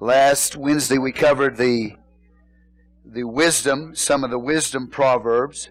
Last 0.00 0.54
Wednesday 0.54 0.96
we 0.96 1.10
covered 1.10 1.56
the 1.56 1.96
the 3.04 3.24
wisdom, 3.24 3.96
some 3.96 4.22
of 4.22 4.30
the 4.30 4.38
wisdom 4.38 4.86
proverbs. 4.86 5.70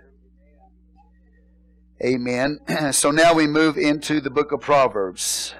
Amen. 2.04 2.60
So 2.92 3.10
now 3.12 3.34
we 3.34 3.48
move 3.48 3.78
into 3.78 4.20
the 4.20 4.30
book 4.30 4.52
of 4.52 4.60
Proverbs. 4.60 5.54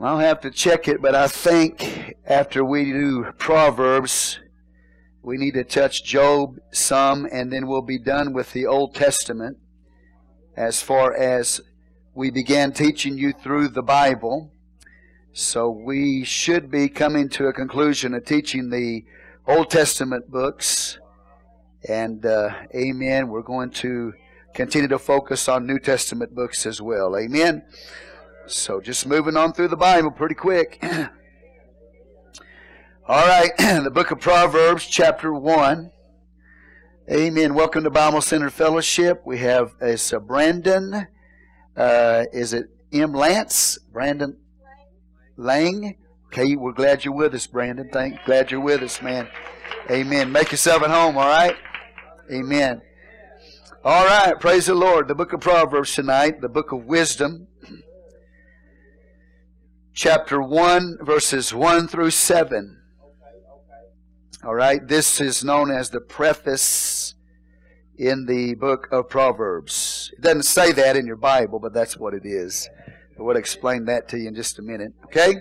I'll 0.00 0.18
have 0.18 0.40
to 0.40 0.50
check 0.50 0.88
it, 0.88 1.00
but 1.00 1.14
I 1.14 1.28
think 1.28 2.16
after 2.26 2.64
we 2.64 2.86
do 2.86 3.32
Proverbs, 3.38 4.40
we 5.22 5.36
need 5.36 5.54
to 5.54 5.62
touch 5.62 6.02
Job 6.02 6.56
some, 6.72 7.28
and 7.30 7.52
then 7.52 7.68
we'll 7.68 7.82
be 7.82 8.00
done 8.00 8.32
with 8.32 8.52
the 8.52 8.66
Old 8.66 8.96
Testament 8.96 9.58
as 10.56 10.82
far 10.82 11.14
as 11.14 11.60
we 12.14 12.30
began 12.30 12.72
teaching 12.72 13.18
you 13.18 13.32
through 13.32 13.68
the 13.68 13.82
Bible. 13.82 14.52
So 15.32 15.68
we 15.68 16.22
should 16.22 16.70
be 16.70 16.88
coming 16.88 17.28
to 17.30 17.48
a 17.48 17.52
conclusion 17.52 18.14
of 18.14 18.24
teaching 18.24 18.70
the 18.70 19.04
Old 19.48 19.68
Testament 19.68 20.30
books. 20.30 20.98
And 21.88 22.24
uh, 22.24 22.50
amen, 22.72 23.28
we're 23.28 23.42
going 23.42 23.70
to 23.70 24.14
continue 24.54 24.86
to 24.88 24.98
focus 24.98 25.48
on 25.48 25.66
New 25.66 25.80
Testament 25.80 26.36
books 26.36 26.66
as 26.66 26.80
well. 26.80 27.16
Amen. 27.16 27.64
So 28.46 28.80
just 28.80 29.06
moving 29.08 29.36
on 29.36 29.52
through 29.52 29.68
the 29.68 29.76
Bible 29.76 30.12
pretty 30.12 30.36
quick. 30.36 30.78
All 33.06 33.26
right, 33.26 33.50
the 33.58 33.90
book 33.92 34.12
of 34.12 34.20
Proverbs, 34.20 34.86
chapter 34.86 35.34
1. 35.34 35.90
Amen. 37.10 37.54
Welcome 37.54 37.84
to 37.84 37.90
Bible 37.90 38.22
Center 38.22 38.50
Fellowship. 38.50 39.22
We 39.26 39.38
have 39.38 39.74
it's 39.80 40.12
uh, 40.12 40.20
Brandon. 40.20 41.08
Uh, 41.76 42.24
is 42.32 42.52
it 42.52 42.66
M. 42.92 43.12
Lance? 43.12 43.78
Brandon 43.92 44.36
Lang? 45.36 45.96
Okay, 46.26 46.56
we're 46.56 46.72
glad 46.72 47.04
you're 47.04 47.14
with 47.14 47.34
us, 47.34 47.46
Brandon. 47.46 47.88
Thank, 47.92 48.24
glad 48.24 48.50
you're 48.50 48.60
with 48.60 48.82
us, 48.82 49.00
man. 49.02 49.28
Amen. 49.90 50.32
Make 50.32 50.50
yourself 50.50 50.82
at 50.82 50.90
home, 50.90 51.16
all 51.16 51.28
right? 51.28 51.56
Amen. 52.32 52.82
All 53.84 54.04
right, 54.06 54.38
praise 54.40 54.66
the 54.66 54.74
Lord. 54.74 55.08
The 55.08 55.14
book 55.14 55.32
of 55.32 55.40
Proverbs 55.40 55.94
tonight, 55.94 56.40
the 56.40 56.48
book 56.48 56.72
of 56.72 56.86
wisdom. 56.86 57.48
Chapter 59.92 60.42
1, 60.42 60.98
verses 61.02 61.52
1 61.54 61.88
through 61.88 62.10
7. 62.10 62.80
All 64.42 64.54
right, 64.54 64.86
this 64.86 65.20
is 65.20 65.44
known 65.44 65.70
as 65.70 65.90
the 65.90 66.00
preface 66.00 67.13
in 67.96 68.26
the 68.26 68.54
book 68.54 68.88
of 68.90 69.08
Proverbs. 69.08 70.10
It 70.16 70.20
doesn't 70.22 70.44
say 70.44 70.72
that 70.72 70.96
in 70.96 71.06
your 71.06 71.16
Bible, 71.16 71.58
but 71.58 71.72
that's 71.72 71.96
what 71.96 72.14
it 72.14 72.24
is. 72.24 72.68
I 73.18 73.22
will 73.22 73.36
explain 73.36 73.84
that 73.86 74.08
to 74.08 74.18
you 74.18 74.28
in 74.28 74.34
just 74.34 74.58
a 74.58 74.62
minute. 74.62 74.92
Okay? 75.04 75.34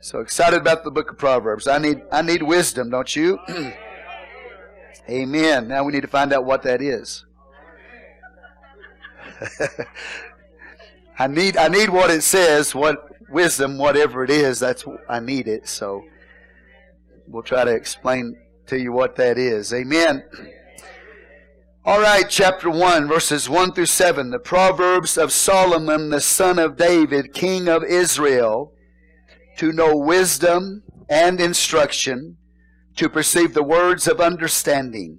So 0.00 0.20
excited 0.20 0.60
about 0.60 0.82
the 0.82 0.90
book 0.90 1.10
of 1.10 1.18
Proverbs. 1.18 1.68
I 1.68 1.78
need 1.78 2.02
I 2.10 2.22
need 2.22 2.42
wisdom, 2.42 2.90
don't 2.90 3.14
you? 3.14 3.38
Amen. 5.08 5.68
Now 5.68 5.84
we 5.84 5.92
need 5.92 6.02
to 6.02 6.08
find 6.08 6.32
out 6.32 6.44
what 6.44 6.62
that 6.62 6.80
is. 6.80 7.24
I 11.18 11.26
need 11.26 11.56
I 11.56 11.68
need 11.68 11.90
what 11.90 12.10
it 12.10 12.22
says, 12.22 12.74
what 12.74 13.10
wisdom, 13.28 13.78
whatever 13.78 14.24
it 14.24 14.30
is, 14.30 14.58
that's 14.58 14.84
I 15.08 15.20
need 15.20 15.46
it. 15.48 15.68
So 15.68 16.02
we'll 17.26 17.42
try 17.42 17.64
to 17.64 17.74
explain 17.74 18.36
to 18.66 18.78
you 18.80 18.92
what 18.92 19.16
that 19.16 19.38
is. 19.38 19.72
Amen. 19.72 20.24
All 21.90 22.00
right, 22.00 22.30
chapter 22.30 22.70
1, 22.70 23.08
verses 23.08 23.50
1 23.50 23.72
through 23.72 23.86
7. 23.86 24.30
The 24.30 24.38
Proverbs 24.38 25.18
of 25.18 25.32
Solomon, 25.32 26.10
the 26.10 26.20
son 26.20 26.60
of 26.60 26.76
David, 26.76 27.34
king 27.34 27.66
of 27.66 27.82
Israel, 27.82 28.72
to 29.56 29.72
know 29.72 29.96
wisdom 29.96 30.84
and 31.08 31.40
instruction, 31.40 32.36
to 32.94 33.08
perceive 33.08 33.54
the 33.54 33.64
words 33.64 34.06
of 34.06 34.20
understanding, 34.20 35.18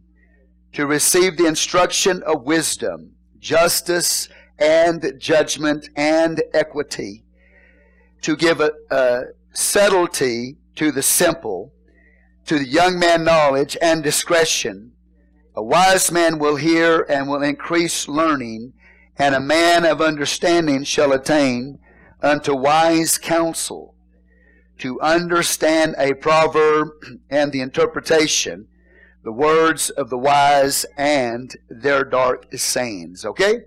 to 0.72 0.88
receive 0.88 1.36
the 1.36 1.46
instruction 1.46 2.24
of 2.24 2.44
wisdom, 2.44 3.16
justice 3.38 4.30
and 4.58 5.16
judgment 5.18 5.90
and 5.98 6.42
equity, 6.54 7.26
to 8.22 8.38
give 8.38 8.62
a, 8.62 8.72
a 8.90 9.24
subtlety 9.52 10.56
to 10.78 10.94
the 10.94 11.04
simple, 11.04 11.74
to 12.46 12.58
the 12.58 12.66
young 12.66 12.98
man 12.98 13.26
knowledge 13.26 13.76
and 13.82 14.02
discretion. 14.02 14.94
A 15.56 15.64
wise 15.64 16.12
man 16.12 16.40
will 16.40 16.56
hear 16.56 17.06
and 17.10 17.28
will 17.28 17.44
increase 17.44 18.08
learning, 18.08 18.74
and 19.18 19.36
a 19.36 19.40
man 19.40 19.86
of 19.86 20.02
understanding 20.02 20.84
shall 20.84 21.12
attain 21.12 21.80
unto 22.22 22.56
wise 22.56 23.18
counsel. 23.18 23.94
To 24.80 25.00
understand 25.02 25.96
a 25.98 26.14
proverb 26.14 26.90
and 27.30 27.52
the 27.52 27.62
interpretation, 27.62 28.68
the 29.24 29.32
words 29.32 29.90
of 29.92 30.10
the 30.10 30.18
wise 30.18 30.86
and 30.98 31.56
their 31.70 32.04
dark 32.04 32.48
sayings. 32.56 33.24
Okay? 33.26 33.60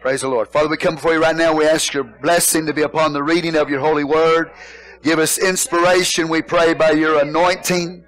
Praise 0.00 0.22
the 0.22 0.28
Lord. 0.28 0.48
Father, 0.48 0.68
we 0.68 0.76
come 0.76 0.96
before 0.96 1.12
you 1.12 1.22
right 1.22 1.36
now. 1.36 1.54
We 1.54 1.64
ask 1.64 1.94
your 1.94 2.02
blessing 2.02 2.66
to 2.66 2.72
be 2.72 2.82
upon 2.82 3.12
the 3.12 3.22
reading 3.22 3.54
of 3.54 3.70
your 3.70 3.78
holy 3.78 4.02
word. 4.02 4.50
Give 5.02 5.20
us 5.20 5.38
inspiration, 5.38 6.28
we 6.28 6.42
pray, 6.42 6.74
by 6.74 6.90
your 6.92 7.20
anointing 7.20 8.04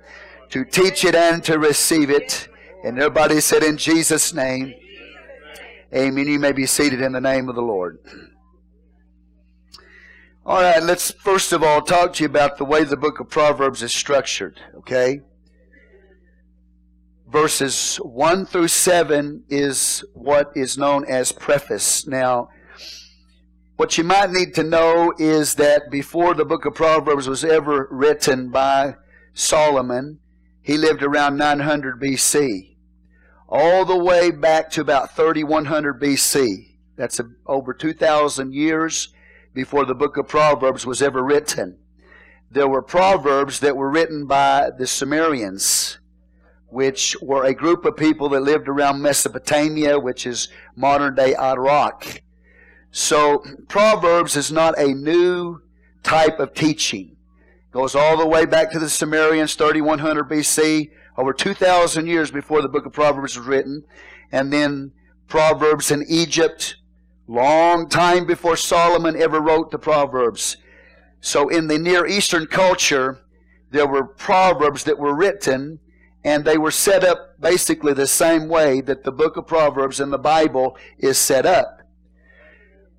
to 0.51 0.65
teach 0.65 1.05
it 1.05 1.15
and 1.15 1.45
to 1.45 1.59
receive 1.59 2.11
it. 2.11 2.49
And 2.85 2.99
everybody 2.99 3.41
said, 3.41 3.63
In 3.63 3.79
Jesus' 3.79 4.35
name, 4.35 4.75
Amen. 5.95 6.27
You 6.27 6.39
may 6.39 6.53
be 6.53 6.67
seated 6.67 7.01
in 7.01 7.13
the 7.13 7.21
name 7.21 7.49
of 7.49 7.55
the 7.55 7.63
Lord. 7.63 7.99
All 10.45 10.61
right, 10.61 10.83
let's 10.83 11.11
first 11.13 11.53
of 11.53 11.63
all 11.63 11.81
talk 11.81 12.13
to 12.15 12.25
you 12.25 12.29
about 12.29 12.59
the 12.59 12.65
way 12.67 12.85
the 12.85 12.97
book 12.97 13.21
of 13.21 13.31
Proverbs 13.31 13.83
is 13.83 13.95
structured, 13.95 14.61
okay? 14.77 15.21
Verses 17.27 17.97
1 17.97 18.45
through 18.45 18.69
7 18.69 19.45
is 19.49 20.05
what 20.13 20.51
is 20.55 20.77
known 20.77 21.07
as 21.07 21.33
preface. 21.33 22.07
Now, 22.07 22.51
what 23.77 23.97
you 23.97 24.05
might 24.05 24.31
need 24.31 24.53
to 24.57 24.63
know 24.63 25.15
is 25.19 25.55
that 25.55 25.91
before 25.91 26.35
the 26.35 26.45
book 26.45 26.67
of 26.67 26.75
Proverbs 26.75 27.29
was 27.29 27.45
ever 27.45 27.89
written 27.91 28.51
by 28.51 28.97
Solomon, 29.33 30.19
he 30.61 30.77
lived 30.77 31.03
around 31.03 31.39
900 31.39 31.99
BC. 31.99 32.74
All 33.57 33.85
the 33.85 33.97
way 33.97 34.33
back 34.33 34.69
to 34.73 34.81
about 34.81 35.15
3100 35.15 36.01
BC. 36.01 36.75
That's 36.97 37.21
over 37.47 37.73
2,000 37.73 38.53
years 38.53 39.11
before 39.55 39.85
the 39.85 39.95
book 39.95 40.17
of 40.17 40.27
Proverbs 40.27 40.85
was 40.85 41.01
ever 41.01 41.23
written. 41.23 41.79
There 42.51 42.67
were 42.67 42.83
proverbs 42.83 43.61
that 43.61 43.77
were 43.77 43.89
written 43.89 44.27
by 44.27 44.71
the 44.77 44.89
Sumerians, 44.89 46.01
which 46.67 47.17
were 47.23 47.45
a 47.45 47.55
group 47.55 47.85
of 47.85 47.97
people 47.97 48.29
that 48.31 48.41
lived 48.41 48.69
around 48.69 49.01
Mesopotamia, 49.01 50.01
which 50.01 50.27
is 50.27 50.49
modern 50.75 51.15
day 51.15 51.37
Iraq. 51.37 52.23
So, 52.91 53.45
Proverbs 53.69 54.35
is 54.35 54.51
not 54.51 54.77
a 54.81 54.93
new 54.93 55.61
type 56.03 56.41
of 56.41 56.55
teaching. 56.55 57.17
It 57.69 57.73
goes 57.73 57.95
all 57.95 58.17
the 58.17 58.27
way 58.27 58.47
back 58.47 58.73
to 58.73 58.81
the 58.81 58.91
Sumerians, 58.91 59.55
3100 59.55 60.29
BC, 60.29 60.91
over 61.17 61.33
2,000 61.33 62.07
years 62.07 62.31
before 62.31 62.63
the 62.63 62.69
book 62.69 62.87
of 62.87 62.93
Proverbs 62.93 63.37
was 63.37 63.47
written. 63.47 63.85
And 64.33 64.53
then 64.53 64.93
Proverbs 65.29 65.91
in 65.91 66.05
Egypt, 66.09 66.77
long 67.27 67.89
time 67.89 68.27
before 68.27 68.57
Solomon 68.57 69.21
ever 69.21 69.41
wrote 69.41 69.71
the 69.71 69.79
Proverbs. 69.79 70.57
So, 71.21 71.49
in 71.49 71.69
the 71.69 71.79
Near 71.79 72.07
Eastern 72.07 72.47
culture, 72.47 73.21
there 73.71 73.87
were 73.87 74.05
Proverbs 74.05 74.85
that 74.85 74.99
were 74.99 75.15
written 75.15 75.81
and 76.25 76.45
they 76.45 76.57
were 76.57 76.71
set 76.71 77.05
up 77.05 77.39
basically 77.39 77.93
the 77.93 78.07
same 78.07 78.49
way 78.49 78.81
that 78.81 79.05
the 79.05 79.13
book 79.13 79.37
of 79.37 79.47
Proverbs 79.47 80.01
in 80.01 80.11
the 80.11 80.19
Bible 80.19 80.77
is 80.99 81.19
set 81.19 81.45
up. 81.45 81.83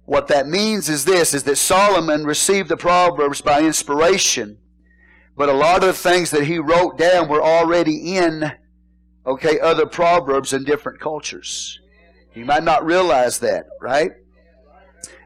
What 0.05 0.27
that 0.27 0.47
means 0.47 0.87
is 0.87 1.05
this, 1.05 1.33
is 1.33 1.43
that 1.43 1.55
Solomon 1.55 2.25
received 2.25 2.69
the 2.69 2.77
Proverbs 2.77 3.41
by 3.41 3.61
inspiration, 3.61 4.59
but 5.37 5.49
a 5.49 5.53
lot 5.53 5.83
of 5.83 5.87
the 5.87 5.93
things 5.93 6.31
that 6.31 6.45
he 6.45 6.59
wrote 6.59 6.97
down 6.97 7.27
were 7.27 7.43
already 7.43 8.15
in, 8.15 8.53
okay, 9.25 9.59
other 9.59 9.85
Proverbs 9.85 10.53
in 10.53 10.63
different 10.63 10.99
cultures. 10.99 11.79
You 12.33 12.45
might 12.45 12.63
not 12.63 12.85
realize 12.85 13.39
that, 13.39 13.65
right? 13.81 14.11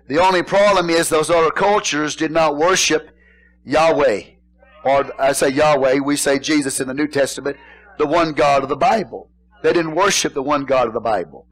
The 0.08 0.20
only 0.20 0.42
problem 0.42 0.90
is 0.90 1.10
those 1.10 1.30
other 1.30 1.52
cultures 1.52 2.16
did 2.16 2.32
not 2.32 2.58
worship 2.58 3.10
Yahweh. 3.66 4.24
Or 4.84 5.22
I 5.22 5.34
say 5.34 5.50
Yahweh, 5.50 6.00
we 6.00 6.16
say 6.16 6.40
Jesus 6.40 6.80
in 6.80 6.88
the 6.88 6.94
New 6.94 7.08
Testament, 7.08 7.58
the 8.00 8.08
one 8.08 8.34
God 8.34 8.64
of 8.64 8.70
the 8.70 8.76
Bible. 8.76 9.30
They 9.62 9.74
didn't 9.74 9.94
worship 9.94 10.34
the 10.34 10.42
one 10.42 10.66
God 10.66 10.88
of 10.88 10.94
the 10.94 11.00
Bible. 11.00 11.46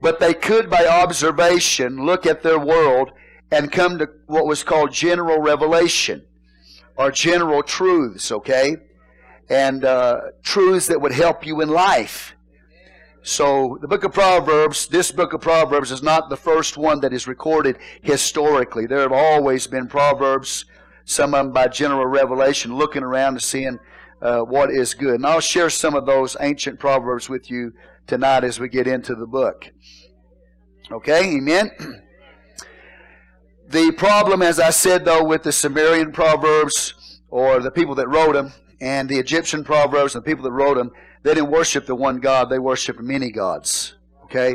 But 0.00 0.20
they 0.20 0.34
could, 0.34 0.68
by 0.68 0.86
observation, 0.86 2.04
look 2.04 2.26
at 2.26 2.42
their 2.42 2.58
world 2.58 3.12
and 3.50 3.72
come 3.72 3.98
to 3.98 4.08
what 4.26 4.46
was 4.46 4.62
called 4.62 4.92
general 4.92 5.40
revelation 5.40 6.26
or 6.96 7.10
general 7.10 7.62
truths, 7.62 8.30
okay? 8.32 8.76
And 9.48 9.84
uh, 9.84 10.20
truths 10.42 10.86
that 10.86 11.00
would 11.00 11.12
help 11.12 11.46
you 11.46 11.60
in 11.60 11.68
life. 11.68 12.34
So 13.22 13.78
the 13.80 13.88
book 13.88 14.04
of 14.04 14.12
Proverbs, 14.12 14.86
this 14.86 15.10
book 15.10 15.32
of 15.32 15.40
Proverbs 15.40 15.90
is 15.90 16.02
not 16.02 16.28
the 16.28 16.36
first 16.36 16.76
one 16.76 17.00
that 17.00 17.12
is 17.12 17.26
recorded 17.26 17.78
historically. 18.02 18.86
There 18.86 19.00
have 19.00 19.12
always 19.12 19.66
been 19.66 19.86
Proverbs, 19.86 20.66
some 21.06 21.34
of 21.34 21.46
them 21.46 21.52
by 21.52 21.68
general 21.68 22.06
revelation, 22.06 22.76
looking 22.76 23.02
around 23.02 23.34
and 23.34 23.42
seeing 23.42 23.78
uh, 24.20 24.40
what 24.40 24.70
is 24.70 24.92
good. 24.92 25.14
And 25.14 25.26
I'll 25.26 25.40
share 25.40 25.70
some 25.70 25.94
of 25.94 26.04
those 26.04 26.36
ancient 26.38 26.78
Proverbs 26.78 27.30
with 27.30 27.50
you 27.50 27.72
tonight 28.06 28.44
as 28.44 28.60
we 28.60 28.68
get 28.68 28.86
into 28.86 29.14
the 29.14 29.26
book. 29.26 29.70
Okay, 30.92 31.36
amen? 31.36 31.70
The 33.74 33.90
problem, 33.90 34.40
as 34.40 34.60
I 34.60 34.70
said, 34.70 35.04
though, 35.04 35.24
with 35.24 35.42
the 35.42 35.50
Sumerian 35.50 36.12
Proverbs, 36.12 37.18
or 37.28 37.58
the 37.58 37.72
people 37.72 37.96
that 37.96 38.06
wrote 38.06 38.34
them, 38.34 38.52
and 38.80 39.08
the 39.08 39.18
Egyptian 39.18 39.64
Proverbs, 39.64 40.14
and 40.14 40.24
the 40.24 40.30
people 40.30 40.44
that 40.44 40.52
wrote 40.52 40.76
them, 40.76 40.92
they 41.24 41.34
didn't 41.34 41.50
worship 41.50 41.84
the 41.84 41.96
one 41.96 42.20
God, 42.20 42.48
they 42.50 42.60
worshiped 42.60 43.00
many 43.00 43.32
gods. 43.32 43.96
Okay? 44.22 44.54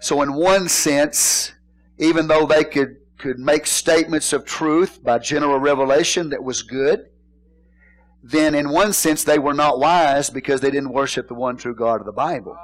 So, 0.00 0.22
in 0.22 0.34
one 0.34 0.68
sense, 0.68 1.52
even 1.98 2.26
though 2.26 2.46
they 2.46 2.64
could, 2.64 2.96
could 3.16 3.38
make 3.38 3.64
statements 3.64 4.32
of 4.32 4.44
truth 4.44 5.04
by 5.04 5.20
general 5.20 5.60
revelation 5.60 6.30
that 6.30 6.42
was 6.42 6.64
good, 6.64 7.06
then 8.24 8.56
in 8.56 8.70
one 8.70 8.92
sense 8.92 9.22
they 9.22 9.38
were 9.38 9.54
not 9.54 9.78
wise 9.78 10.30
because 10.30 10.60
they 10.60 10.72
didn't 10.72 10.92
worship 10.92 11.28
the 11.28 11.34
one 11.34 11.56
true 11.56 11.76
God 11.76 12.00
of 12.00 12.06
the 12.06 12.12
Bible. 12.12 12.58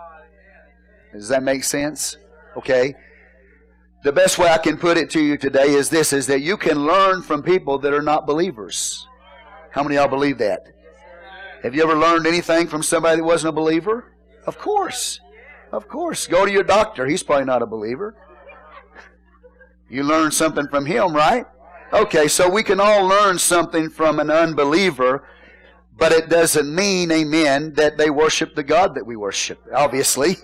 Does 1.13 1.29
that 1.29 1.45
make 1.45 1.63
sense? 1.63 2.17
Okay. 2.57 2.97
The 4.03 4.13
best 4.13 4.37
way 4.37 4.49
I 4.49 4.59
can 4.59 4.77
put 4.77 4.99
it 4.99 5.11
to 5.11 5.21
you 5.21 5.37
today 5.39 5.69
is 5.75 5.89
this 5.89 6.13
is 6.13 6.27
that 6.27 6.41
you 6.41 6.57
can 6.57 6.85
learn 6.85 7.23
from 7.23 7.41
people 7.41 7.79
that 7.79 7.95
are 7.95 8.03
not 8.03 8.27
believers. 8.27 9.07
How 9.71 9.85
many 9.85 9.97
of 9.97 10.03
y'all 10.03 10.11
believe 10.11 10.39
that? 10.39 10.67
Have 11.63 11.77
you 11.77 11.85
ever 11.85 11.95
learned 11.95 12.27
anything 12.27 12.67
from 12.67 12.83
somebody 12.83 13.19
that 13.19 13.25
wasn't 13.25 13.51
a 13.51 13.53
believer? 13.53 14.13
Of 14.45 14.59
course. 14.59 15.21
Of 15.71 15.87
course. 15.87 16.27
Go 16.27 16.45
to 16.45 16.51
your 16.51 16.65
doctor. 16.65 17.07
He's 17.07 17.23
probably 17.23 17.45
not 17.45 17.63
a 17.63 17.67
believer. 17.67 18.17
You 19.89 20.03
learn 20.03 20.33
something 20.33 20.67
from 20.67 20.85
him, 20.85 21.15
right? 21.15 21.47
Okay, 21.93 22.27
so 22.27 22.49
we 22.49 22.65
can 22.65 22.81
all 22.81 23.07
learn 23.07 23.39
something 23.39 23.89
from 23.89 24.19
an 24.19 24.31
unbeliever, 24.31 25.29
but 25.97 26.11
it 26.11 26.29
doesn't 26.29 26.75
mean, 26.75 27.13
amen, 27.13 27.75
that 27.75 27.99
they 27.99 28.11
worship 28.11 28.57
the 28.57 28.65
God 28.65 28.97
that 28.97 29.07
we 29.07 29.15
worship, 29.15 29.63
obviously. 29.73 30.39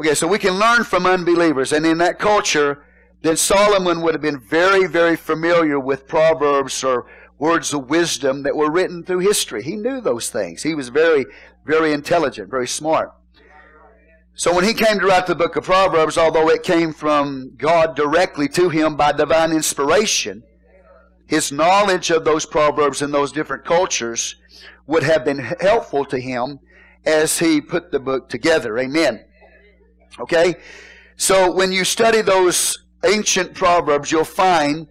Okay, 0.00 0.14
so 0.14 0.26
we 0.26 0.38
can 0.38 0.58
learn 0.58 0.82
from 0.84 1.06
unbelievers. 1.06 1.72
And 1.72 1.86
in 1.86 1.98
that 1.98 2.18
culture, 2.18 2.84
then 3.22 3.36
Solomon 3.36 4.00
would 4.02 4.14
have 4.14 4.22
been 4.22 4.40
very, 4.40 4.86
very 4.86 5.16
familiar 5.16 5.78
with 5.78 6.08
Proverbs 6.08 6.82
or 6.82 7.06
words 7.38 7.72
of 7.72 7.88
wisdom 7.88 8.42
that 8.42 8.56
were 8.56 8.70
written 8.70 9.04
through 9.04 9.20
history. 9.20 9.62
He 9.62 9.76
knew 9.76 10.00
those 10.00 10.30
things. 10.30 10.62
He 10.62 10.74
was 10.74 10.88
very, 10.88 11.26
very 11.64 11.92
intelligent, 11.92 12.50
very 12.50 12.66
smart. 12.66 13.12
So 14.34 14.52
when 14.52 14.64
he 14.64 14.74
came 14.74 14.98
to 14.98 15.06
write 15.06 15.26
the 15.26 15.36
book 15.36 15.54
of 15.54 15.64
Proverbs, 15.64 16.18
although 16.18 16.50
it 16.50 16.64
came 16.64 16.92
from 16.92 17.52
God 17.56 17.94
directly 17.94 18.48
to 18.48 18.68
him 18.68 18.96
by 18.96 19.12
divine 19.12 19.52
inspiration, 19.52 20.42
his 21.26 21.52
knowledge 21.52 22.10
of 22.10 22.24
those 22.24 22.44
proverbs 22.44 23.00
in 23.00 23.12
those 23.12 23.32
different 23.32 23.64
cultures 23.64 24.36
would 24.86 25.04
have 25.04 25.24
been 25.24 25.38
helpful 25.38 26.04
to 26.06 26.18
him 26.18 26.58
as 27.06 27.38
he 27.38 27.60
put 27.60 27.92
the 27.92 28.00
book 28.00 28.28
together. 28.28 28.76
Amen. 28.78 29.24
Okay? 30.20 30.56
So 31.16 31.52
when 31.52 31.72
you 31.72 31.84
study 31.84 32.22
those 32.22 32.84
ancient 33.04 33.54
proverbs, 33.54 34.10
you'll 34.10 34.24
find 34.24 34.88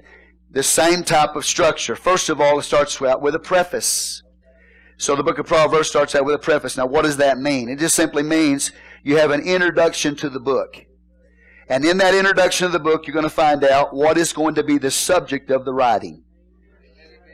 the 0.51 0.63
same 0.63 1.03
type 1.03 1.35
of 1.35 1.45
structure. 1.45 1.95
First 1.95 2.29
of 2.29 2.39
all, 2.39 2.59
it 2.59 2.63
starts 2.63 3.01
out 3.01 3.21
with 3.21 3.35
a 3.35 3.39
preface. 3.39 4.21
So 4.97 5.15
the 5.15 5.23
book 5.23 5.39
of 5.39 5.47
Proverbs 5.47 5.89
starts 5.89 6.15
out 6.15 6.23
with 6.23 6.35
a 6.35 6.39
preface. 6.39 6.77
Now, 6.77 6.85
what 6.85 7.03
does 7.03 7.17
that 7.17 7.39
mean? 7.39 7.67
It 7.67 7.79
just 7.79 7.95
simply 7.95 8.23
means 8.23 8.71
you 9.03 9.17
have 9.17 9.31
an 9.31 9.41
introduction 9.41 10.15
to 10.17 10.29
the 10.29 10.39
book. 10.39 10.85
And 11.67 11.83
in 11.83 11.97
that 11.97 12.13
introduction 12.13 12.67
of 12.67 12.71
the 12.71 12.79
book, 12.79 13.07
you're 13.07 13.13
going 13.13 13.23
to 13.23 13.29
find 13.29 13.63
out 13.63 13.93
what 13.93 14.17
is 14.17 14.31
going 14.31 14.55
to 14.55 14.63
be 14.63 14.77
the 14.77 14.91
subject 14.91 15.49
of 15.49 15.65
the 15.65 15.73
writing. 15.73 16.23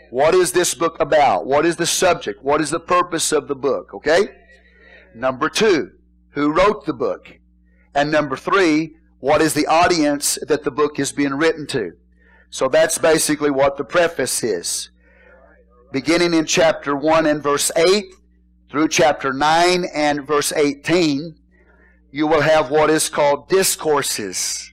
What 0.09 0.33
is 0.33 0.51
this 0.51 0.73
book 0.73 0.97
about? 0.99 1.45
What 1.45 1.65
is 1.65 1.75
the 1.75 1.85
subject? 1.85 2.43
What 2.43 2.61
is 2.61 2.69
the 2.69 2.79
purpose 2.79 3.31
of 3.31 3.47
the 3.47 3.55
book? 3.55 3.93
Okay? 3.93 4.29
Number 5.13 5.49
two, 5.49 5.91
who 6.31 6.51
wrote 6.51 6.85
the 6.85 6.93
book? 6.93 7.38
And 7.99 8.11
number 8.11 8.37
three, 8.37 8.95
what 9.19 9.41
is 9.41 9.53
the 9.53 9.67
audience 9.67 10.39
that 10.47 10.63
the 10.63 10.71
book 10.71 10.99
is 10.99 11.11
being 11.11 11.33
written 11.33 11.67
to? 11.67 11.97
So 12.49 12.69
that's 12.69 12.97
basically 12.97 13.51
what 13.51 13.75
the 13.75 13.83
preface 13.83 14.41
is. 14.41 14.89
Beginning 15.91 16.33
in 16.33 16.45
chapter 16.45 16.95
1 16.95 17.25
and 17.25 17.43
verse 17.43 17.73
8 17.75 18.05
through 18.71 18.87
chapter 18.87 19.33
9 19.33 19.83
and 19.93 20.25
verse 20.25 20.53
18, 20.53 21.35
you 22.09 22.25
will 22.25 22.39
have 22.39 22.71
what 22.71 22.89
is 22.89 23.09
called 23.09 23.49
discourses. 23.49 24.71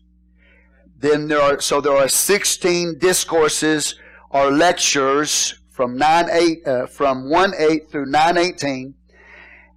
Then 0.97 1.27
there 1.27 1.43
are, 1.43 1.61
so 1.61 1.81
there 1.81 1.97
are 1.97 2.07
16 2.07 3.01
discourses 3.01 3.97
or 4.31 4.53
lectures 4.53 5.59
from 5.71 5.99
9 5.99 6.29
8, 6.31 6.65
uh, 6.65 6.87
from 6.87 7.29
1 7.29 7.55
8 7.59 7.91
through 7.91 8.07
9 8.07 8.39
18. 8.39 8.95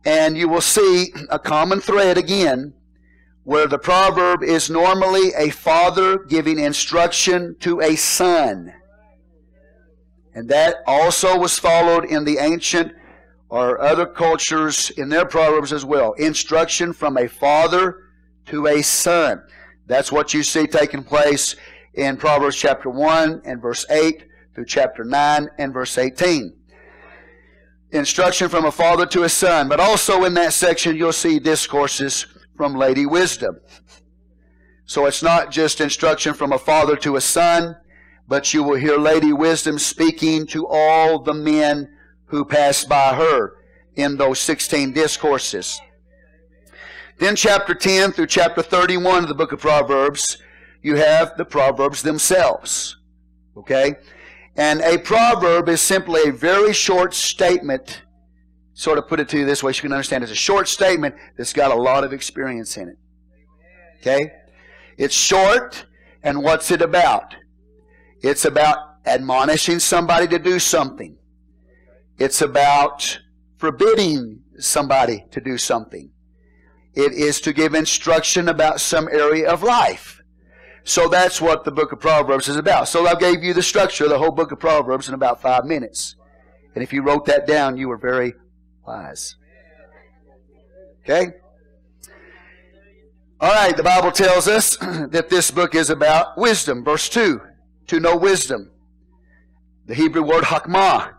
And 0.05 0.37
you 0.37 0.47
will 0.47 0.61
see 0.61 1.11
a 1.31 1.39
common 1.39 1.81
thread 1.81 2.15
again 2.15 2.75
where 3.49 3.65
the 3.65 3.79
proverb 3.79 4.43
is 4.43 4.69
normally 4.69 5.31
a 5.35 5.49
father 5.49 6.19
giving 6.19 6.59
instruction 6.59 7.55
to 7.59 7.81
a 7.81 7.95
son. 7.95 8.71
And 10.35 10.47
that 10.49 10.75
also 10.85 11.35
was 11.35 11.57
followed 11.57 12.05
in 12.05 12.25
the 12.25 12.37
ancient 12.37 12.93
or 13.49 13.81
other 13.81 14.05
cultures 14.05 14.91
in 14.91 15.09
their 15.09 15.25
proverbs 15.25 15.73
as 15.73 15.83
well. 15.83 16.13
Instruction 16.13 16.93
from 16.93 17.17
a 17.17 17.27
father 17.27 18.11
to 18.45 18.67
a 18.67 18.83
son. 18.83 19.41
That's 19.87 20.11
what 20.11 20.31
you 20.31 20.43
see 20.43 20.67
taking 20.67 21.03
place 21.03 21.55
in 21.95 22.17
Proverbs 22.17 22.55
chapter 22.55 22.91
1 22.91 23.41
and 23.45 23.59
verse 23.59 23.83
8 23.89 24.27
through 24.53 24.65
chapter 24.65 25.03
9 25.03 25.49
and 25.57 25.73
verse 25.73 25.97
18. 25.97 26.55
Instruction 27.93 28.47
from 28.47 28.65
a 28.65 28.71
father 28.71 29.07
to 29.07 29.23
a 29.23 29.29
son. 29.29 29.67
But 29.67 29.79
also 29.79 30.25
in 30.25 30.35
that 30.35 30.53
section, 30.53 30.95
you'll 30.95 31.11
see 31.11 31.39
discourses 31.39 32.27
from 32.59 32.75
Lady 32.75 33.05
Wisdom. 33.05 33.57
So 34.83 35.05
it's 35.05 35.23
not 35.23 35.49
just 35.49 35.79
instruction 35.79 36.33
from 36.33 36.51
a 36.51 36.59
father 36.59 36.97
to 36.97 37.15
a 37.15 37.21
son, 37.21 37.77
but 38.27 38.53
you 38.53 38.63
will 38.63 38.75
hear 38.75 38.97
Lady 38.97 39.31
Wisdom 39.31 39.79
speaking 39.79 40.45
to 40.47 40.67
all 40.67 41.19
the 41.19 41.33
men 41.33 41.95
who 42.25 42.43
passed 42.43 42.89
by 42.89 43.15
her 43.15 43.53
in 43.95 44.17
those 44.17 44.39
16 44.39 44.91
discourses. 44.91 45.79
Then 47.17 47.37
chapter 47.37 47.73
10 47.73 48.11
through 48.11 48.27
chapter 48.27 48.61
31 48.61 49.23
of 49.23 49.29
the 49.29 49.35
book 49.35 49.53
of 49.53 49.61
Proverbs, 49.61 50.39
you 50.81 50.97
have 50.97 51.37
the 51.37 51.45
Proverbs 51.45 52.01
themselves. 52.01 52.97
Okay? 53.55 53.95
And 54.57 54.81
a 54.81 54.97
proverb 54.97 55.69
is 55.69 55.79
simply 55.79 56.27
a 56.27 56.33
very 56.33 56.73
short 56.73 57.13
statement 57.13 58.01
sort 58.79 58.97
of 58.97 59.09
put 59.09 59.19
it 59.19 59.27
to 59.27 59.37
you 59.37 59.45
this 59.45 59.61
way 59.61 59.73
so 59.73 59.79
you 59.79 59.81
can 59.81 59.91
understand. 59.91 60.23
It's 60.23 60.31
a 60.31 60.35
short 60.35 60.69
statement 60.69 61.13
that's 61.37 61.51
got 61.51 61.69
a 61.69 61.75
lot 61.75 62.05
of 62.05 62.13
experience 62.13 62.77
in 62.77 62.87
it. 62.87 62.97
Okay? 63.99 64.31
It's 64.97 65.13
short, 65.13 65.85
and 66.23 66.41
what's 66.41 66.71
it 66.71 66.81
about? 66.81 67.35
It's 68.21 68.45
about 68.45 68.77
admonishing 69.05 69.79
somebody 69.79 70.29
to 70.29 70.39
do 70.39 70.59
something. 70.59 71.17
It's 72.17 72.41
about 72.41 73.19
forbidding 73.57 74.43
somebody 74.59 75.25
to 75.31 75.41
do 75.41 75.57
something. 75.57 76.11
It 76.93 77.11
is 77.11 77.41
to 77.41 77.51
give 77.51 77.75
instruction 77.75 78.47
about 78.47 78.79
some 78.79 79.09
area 79.09 79.49
of 79.49 79.61
life. 79.61 80.21
So 80.85 81.09
that's 81.09 81.41
what 81.41 81.65
the 81.65 81.71
book 81.71 81.91
of 81.91 81.99
Proverbs 81.99 82.47
is 82.47 82.55
about. 82.55 82.87
So 82.87 83.05
I 83.05 83.15
gave 83.15 83.43
you 83.43 83.53
the 83.53 83.61
structure 83.61 84.05
of 84.05 84.09
the 84.09 84.19
whole 84.19 84.31
book 84.31 84.53
of 84.53 84.59
Proverbs 84.59 85.09
in 85.09 85.13
about 85.13 85.41
five 85.41 85.65
minutes. 85.65 86.15
And 86.75 86.83
if 86.83 86.93
you 86.93 87.01
wrote 87.01 87.25
that 87.25 87.45
down, 87.45 87.75
you 87.75 87.89
were 87.89 87.97
very 87.97 88.33
wise. 88.89 89.35
Okay? 91.03 91.33
All 93.39 93.53
right, 93.53 93.77
the 93.77 93.83
Bible 93.83 94.11
tells 94.11 94.47
us 94.47 94.77
that 95.11 95.29
this 95.29 95.51
book 95.51 95.75
is 95.75 95.91
about 95.91 96.37
wisdom. 96.37 96.83
Verse 96.83 97.07
2 97.07 97.39
to 97.87 97.99
know 97.99 98.15
wisdom. 98.15 98.71
The 99.87 99.95
Hebrew 99.95 100.23
word 100.23 100.43
hakmah. 100.43 101.13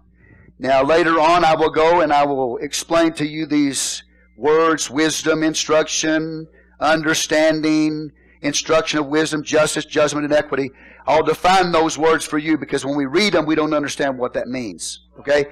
Now, 0.59 0.85
later 0.85 1.19
on, 1.19 1.45
I 1.45 1.55
will 1.57 1.71
go 1.71 2.01
and 2.01 2.13
I 2.13 2.25
will 2.25 2.59
explain 2.59 3.13
to 3.15 3.27
you 3.27 3.47
these 3.47 4.05
words 4.37 4.91
wisdom, 4.91 5.43
instruction, 5.43 6.47
understanding, 6.79 8.13
instruction 8.43 9.01
of 9.01 9.07
wisdom, 9.07 9.43
justice, 9.43 9.85
judgment, 9.85 10.25
and 10.25 10.35
equity. 10.35 10.71
I'll 11.07 11.25
define 11.25 11.73
those 11.73 11.99
words 11.99 12.25
for 12.25 12.39
you 12.39 12.57
because 12.59 12.85
when 12.85 12.97
we 12.97 13.07
read 13.07 13.33
them, 13.33 13.47
we 13.47 13.55
don't 13.55 13.75
understand 13.75 14.19
what 14.19 14.35
that 14.35 14.47
means. 14.49 15.09
Okay? 15.19 15.47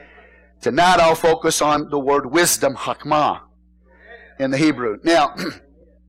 Tonight 0.60 0.98
I'll 0.98 1.14
focus 1.14 1.62
on 1.62 1.88
the 1.88 2.00
word 2.00 2.26
wisdom, 2.26 2.74
hakmah, 2.74 3.42
in 4.40 4.50
the 4.50 4.58
Hebrew. 4.58 4.98
Now, 5.04 5.36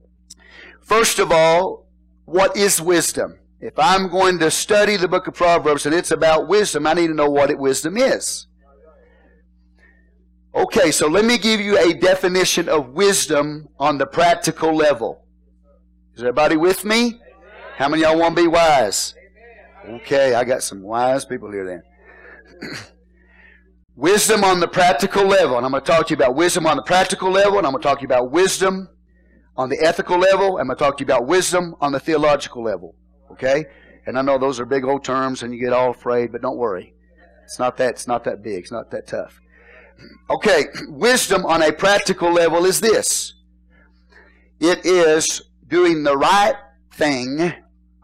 first 0.82 1.20
of 1.20 1.32
all, 1.32 1.88
what 2.26 2.58
is 2.58 2.82
wisdom? 2.82 3.38
If 3.62 3.78
I'm 3.78 4.10
going 4.10 4.40
to 4.40 4.50
study 4.50 4.96
the 4.96 5.08
book 5.08 5.28
of 5.28 5.36
Proverbs 5.36 5.86
and 5.86 5.94
it's 5.94 6.10
about 6.10 6.48
wisdom, 6.48 6.88
I 6.88 6.94
need 6.94 7.08
to 7.08 7.14
know 7.14 7.30
what 7.30 7.52
it, 7.52 7.60
wisdom 7.60 7.96
is. 7.96 8.48
Okay, 10.56 10.90
so 10.92 11.08
let 11.08 11.26
me 11.26 11.38
give 11.38 11.60
you 11.60 11.78
a 11.78 11.94
definition 11.94 12.68
of 12.70 12.90
wisdom 12.90 13.70
on 13.78 14.00
the 14.00 14.08
practical 14.08 14.76
level. 14.76 15.26
Is 16.16 16.24
everybody 16.24 16.58
with 16.58 16.84
me? 16.84 17.22
How 17.78 17.88
many 17.88 18.02
y'all 18.02 18.18
want 18.18 18.36
to 18.36 18.42
be 18.42 18.48
wise? 18.48 19.14
Okay, 19.88 20.34
I 20.34 20.44
got 20.44 20.64
some 20.64 20.82
wise 20.82 21.24
people 21.24 21.52
here 21.52 21.84
then. 22.62 22.72
wisdom 24.00 24.46
on 24.46 24.62
the 24.62 24.68
practical 24.68 25.26
level. 25.26 25.58
And 25.58 25.66
I'm 25.66 25.72
going 25.72 25.84
to 25.84 25.92
talk 25.92 26.08
to 26.08 26.12
you 26.12 26.16
about 26.16 26.36
wisdom 26.36 26.66
on 26.66 26.78
the 26.78 26.84
practical 26.84 27.30
level, 27.30 27.58
and 27.58 27.68
I'm 27.68 27.74
going 27.74 27.82
to 27.82 27.88
talk 27.88 28.00
to 28.00 28.04
you 28.04 28.08
about 28.08 28.32
wisdom 28.32 28.88
on 29.58 29.68
the 29.68 29.78
ethical 29.82 30.18
level. 30.18 30.58
I'm 30.58 30.68
going 30.68 30.78
to 30.78 30.84
talk 30.84 30.98
to 30.98 31.02
you 31.02 31.06
about 31.06 31.28
wisdom 31.28 31.76
on 31.82 31.92
the 31.92 32.00
theological 32.00 32.64
level. 32.64 32.96
Okay? 33.32 33.66
And 34.06 34.18
I 34.18 34.22
know 34.22 34.38
those 34.38 34.60
are 34.60 34.66
big 34.66 34.86
old 34.86 35.04
terms 35.04 35.44
and 35.44 35.54
you 35.54 35.60
get 35.60 35.74
all 35.74 35.92
afraid, 35.92 36.32
but 36.32 36.42
don't 36.42 36.58
worry. 36.58 36.94
It's 37.44 37.60
not 37.60 37.76
that, 37.78 37.90
it's 37.90 38.08
not 38.08 38.24
that 38.24 38.42
big. 38.42 38.60
It's 38.60 38.72
not 38.72 38.90
that 38.92 39.08
tough. 39.08 39.40
Okay, 40.30 40.64
wisdom 40.88 41.46
on 41.46 41.62
a 41.62 41.74
practical 41.74 42.32
level 42.32 42.66
is 42.66 42.80
this. 42.80 43.34
It 44.62 44.86
is 44.86 45.42
doing 45.68 46.04
the 46.04 46.16
right 46.16 46.56
thing, 46.94 47.54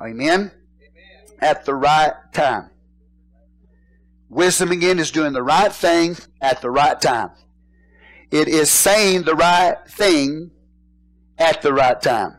amen, 0.02 0.52
at 1.40 1.64
the 1.64 1.74
right 1.74 2.12
time. 2.34 2.70
Wisdom 4.30 4.72
again 4.72 5.00
is 5.00 5.12
doing 5.12 5.34
the 5.34 5.44
right 5.44 5.72
thing 5.72 6.18
at 6.42 6.62
the 6.62 6.70
right 6.70 7.00
time. 7.00 7.32
It 8.32 8.48
is 8.48 8.72
saying 8.72 9.24
the 9.24 9.36
right 9.36 9.78
thing 9.88 10.52
at 11.38 11.62
the 11.62 11.74
right 11.74 12.02
time. 12.02 12.38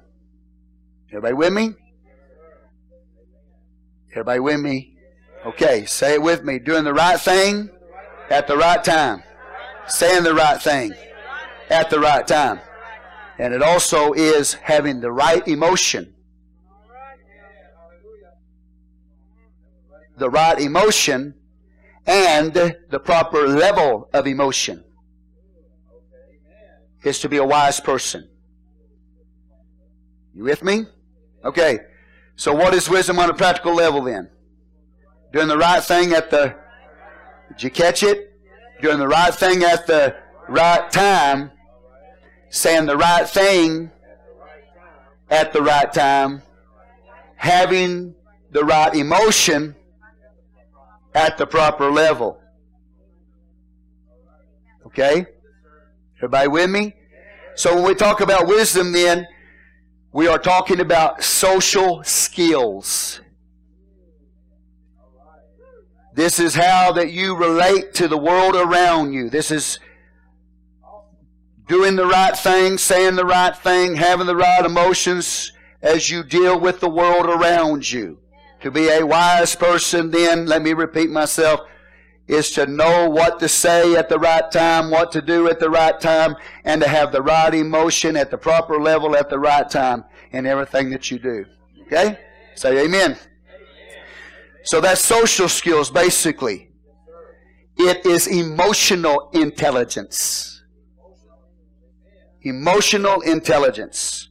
Everybody 1.08 1.34
with 1.34 1.52
me? 1.52 1.74
Everybody 4.10 4.40
with 4.40 4.60
me? 4.60 4.98
Okay, 5.46 5.84
say 5.86 6.14
it 6.14 6.22
with 6.22 6.44
me. 6.44 6.58
Doing 6.58 6.84
the 6.84 6.92
right 6.92 7.20
thing 7.20 7.70
at 8.30 8.48
the 8.48 8.56
right 8.56 8.82
time. 8.82 9.22
Saying 9.86 10.24
the 10.24 10.34
right 10.34 10.60
thing 10.60 10.92
at 11.70 11.88
the 11.88 12.00
right 12.00 12.26
time. 12.26 12.58
And 13.38 13.54
it 13.54 13.62
also 13.62 14.12
is 14.12 14.54
having 14.54 15.00
the 15.00 15.12
right 15.12 15.46
emotion. 15.46 16.14
The 20.18 20.30
right 20.30 20.58
emotion 20.58 21.35
and 22.06 22.54
the 22.54 23.00
proper 23.00 23.46
level 23.48 24.08
of 24.12 24.26
emotion 24.26 24.84
is 27.02 27.18
to 27.20 27.28
be 27.28 27.36
a 27.36 27.44
wise 27.44 27.80
person. 27.80 28.28
You 30.34 30.44
with 30.44 30.62
me? 30.62 30.86
Okay. 31.44 31.78
So 32.36 32.54
what 32.54 32.74
is 32.74 32.88
wisdom 32.88 33.18
on 33.18 33.30
a 33.30 33.34
practical 33.34 33.74
level 33.74 34.02
then? 34.02 34.30
Doing 35.32 35.48
the 35.48 35.56
right 35.56 35.82
thing 35.82 36.12
at 36.12 36.30
the 36.30 36.54
did 37.48 37.62
you 37.62 37.70
catch 37.70 38.02
it? 38.02 38.32
Doing 38.82 38.98
the 38.98 39.08
right 39.08 39.34
thing 39.34 39.62
at 39.62 39.86
the 39.86 40.16
right 40.48 40.90
time, 40.90 41.50
saying 42.50 42.86
the 42.86 42.96
right 42.96 43.26
thing 43.26 43.90
at 45.30 45.52
the 45.52 45.62
right 45.62 45.90
time, 45.92 46.42
having 47.36 48.14
the 48.50 48.64
right 48.64 48.94
emotion 48.94 49.74
at 51.16 51.38
the 51.38 51.46
proper 51.46 51.90
level. 51.90 52.38
Okay? 54.84 55.26
Everybody 56.18 56.48
with 56.48 56.70
me? 56.70 56.94
So 57.54 57.74
when 57.74 57.84
we 57.84 57.94
talk 57.94 58.20
about 58.20 58.46
wisdom 58.46 58.92
then, 58.92 59.26
we 60.12 60.28
are 60.28 60.38
talking 60.38 60.78
about 60.78 61.24
social 61.24 62.04
skills. 62.04 63.20
This 66.14 66.38
is 66.38 66.54
how 66.54 66.92
that 66.92 67.12
you 67.12 67.34
relate 67.34 67.94
to 67.94 68.08
the 68.08 68.16
world 68.16 68.54
around 68.54 69.12
you. 69.12 69.30
This 69.30 69.50
is 69.50 69.78
doing 71.66 71.96
the 71.96 72.06
right 72.06 72.36
thing, 72.36 72.78
saying 72.78 73.16
the 73.16 73.24
right 73.24 73.56
thing, 73.56 73.96
having 73.96 74.26
the 74.26 74.36
right 74.36 74.64
emotions 74.64 75.52
as 75.82 76.10
you 76.10 76.22
deal 76.22 76.60
with 76.60 76.80
the 76.80 76.90
world 76.90 77.26
around 77.26 77.90
you. 77.90 78.18
To 78.66 78.72
be 78.72 78.88
a 78.88 79.06
wise 79.06 79.54
person, 79.54 80.10
then, 80.10 80.46
let 80.46 80.60
me 80.60 80.72
repeat 80.72 81.08
myself, 81.08 81.60
is 82.26 82.50
to 82.50 82.66
know 82.66 83.08
what 83.08 83.38
to 83.38 83.48
say 83.48 83.94
at 83.94 84.08
the 84.08 84.18
right 84.18 84.50
time, 84.50 84.90
what 84.90 85.12
to 85.12 85.22
do 85.22 85.48
at 85.48 85.60
the 85.60 85.70
right 85.70 86.00
time, 86.00 86.34
and 86.64 86.82
to 86.82 86.88
have 86.88 87.12
the 87.12 87.22
right 87.22 87.54
emotion 87.54 88.16
at 88.16 88.32
the 88.32 88.36
proper 88.36 88.80
level 88.80 89.14
at 89.14 89.30
the 89.30 89.38
right 89.38 89.70
time 89.70 90.02
in 90.32 90.46
everything 90.46 90.90
that 90.90 91.12
you 91.12 91.20
do. 91.20 91.44
Okay? 91.82 92.18
Say 92.56 92.84
amen. 92.84 93.16
So 94.64 94.80
that's 94.80 95.00
social 95.00 95.48
skills, 95.48 95.88
basically. 95.88 96.72
It 97.76 98.04
is 98.04 98.26
emotional 98.26 99.30
intelligence. 99.32 100.60
Emotional 102.42 103.20
intelligence. 103.20 104.28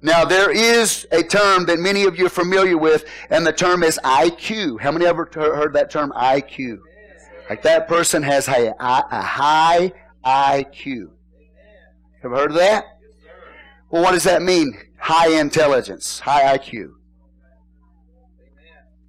Now, 0.00 0.24
there 0.24 0.50
is 0.50 1.06
a 1.10 1.22
term 1.22 1.66
that 1.66 1.78
many 1.78 2.04
of 2.04 2.16
you 2.16 2.26
are 2.26 2.30
familiar 2.30 2.78
with, 2.78 3.04
and 3.30 3.44
the 3.44 3.52
term 3.52 3.82
is 3.82 3.98
IQ. 4.04 4.80
How 4.80 4.92
many 4.92 5.06
ever 5.06 5.28
heard 5.34 5.72
that 5.74 5.90
term, 5.90 6.12
IQ? 6.12 6.78
Like 7.50 7.62
that 7.62 7.88
person 7.88 8.22
has 8.22 8.46
a, 8.46 8.74
a 8.78 9.22
high 9.22 9.92
IQ. 10.24 11.10
Have 12.22 12.32
heard 12.32 12.50
of 12.50 12.56
that? 12.56 12.84
Well, 13.90 14.02
what 14.02 14.12
does 14.12 14.24
that 14.24 14.42
mean? 14.42 14.72
High 14.98 15.40
intelligence, 15.40 16.20
high 16.20 16.56
IQ. 16.58 16.92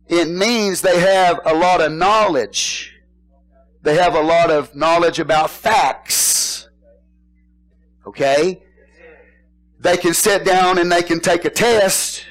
It 0.08 0.28
means 0.28 0.82
they 0.82 1.00
have 1.00 1.40
a 1.46 1.54
lot 1.54 1.82
of 1.82 1.92
knowledge. 1.92 2.96
They 3.84 3.96
have 3.96 4.16
a 4.16 4.22
lot 4.22 4.50
of 4.50 4.76
knowledge 4.76 5.20
about 5.20 5.52
facts. 5.52 6.68
Okay? 8.08 8.64
They 9.80 9.96
can 9.98 10.14
sit 10.14 10.44
down 10.44 10.78
and 10.78 10.92
they 10.92 11.04
can 11.04 11.20
take 11.22 11.46
a 11.46 11.50
test 11.50 12.26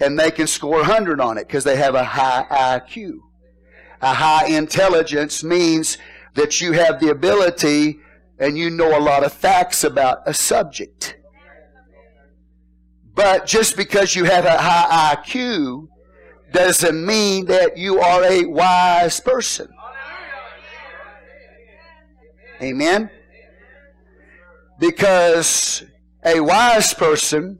and 0.00 0.18
they 0.18 0.30
can 0.30 0.46
score 0.46 0.76
100 0.76 1.20
on 1.20 1.38
it 1.38 1.46
because 1.46 1.64
they 1.64 1.76
have 1.76 1.94
a 1.94 2.04
high 2.04 2.44
IQ. 2.50 3.18
A 4.00 4.14
high 4.14 4.46
intelligence 4.46 5.42
means 5.42 5.98
that 6.34 6.60
you 6.60 6.72
have 6.72 7.00
the 7.00 7.08
ability 7.08 7.98
and 8.38 8.56
you 8.56 8.70
know 8.70 8.96
a 8.96 9.00
lot 9.00 9.24
of 9.24 9.32
facts 9.32 9.82
about 9.82 10.18
a 10.26 10.34
subject. 10.34 11.16
But 13.14 13.46
just 13.46 13.76
because 13.76 14.14
you 14.14 14.24
have 14.24 14.44
a 14.44 14.56
high 14.56 15.16
IQ 15.16 15.88
doesn't 16.52 17.04
mean 17.04 17.46
that 17.46 17.76
you 17.76 17.98
are 17.98 18.22
a 18.24 18.44
wise 18.44 19.18
person. 19.20 19.68
Amen? 22.62 23.10
Because 24.78 25.84
a 26.28 26.40
wise 26.40 26.92
person 26.92 27.58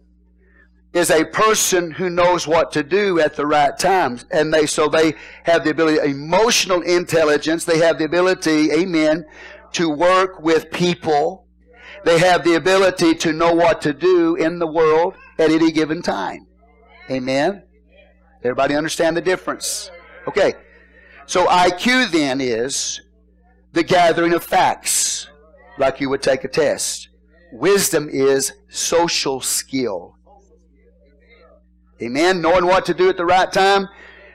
is 0.92 1.10
a 1.10 1.24
person 1.24 1.90
who 1.90 2.10
knows 2.10 2.46
what 2.46 2.72
to 2.72 2.82
do 2.82 3.20
at 3.20 3.34
the 3.34 3.46
right 3.46 3.78
times. 3.78 4.24
And 4.30 4.52
they, 4.52 4.66
so 4.66 4.88
they 4.88 5.14
have 5.44 5.64
the 5.64 5.70
ability, 5.70 6.10
emotional 6.10 6.82
intelligence. 6.82 7.64
They 7.64 7.78
have 7.78 7.98
the 7.98 8.04
ability, 8.04 8.72
amen, 8.72 9.24
to 9.72 9.88
work 9.88 10.40
with 10.40 10.70
people. 10.70 11.46
They 12.04 12.18
have 12.18 12.44
the 12.44 12.54
ability 12.54 13.14
to 13.16 13.32
know 13.32 13.52
what 13.52 13.80
to 13.82 13.92
do 13.92 14.36
in 14.36 14.58
the 14.58 14.66
world 14.66 15.14
at 15.38 15.50
any 15.50 15.72
given 15.72 16.02
time. 16.02 16.46
Amen. 17.10 17.62
Everybody 18.42 18.74
understand 18.74 19.16
the 19.16 19.22
difference? 19.22 19.90
Okay. 20.26 20.54
So 21.26 21.46
IQ 21.46 22.10
then 22.10 22.40
is 22.40 23.00
the 23.72 23.82
gathering 23.82 24.32
of 24.32 24.44
facts, 24.44 25.28
like 25.76 26.00
you 26.00 26.08
would 26.08 26.22
take 26.22 26.44
a 26.44 26.48
test. 26.48 27.07
Wisdom 27.52 28.08
is 28.10 28.52
social 28.68 29.40
skill. 29.40 30.16
Amen. 32.00 32.40
Knowing 32.40 32.66
what 32.66 32.84
to 32.86 32.94
do 32.94 33.08
at 33.08 33.16
the 33.16 33.24
right 33.24 33.52
time, 33.52 33.88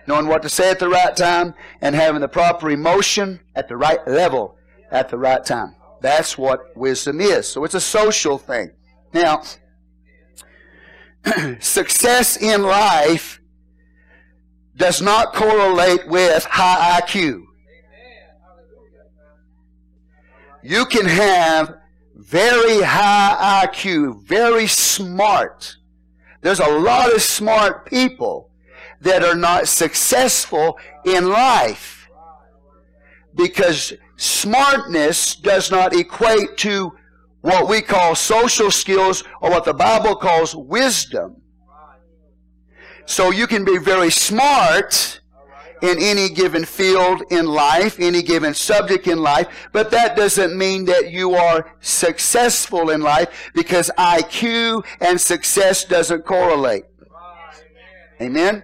knowing 0.08 0.28
what 0.28 0.42
to 0.42 0.50
say 0.50 0.70
at 0.70 0.80
the 0.80 0.90
right 0.90 1.16
time, 1.16 1.54
and 1.82 1.96
having 1.96 2.22
the 2.22 2.28
proper 2.28 2.70
emotion 2.70 3.40
at 3.56 3.68
the 3.68 3.78
right 3.78 4.06
level 4.08 4.58
at 4.92 5.10
the 5.10 5.18
right 5.18 5.44
time. 5.46 5.76
That's 6.02 6.38
what 6.38 6.76
wisdom 6.76 7.22
is. 7.22 7.48
So 7.48 7.64
it's 7.64 7.76
a 7.76 7.82
social 7.82 8.38
thing. 8.38 8.72
Now, 9.14 9.44
success 11.60 12.36
in 12.36 12.64
life 12.64 13.40
does 14.76 15.02
not 15.02 15.34
correlate 15.34 16.08
with 16.08 16.44
high 16.46 17.00
IQ. 17.00 17.44
You 20.62 20.86
can 20.86 21.06
have 21.06 21.76
very 22.16 22.82
high 22.82 23.66
IQ, 23.66 24.24
very 24.24 24.68
smart, 24.68 25.78
there's 26.42 26.60
a 26.60 26.70
lot 26.70 27.14
of 27.14 27.22
smart 27.22 27.86
people 27.86 28.50
that 29.02 29.24
are 29.24 29.36
not 29.36 29.68
successful 29.68 30.78
in 31.06 31.30
life 31.30 32.10
because 33.36 33.94
smartness 34.18 35.36
does 35.36 35.72
not 35.72 35.96
equate 35.96 36.58
to 36.58 36.92
what 37.42 37.68
we 37.68 37.82
call 37.82 38.16
social 38.16 38.72
skills 38.72 39.24
or 39.42 39.50
what 39.50 39.66
the 39.66 39.74
Bible 39.74 40.16
calls 40.16 40.56
wisdom. 40.56 41.42
So 43.06 43.32
you 43.32 43.48
can 43.48 43.66
be 43.66 43.78
very 43.78 44.12
smart 44.12 45.22
in 45.84 46.00
any 46.00 46.30
given 46.30 46.64
field 46.64 47.24
in 47.30 47.46
life, 47.46 48.00
any 48.00 48.24
given 48.24 48.54
subject 48.54 49.06
in 49.06 49.18
life, 49.18 49.48
but 49.74 49.92
that 49.92 50.16
doesn't 50.16 50.58
mean 50.58 50.86
that 50.86 51.12
you 51.12 51.36
are 51.36 51.76
successful 51.82 52.90
in 52.90 53.02
life 53.02 53.52
because 53.54 53.92
IQ 53.98 54.86
and 55.02 55.20
success 55.20 55.84
doesn't 55.84 56.24
correlate. 56.24 56.86
Amen? 58.22 58.64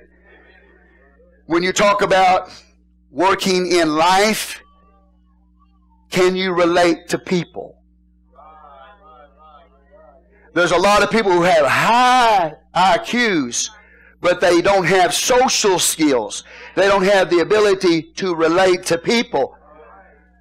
When 1.45 1.61
you 1.61 1.73
talk 1.73 2.01
about 2.01 2.51
working 3.11 3.69
in 3.69 3.95
life, 3.95 4.61
can 6.09 6.37
you 6.37 6.53
relate 6.53 7.09
to 7.09 7.19
people? 7.19 7.75
There's 10.53 10.71
a 10.71 10.77
lot 10.77 11.03
of 11.03 11.11
people 11.11 11.33
who 11.33 11.41
have 11.41 11.65
high 11.65 12.53
IQs, 12.73 13.69
but 14.21 14.41
they 14.41 14.61
don't 14.61 14.85
have 14.85 15.13
social 15.13 15.79
skills. 15.79 16.43
They 16.75 16.87
don't 16.87 17.03
have 17.03 17.29
the 17.29 17.39
ability 17.39 18.13
to 18.13 18.35
relate 18.35 18.83
to 18.87 18.97
people. 18.97 19.55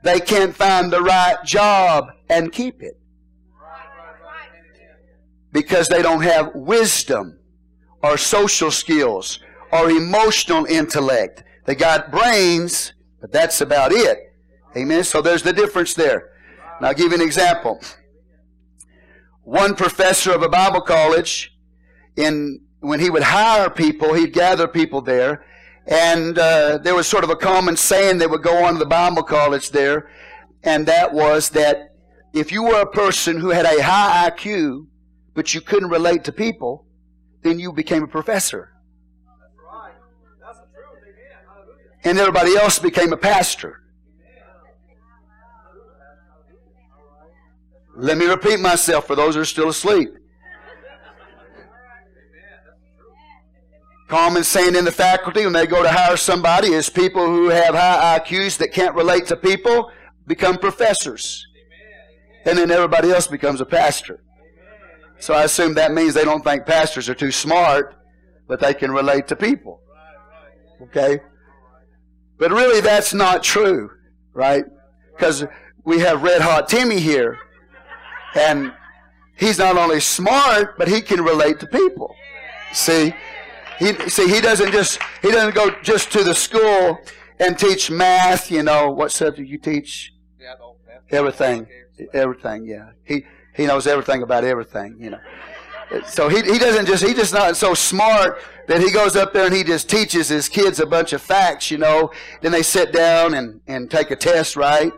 They 0.03 0.21
can't 0.21 0.55
find 0.55 0.93
the 0.93 1.03
right 1.03 1.37
job 1.45 2.09
and 2.29 2.53
keep 2.53 2.83
it. 2.83 3.01
Because 5.53 5.89
they 5.89 6.03
don't 6.03 6.23
have 6.23 6.55
wisdom 6.55 7.39
or 8.03 8.17
social 8.17 8.71
skills 8.71 9.41
or 9.73 9.91
emotional 9.91 10.65
intellect. 10.67 11.45
They 11.65 11.75
got 11.75 12.11
brains, 12.11 12.93
but 13.21 13.33
that's 13.33 13.61
about 13.61 13.93
it. 13.93 14.19
Amen. 14.77 15.05
So 15.05 15.23
there's 15.23 15.43
the 15.43 15.53
difference 15.53 15.95
there. 15.95 16.31
Now 16.81 16.89
I'll 16.89 16.95
give 16.95 17.13
you 17.13 17.19
an 17.19 17.23
example. 17.23 17.81
One 19.43 19.75
professor 19.75 20.33
of 20.33 20.43
a 20.43 20.49
Bible 20.49 20.83
college, 20.83 21.57
in 22.17 22.61
when 22.81 23.01
he 23.01 23.11
would 23.11 23.23
hire 23.23 23.71
people, 23.71 24.15
he'd 24.15 24.33
gather 24.33 24.69
people 24.69 25.01
there, 25.01 25.45
and 25.87 26.39
uh, 26.39 26.79
there 26.79 26.95
was 26.95 27.07
sort 27.07 27.25
of 27.25 27.31
a 27.31 27.37
common 27.37 27.77
saying 27.77 28.19
that 28.19 28.31
would 28.31 28.43
go 28.43 28.65
on 28.65 28.75
to 28.75 28.79
the 28.79 28.87
Bible 28.87 29.23
college 29.23 29.71
there, 29.71 30.11
and 30.63 30.87
that 30.87 31.13
was 31.13 31.51
that 31.51 31.95
if 32.33 32.53
you 32.53 32.63
were 32.63 32.81
a 32.81 32.87
person 32.87 33.41
who 33.41 33.49
had 33.49 33.65
a 33.65 33.83
high 33.83 34.31
IQ, 34.31 34.87
but 35.35 35.55
you 35.55 35.61
couldn't 35.61 35.89
relate 35.89 36.25
to 36.25 36.33
people, 36.33 36.87
then 37.43 37.59
you 37.59 37.73
became 37.73 38.03
a 38.03 38.09
professor. 38.09 38.73
And 42.05 42.19
everybody 42.19 42.57
else 42.57 42.79
became 42.79 43.13
a 43.13 43.17
pastor. 43.17 43.83
Let 47.97 48.17
me 48.17 48.27
repeat 48.27 48.61
myself 48.61 49.09
for 49.09 49.17
those 49.17 49.35
who 49.35 49.41
are 49.41 49.45
still 49.45 49.69
asleep. 49.69 50.11
Common 54.09 54.43
saying 54.43 54.75
in 54.75 54.87
the 54.87 54.93
faculty 54.93 55.45
when 55.45 55.53
they 55.53 55.67
go 55.67 55.83
to 55.83 55.89
hire 55.91 56.17
somebody 56.17 56.69
is 56.69 56.89
people 56.89 57.27
who 57.27 57.51
have 57.51 57.75
high 57.75 58.19
IQs 58.19 58.57
that 58.57 58.73
can't 58.73 58.95
relate 58.95 59.27
to 59.27 59.37
people 59.37 59.91
become 60.27 60.57
professors. 60.57 61.47
And 62.47 62.57
then 62.57 62.71
everybody 62.71 63.11
else 63.11 63.27
becomes 63.27 63.61
a 63.61 63.67
pastor. 63.67 64.25
So 65.19 65.35
I 65.35 65.45
assume 65.45 65.75
that 65.75 65.93
means 65.93 66.15
they 66.15 66.25
don't 66.25 66.43
think 66.43 66.65
pastors 66.65 67.11
are 67.11 67.15
too 67.15 67.31
smart, 67.31 67.97
but 68.47 68.61
they 68.61 68.73
can 68.73 68.91
relate 68.91 69.27
to 69.29 69.37
people. 69.37 69.83
Okay? 70.81 71.21
But 72.39 72.51
really 72.51 72.81
that's 72.81 73.13
not 73.13 73.43
true, 73.43 73.91
right? 74.33 74.65
Because 75.15 75.45
we 75.85 75.99
have 75.99 76.23
Red 76.23 76.41
Hot 76.41 76.67
Timmy 76.67 76.99
here 76.99 77.39
and 78.35 78.73
he's 79.37 79.59
not 79.59 79.77
only 79.77 80.01
smart, 80.01 80.79
but 80.79 80.89
he 80.89 81.03
can 81.03 81.23
relate 81.23 81.61
to 81.61 81.67
people. 81.67 82.15
See? 82.73 83.13
He, 83.79 83.93
see, 84.09 84.29
he 84.29 84.41
doesn't 84.41 84.73
just, 84.73 84.99
he 85.23 85.31
doesn't 85.31 85.55
go 85.55 85.71
just 85.83 86.11
to 86.13 86.25
the 86.25 86.35
school 86.35 86.99
and 87.39 87.59
teach 87.59 87.91
math, 87.91 88.51
you 88.51 88.63
know, 88.63 88.91
what 88.91 89.13
subject 89.13 89.49
you 89.49 89.59
teach? 89.59 90.13
Everything. 91.11 91.67
Everything, 92.13 92.67
yeah. 92.67 92.91
He, 93.05 93.25
he 93.55 93.67
knows 93.67 93.87
everything 93.87 94.23
about 94.23 94.45
everything, 94.45 94.97
you 94.99 95.11
know. 95.11 95.21
So 96.07 96.29
he, 96.29 96.43
he 96.43 96.59
doesn't 96.59 96.87
just, 96.87 97.03
he 97.03 97.15
just 97.15 97.33
not 97.33 97.57
so 97.57 97.73
smart 97.75 98.43
that 98.67 98.81
he 98.81 98.91
goes 98.91 99.17
up 99.17 99.33
there 99.33 99.47
and 99.47 99.55
he 99.55 99.65
just 99.65 99.89
teaches 99.89 100.29
his 100.29 100.49
kids 100.49 100.81
a 100.81 100.87
bunch 100.87 101.13
of 101.13 101.23
facts, 101.23 101.71
you 101.71 101.79
know. 101.79 102.11
Then 102.43 102.53
they 102.53 102.63
sit 102.63 102.93
down 102.93 103.35
and, 103.35 103.61
and 103.67 103.91
take 103.91 104.11
a 104.11 104.17
test, 104.17 104.55
right? 104.57 104.93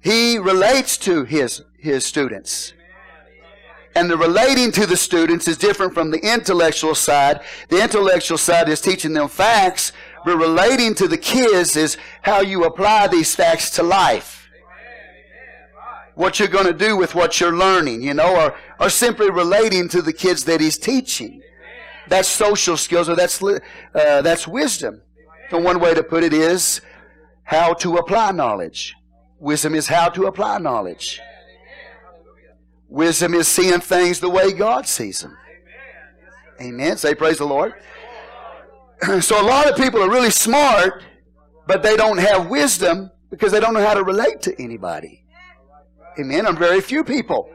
He 0.00 0.36
relates 0.36 0.98
to 0.98 1.24
his 1.24 1.62
his 1.78 2.04
students. 2.04 2.74
And 3.96 4.10
the 4.10 4.16
relating 4.16 4.72
to 4.72 4.86
the 4.86 4.96
students 4.96 5.46
is 5.46 5.56
different 5.56 5.94
from 5.94 6.10
the 6.10 6.18
intellectual 6.18 6.94
side. 6.94 7.40
The 7.68 7.82
intellectual 7.82 8.38
side 8.38 8.68
is 8.68 8.80
teaching 8.80 9.12
them 9.12 9.28
facts, 9.28 9.92
but 10.24 10.36
relating 10.36 10.94
to 10.96 11.06
the 11.06 11.16
kids 11.16 11.76
is 11.76 11.96
how 12.22 12.40
you 12.40 12.64
apply 12.64 13.08
these 13.08 13.34
facts 13.34 13.70
to 13.70 13.82
life. 13.82 14.48
What 16.16 16.38
you're 16.38 16.48
going 16.48 16.66
to 16.66 16.72
do 16.72 16.96
with 16.96 17.14
what 17.14 17.40
you're 17.40 17.56
learning, 17.56 18.02
you 18.02 18.14
know, 18.14 18.36
or, 18.36 18.56
or 18.80 18.90
simply 18.90 19.30
relating 19.30 19.88
to 19.90 20.02
the 20.02 20.12
kids 20.12 20.44
that 20.44 20.60
he's 20.60 20.78
teaching. 20.78 21.42
That's 22.08 22.28
social 22.28 22.76
skills 22.76 23.08
or 23.08 23.16
that's, 23.16 23.42
uh, 23.42 23.60
that's 23.94 24.46
wisdom. 24.46 25.02
And 25.50 25.64
one 25.64 25.80
way 25.80 25.94
to 25.94 26.02
put 26.02 26.24
it 26.24 26.32
is 26.32 26.80
how 27.44 27.74
to 27.74 27.96
apply 27.96 28.32
knowledge. 28.32 28.94
Wisdom 29.38 29.74
is 29.74 29.86
how 29.86 30.08
to 30.10 30.26
apply 30.26 30.58
knowledge. 30.58 31.20
Wisdom 32.94 33.34
is 33.34 33.48
seeing 33.48 33.80
things 33.80 34.20
the 34.20 34.30
way 34.30 34.52
God 34.52 34.86
sees 34.86 35.20
them. 35.20 35.36
Amen. 36.60 36.96
Say 36.96 37.16
praise 37.16 37.38
the 37.38 37.44
Lord. 37.44 37.74
So 39.20 39.38
a 39.38 39.42
lot 39.42 39.68
of 39.68 39.76
people 39.76 40.00
are 40.00 40.08
really 40.08 40.30
smart, 40.30 41.02
but 41.66 41.82
they 41.82 41.96
don't 41.96 42.18
have 42.18 42.48
wisdom 42.48 43.10
because 43.30 43.50
they 43.50 43.58
don't 43.58 43.74
know 43.74 43.84
how 43.84 43.94
to 43.94 44.04
relate 44.04 44.40
to 44.42 44.62
anybody. 44.62 45.24
Amen. 46.20 46.46
And 46.46 46.56
very 46.56 46.80
few 46.80 47.02
people. 47.02 47.50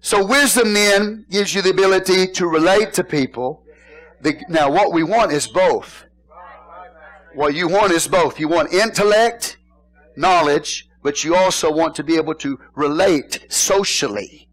So 0.00 0.24
wisdom 0.24 0.72
then 0.72 1.26
gives 1.30 1.54
you 1.54 1.60
the 1.60 1.70
ability 1.70 2.26
to 2.28 2.46
relate 2.48 2.94
to 2.94 3.04
people. 3.04 3.62
The, 4.22 4.40
now 4.48 4.70
what 4.70 4.90
we 4.90 5.02
want 5.02 5.32
is 5.32 5.46
both. 5.46 6.06
What 7.34 7.54
you 7.54 7.68
want 7.68 7.92
is 7.92 8.08
both. 8.08 8.40
You 8.40 8.48
want 8.48 8.72
intellect, 8.72 9.58
knowledge, 10.16 10.88
but 11.02 11.22
you 11.22 11.36
also 11.36 11.70
want 11.70 11.94
to 11.96 12.02
be 12.02 12.16
able 12.16 12.34
to 12.36 12.58
relate 12.74 13.46
socially. 13.50 14.45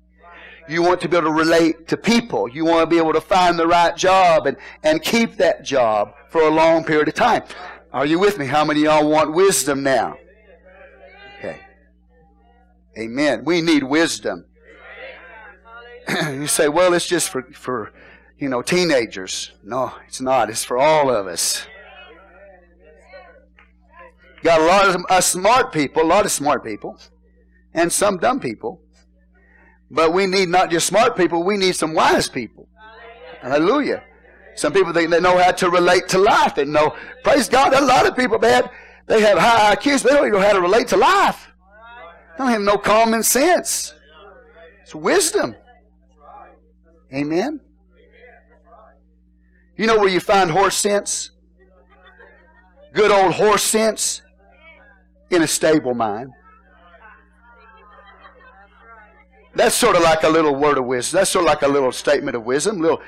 You 0.68 0.82
want 0.82 1.02
to 1.02 1.10
be 1.10 1.18
able 1.18 1.28
to 1.28 1.34
relate 1.34 1.88
to 1.90 1.98
people. 1.98 2.48
You 2.48 2.66
want 2.66 2.82
to 2.82 2.88
be 2.88 2.98
able 2.98 3.14
to 3.14 3.22
find 3.22 3.60
the 3.60 3.68
right 3.68 3.96
job 3.96 4.48
and, 4.48 4.58
and 4.84 5.02
keep 5.02 5.38
that 5.38 5.64
job 5.64 6.14
for 6.30 6.42
a 6.42 6.50
long 6.50 6.84
period 6.84 7.08
of 7.08 7.16
time. 7.16 7.44
Are 7.92 8.06
you 8.06 8.18
with 8.18 8.40
me? 8.40 8.46
How 8.46 8.64
many 8.64 8.82
y'all 8.82 9.08
want 9.08 9.34
wisdom 9.34 9.84
now? 9.84 10.18
Okay. 11.38 11.60
Amen. 12.98 13.44
We 13.46 13.62
need 13.62 13.84
wisdom. 13.84 14.46
you 16.10 16.48
say, 16.48 16.70
well, 16.70 16.94
it's 16.94 17.08
just 17.08 17.30
for, 17.30 17.44
for, 17.54 17.94
you 18.38 18.50
know, 18.50 18.62
teenagers. 18.62 19.52
No, 19.64 19.94
it's 20.08 20.22
not. 20.22 20.50
It's 20.50 20.64
for 20.64 20.78
all 20.78 21.10
of 21.10 21.28
us. 21.28 21.66
Got 24.44 24.60
a 24.60 24.66
lot 24.66 24.90
of 24.90 25.06
uh, 25.10 25.22
smart 25.22 25.72
people, 25.72 26.04
a 26.04 26.06
lot 26.06 26.26
of 26.26 26.32
smart 26.32 26.66
people, 26.66 27.00
and 27.74 27.92
some 27.92 28.18
dumb 28.18 28.42
people. 28.42 28.83
But 29.94 30.12
we 30.12 30.26
need 30.26 30.50
not 30.50 30.72
just 30.72 30.88
smart 30.88 31.16
people, 31.16 31.44
we 31.44 31.56
need 31.56 31.76
some 31.76 31.94
wise 31.94 32.28
people. 32.28 32.68
Hallelujah. 33.42 34.04
Some 34.56 34.74
people 34.74 34.92
think 34.92 35.12
they 35.12 35.20
know 35.20 35.38
how 35.38 35.52
to 35.52 35.70
relate 35.70 36.08
to 36.10 36.18
life 36.18 36.58
and 36.58 36.74
know, 36.74 36.96
praise 37.24 37.48
God, 37.48 37.74
a 37.74 37.82
lot 37.82 38.08
of 38.08 38.16
people, 38.16 38.40
man, 38.40 38.64
they 39.06 39.22
have 39.22 39.38
high 39.38 39.76
IQs, 39.76 40.02
they 40.02 40.10
don't 40.10 40.28
even 40.28 40.32
know 40.32 40.46
how 40.46 40.54
to 40.54 40.62
relate 40.62 40.88
to 40.90 40.98
life. 40.98 41.48
They 42.32 42.44
don't 42.44 42.52
have 42.52 42.62
no 42.62 42.78
common 42.78 43.22
sense. 43.22 43.94
It's 44.82 44.96
wisdom. 44.96 45.56
Amen. 47.14 47.60
You 49.78 49.86
know 49.86 50.00
where 50.00 50.10
you 50.10 50.20
find 50.20 50.50
horse 50.50 50.76
sense? 50.76 51.30
Good 52.94 53.12
old 53.12 53.34
horse 53.34 53.64
sense 53.64 54.24
in 55.30 55.44
a 55.44 55.48
stable 55.48 55.94
mind. 55.94 56.32
That's 59.56 59.76
sort 59.76 59.96
of 59.96 60.02
like 60.02 60.24
a 60.24 60.30
little 60.30 60.56
word 60.56 60.78
of 60.78 60.86
wisdom. 60.86 61.20
That's 61.20 61.30
sort 61.30 61.46
of 61.46 61.48
like 61.48 61.62
a 61.62 61.68
little 61.68 61.92
statement 61.92 62.36
of 62.36 62.44
wisdom, 62.44 62.80
little 62.80 63.02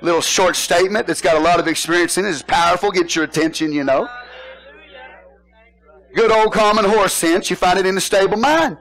little 0.00 0.22
short 0.22 0.56
statement 0.56 1.06
that's 1.06 1.20
got 1.20 1.36
a 1.36 1.40
lot 1.40 1.60
of 1.60 1.68
experience 1.68 2.16
in 2.16 2.24
it. 2.24 2.30
It's 2.30 2.42
powerful, 2.42 2.90
gets 2.90 3.14
your 3.14 3.24
attention, 3.24 3.70
you 3.70 3.84
know. 3.84 4.08
Good 6.14 6.32
old 6.32 6.52
common 6.52 6.86
horse 6.86 7.12
sense, 7.12 7.50
you 7.50 7.56
find 7.56 7.78
it 7.78 7.86
in 7.86 7.94
the 7.94 8.00
stable 8.00 8.38
mind. 8.38 8.78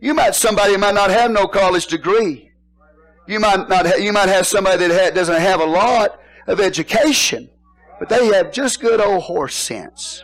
You 0.00 0.12
might 0.12 0.34
somebody 0.34 0.76
might 0.76 0.94
not 0.94 1.10
have 1.10 1.30
no 1.30 1.46
college 1.46 1.86
degree. 1.86 2.50
You 3.26 3.40
might 3.40 3.68
not 3.68 3.86
ha- 3.86 3.96
you 3.96 4.12
might 4.12 4.28
have 4.28 4.46
somebody 4.46 4.86
that 4.88 5.04
ha- 5.04 5.14
doesn't 5.14 5.40
have 5.40 5.60
a 5.60 5.64
lot 5.64 6.20
of 6.46 6.60
education, 6.60 7.48
but 7.98 8.08
they 8.08 8.26
have 8.26 8.52
just 8.52 8.80
good 8.80 9.00
old 9.00 9.22
horse 9.22 9.54
sense. 9.54 10.22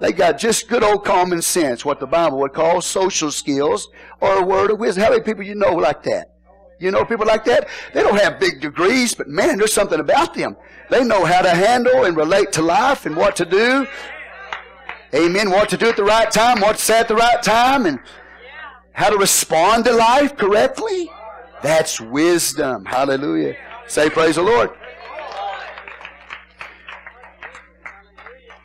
They 0.00 0.12
got 0.12 0.38
just 0.38 0.68
good 0.68 0.84
old 0.84 1.04
common 1.04 1.42
sense, 1.42 1.84
what 1.84 1.98
the 1.98 2.06
Bible 2.06 2.38
would 2.38 2.52
call 2.52 2.80
social 2.80 3.30
skills 3.32 3.88
or 4.20 4.38
a 4.38 4.42
word 4.44 4.70
of 4.70 4.78
wisdom. 4.78 5.02
How 5.04 5.10
many 5.10 5.22
people 5.22 5.42
you 5.42 5.56
know 5.56 5.74
like 5.74 6.02
that? 6.04 6.34
You 6.78 6.92
know 6.92 7.04
people 7.04 7.26
like 7.26 7.44
that? 7.46 7.68
They 7.92 8.02
don't 8.02 8.20
have 8.20 8.38
big 8.38 8.60
degrees, 8.60 9.14
but 9.14 9.26
man, 9.26 9.58
there's 9.58 9.72
something 9.72 9.98
about 9.98 10.34
them. 10.34 10.56
They 10.90 11.02
know 11.02 11.24
how 11.24 11.42
to 11.42 11.50
handle 11.50 12.04
and 12.04 12.16
relate 12.16 12.52
to 12.52 12.62
life 12.62 13.04
and 13.06 13.16
what 13.16 13.34
to 13.36 13.44
do. 13.44 13.86
Amen. 15.14 15.50
What 15.50 15.68
to 15.70 15.76
do 15.76 15.88
at 15.88 15.96
the 15.96 16.04
right 16.04 16.30
time, 16.30 16.60
what 16.60 16.76
to 16.76 16.84
say 16.84 17.00
at 17.00 17.08
the 17.08 17.16
right 17.16 17.42
time, 17.42 17.86
and 17.86 17.98
how 18.92 19.10
to 19.10 19.16
respond 19.16 19.84
to 19.86 19.92
life 19.92 20.36
correctly. 20.36 21.10
That's 21.62 22.00
wisdom. 22.00 22.84
Hallelujah. 22.84 23.56
Say 23.88 24.10
praise 24.10 24.36
the 24.36 24.42
Lord. 24.42 24.70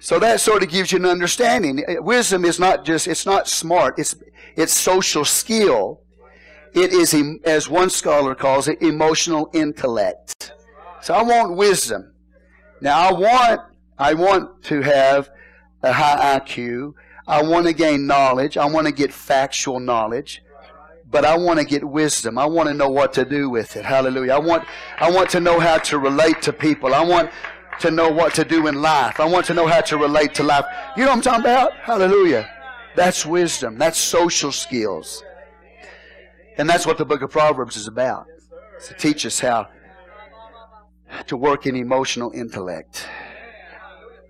So 0.04 0.20
that 0.20 0.42
sort 0.42 0.64
of 0.64 0.70
gives 0.70 0.92
you 0.92 0.98
an 0.98 1.06
understanding. 1.06 1.82
Uh, 1.88 2.04
wisdom 2.04 2.44
is 2.44 2.60
not 2.60 2.84
just, 2.84 3.08
it's 3.08 3.26
not 3.26 3.48
smart, 3.48 3.98
it's, 3.98 4.18
it's 4.58 4.74
social 4.74 5.24
skill. 5.24 6.02
It 6.74 6.92
is, 6.92 7.16
as 7.46 7.70
one 7.70 7.90
scholar 7.90 8.36
calls 8.36 8.68
it, 8.68 8.82
emotional 8.82 9.50
intellect. 9.54 10.52
So 11.02 11.14
I 11.14 11.24
want 11.24 11.56
wisdom. 11.56 12.14
Now 12.82 13.00
I 13.00 13.14
want, 13.14 13.62
I 13.98 14.14
want 14.14 14.62
to 14.64 14.82
have 14.82 15.30
a 15.84 15.94
high 15.94 16.38
IQ. 16.38 16.96
I 17.26 17.42
want 17.42 17.68
to 17.68 17.74
gain 17.74 18.06
knowledge. 18.06 18.58
I 18.58 18.66
want 18.66 18.88
to 18.88 18.94
get 18.94 19.14
factual 19.14 19.80
knowledge. 19.80 20.44
But 21.10 21.24
I 21.24 21.38
want 21.38 21.60
to 21.60 21.66
get 21.66 21.82
wisdom. 21.82 22.38
I 22.38 22.46
want 22.46 22.68
to 22.68 22.74
know 22.74 22.90
what 22.90 23.14
to 23.14 23.24
do 23.24 23.50
with 23.50 23.78
it. 23.78 23.86
Hallelujah. 23.86 24.34
I 24.34 24.40
want, 24.40 24.66
I 25.00 25.10
want 25.10 25.30
to 25.30 25.40
know 25.40 25.62
how 25.62 25.78
to 25.78 25.98
relate 25.98 26.42
to 26.42 26.52
people. 26.52 26.94
I 26.94 27.06
want 27.06 27.30
to 27.80 27.92
know 27.92 28.10
what 28.10 28.34
to 28.36 28.46
do 28.46 28.68
in 28.68 28.82
life. 28.82 29.20
I 29.20 29.26
want 29.26 29.46
to 29.48 29.54
know 29.54 29.68
how 29.68 29.82
to 29.82 29.98
relate 29.98 30.34
to 30.36 30.44
life. 30.44 30.66
You 30.96 31.04
know 31.04 31.10
what 31.10 31.18
I'm 31.18 31.22
talking 31.22 31.42
about? 31.42 31.74
Hallelujah. 31.78 32.50
That's 32.96 33.26
wisdom. 33.26 33.78
That's 33.78 33.98
social 33.98 34.52
skills. 34.52 35.24
And 36.58 36.70
that's 36.70 36.86
what 36.86 36.98
the 36.98 37.06
book 37.06 37.22
of 37.22 37.32
Proverbs 37.32 37.76
is 37.76 37.88
about. 37.88 38.28
It's 38.78 38.88
to 38.90 38.94
teach 38.94 39.26
us 39.26 39.40
how 39.40 39.68
to 41.28 41.38
work 41.38 41.66
in 41.66 41.76
emotional 41.76 42.32
intellect. 42.32 43.08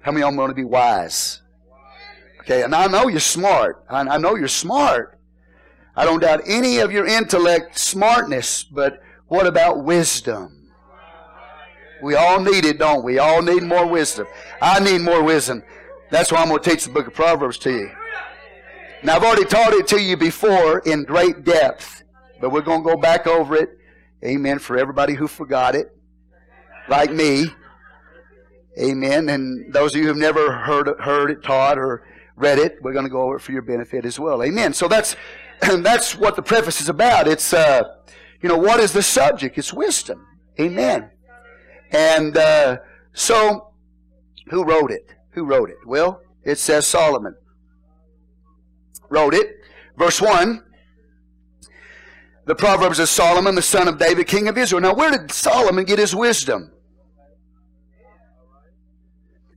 How 0.01 0.11
many 0.11 0.23
of 0.23 0.31
y'all 0.31 0.37
want 0.37 0.51
to 0.51 0.55
be 0.55 0.63
wise? 0.63 1.41
Okay, 2.41 2.63
and 2.63 2.75
I 2.75 2.87
know 2.87 3.07
you're 3.07 3.19
smart. 3.19 3.85
I 3.89 4.17
know 4.17 4.35
you're 4.35 4.47
smart. 4.47 5.17
I 5.95 6.05
don't 6.05 6.19
doubt 6.19 6.41
any 6.45 6.79
of 6.79 6.91
your 6.91 7.05
intellect 7.05 7.77
smartness, 7.77 8.63
but 8.63 9.01
what 9.27 9.47
about 9.47 9.83
wisdom? 9.83 10.62
We 12.03 12.15
all 12.15 12.41
need 12.41 12.65
it, 12.65 12.79
don't 12.79 13.01
we? 13.01 13.17
All 13.17 13.41
need 13.41 13.63
more 13.63 13.87
wisdom. 13.87 14.27
I 14.61 14.81
need 14.81 14.99
more 14.99 15.23
wisdom. 15.23 15.63
That's 16.11 16.33
why 16.33 16.39
I'm 16.39 16.49
going 16.49 16.61
to 16.61 16.69
teach 16.69 16.83
the 16.83 16.91
book 16.91 17.07
of 17.07 17.13
Proverbs 17.13 17.57
to 17.59 17.71
you. 17.71 17.91
Now, 19.03 19.15
I've 19.15 19.23
already 19.23 19.45
taught 19.45 19.71
it 19.71 19.87
to 19.87 20.01
you 20.01 20.17
before 20.17 20.79
in 20.79 21.05
great 21.05 21.45
depth, 21.45 22.03
but 22.41 22.51
we're 22.51 22.61
going 22.61 22.83
to 22.83 22.89
go 22.89 22.97
back 22.97 23.25
over 23.25 23.55
it. 23.55 23.77
Amen. 24.23 24.59
For 24.59 24.77
everybody 24.77 25.13
who 25.13 25.29
forgot 25.29 25.75
it, 25.75 25.95
like 26.89 27.09
me. 27.09 27.45
Amen. 28.77 29.29
And 29.29 29.73
those 29.73 29.95
of 29.95 30.01
you 30.01 30.07
who've 30.07 30.17
never 30.17 30.51
heard, 30.51 30.89
heard 30.99 31.31
it 31.31 31.41
taught 31.41 31.77
or 31.77 32.05
read 32.35 32.59
it, 32.59 32.79
we're 32.81 32.93
going 32.93 33.05
to 33.05 33.11
go 33.11 33.21
over 33.21 33.37
it 33.37 33.39
for 33.39 33.53
your 33.53 33.61
benefit 33.61 34.03
as 34.03 34.19
well. 34.19 34.43
Amen. 34.43 34.73
So 34.73 34.89
that's, 34.89 35.15
that's 35.61 36.17
what 36.17 36.35
the 36.35 36.43
preface 36.43 36.81
is 36.81 36.89
about. 36.89 37.29
It's, 37.29 37.53
uh, 37.53 37.83
you 38.41 38.49
know, 38.49 38.57
what 38.57 38.81
is 38.81 38.91
the 38.91 39.03
subject? 39.03 39.57
It's 39.57 39.71
wisdom. 39.71 40.27
Amen. 40.59 41.09
And 41.93 42.35
uh, 42.35 42.77
so, 43.13 43.73
who 44.49 44.63
wrote 44.63 44.91
it? 44.91 45.07
Who 45.31 45.45
wrote 45.45 45.69
it? 45.69 45.77
Well, 45.85 46.21
it 46.43 46.57
says 46.57 46.85
Solomon 46.85 47.35
wrote 49.09 49.35
it. 49.35 49.59
Verse 49.97 50.19
1 50.19 50.63
The 52.45 52.55
Proverbs 52.55 52.99
of 52.99 53.09
Solomon, 53.09 53.55
the 53.55 53.61
son 53.61 53.87
of 53.87 53.99
David, 53.99 54.27
king 54.27 54.47
of 54.47 54.57
Israel. 54.57 54.81
Now, 54.81 54.95
where 54.95 55.11
did 55.11 55.31
Solomon 55.31 55.85
get 55.85 55.99
his 55.99 56.15
wisdom? 56.15 56.71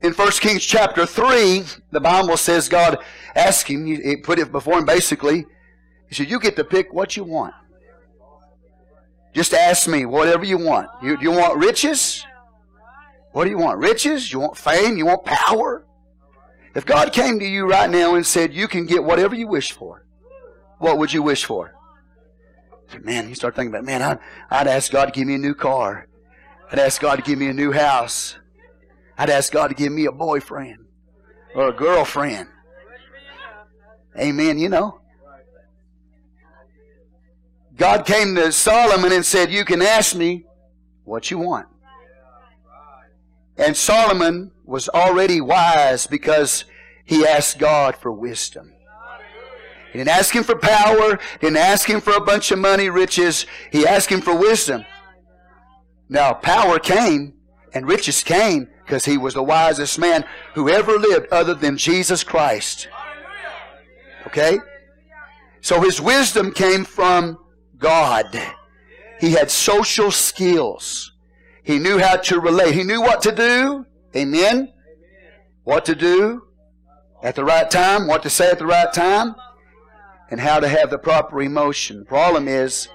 In 0.02 0.12
1 0.12 0.30
Kings 0.32 0.64
chapter 0.64 1.06
3, 1.06 1.64
the 1.90 2.00
Bible 2.00 2.36
says 2.36 2.68
God 2.68 2.98
asked 3.34 3.66
him, 3.66 3.86
he 3.86 4.16
put 4.16 4.38
it 4.38 4.52
before 4.52 4.78
him 4.78 4.84
basically, 4.84 5.46
he 6.08 6.14
said, 6.14 6.30
You 6.30 6.38
get 6.38 6.54
to 6.56 6.64
pick 6.64 6.92
what 6.92 7.16
you 7.16 7.24
want. 7.24 7.54
Just 9.36 9.52
ask 9.52 9.86
me 9.86 10.06
whatever 10.06 10.46
you 10.46 10.56
want. 10.56 10.88
You, 11.02 11.18
you 11.20 11.30
want 11.30 11.58
riches? 11.58 12.24
What 13.32 13.44
do 13.44 13.50
you 13.50 13.58
want? 13.58 13.78
Riches? 13.78 14.32
You 14.32 14.40
want 14.40 14.56
fame? 14.56 14.96
You 14.96 15.04
want 15.04 15.26
power? 15.26 15.84
If 16.74 16.86
God 16.86 17.12
came 17.12 17.38
to 17.40 17.44
you 17.44 17.68
right 17.68 17.90
now 17.90 18.14
and 18.14 18.24
said, 18.24 18.54
You 18.54 18.66
can 18.66 18.86
get 18.86 19.04
whatever 19.04 19.34
you 19.34 19.46
wish 19.46 19.72
for, 19.72 20.06
what 20.78 20.96
would 20.96 21.12
you 21.12 21.22
wish 21.22 21.44
for? 21.44 21.74
Man, 23.02 23.28
you 23.28 23.34
start 23.34 23.54
thinking 23.54 23.74
about, 23.74 23.84
man, 23.84 24.00
I'd, 24.00 24.18
I'd 24.48 24.68
ask 24.68 24.90
God 24.90 25.04
to 25.04 25.10
give 25.12 25.26
me 25.26 25.34
a 25.34 25.38
new 25.38 25.54
car. 25.54 26.08
I'd 26.72 26.78
ask 26.78 26.98
God 27.02 27.16
to 27.16 27.22
give 27.22 27.38
me 27.38 27.48
a 27.48 27.52
new 27.52 27.72
house. 27.72 28.38
I'd 29.18 29.28
ask 29.28 29.52
God 29.52 29.68
to 29.68 29.74
give 29.74 29.92
me 29.92 30.06
a 30.06 30.12
boyfriend 30.12 30.86
or 31.54 31.68
a 31.68 31.72
girlfriend. 31.74 32.48
Amen, 34.18 34.58
you 34.58 34.70
know. 34.70 35.02
God 37.76 38.06
came 38.06 38.34
to 38.36 38.50
Solomon 38.52 39.12
and 39.12 39.24
said, 39.24 39.50
You 39.50 39.64
can 39.64 39.82
ask 39.82 40.14
me 40.14 40.46
what 41.04 41.30
you 41.30 41.38
want. 41.38 41.68
And 43.58 43.76
Solomon 43.76 44.52
was 44.64 44.88
already 44.88 45.40
wise 45.40 46.06
because 46.06 46.64
he 47.04 47.26
asked 47.26 47.58
God 47.58 47.96
for 47.96 48.10
wisdom. 48.10 48.72
He 49.92 49.98
didn't 49.98 50.10
ask 50.10 50.34
him 50.34 50.44
for 50.44 50.56
power, 50.56 51.18
didn't 51.40 51.56
ask 51.56 51.88
him 51.88 52.00
for 52.00 52.12
a 52.12 52.20
bunch 52.20 52.50
of 52.50 52.58
money, 52.58 52.90
riches. 52.90 53.46
He 53.72 53.86
asked 53.86 54.10
him 54.10 54.20
for 54.20 54.36
wisdom. 54.36 54.84
Now, 56.08 56.34
power 56.34 56.78
came 56.78 57.34
and 57.72 57.86
riches 57.86 58.22
came 58.22 58.68
because 58.84 59.04
he 59.04 59.16
was 59.16 59.34
the 59.34 59.42
wisest 59.42 59.98
man 59.98 60.24
who 60.54 60.68
ever 60.68 60.98
lived 60.98 61.28
other 61.32 61.54
than 61.54 61.76
Jesus 61.76 62.22
Christ. 62.22 62.88
Okay? 64.26 64.58
So 65.60 65.80
his 65.80 66.00
wisdom 66.00 66.52
came 66.52 66.84
from 66.84 67.38
God. 67.78 68.40
He 69.20 69.32
had 69.32 69.50
social 69.50 70.10
skills. 70.10 71.12
He 71.62 71.78
knew 71.78 71.98
how 71.98 72.16
to 72.16 72.40
relate. 72.40 72.74
He 72.74 72.84
knew 72.84 73.00
what 73.00 73.22
to 73.22 73.32
do. 73.32 73.86
Amen. 74.14 74.72
What 75.64 75.84
to 75.86 75.94
do 75.94 76.42
at 77.22 77.34
the 77.34 77.44
right 77.44 77.68
time, 77.70 78.06
what 78.06 78.22
to 78.22 78.30
say 78.30 78.50
at 78.50 78.58
the 78.58 78.66
right 78.66 78.92
time, 78.92 79.34
and 80.30 80.40
how 80.40 80.60
to 80.60 80.68
have 80.68 80.90
the 80.90 80.98
proper 80.98 81.42
emotion. 81.42 82.00
The 82.00 82.04
problem 82.04 82.46
is, 82.46 82.88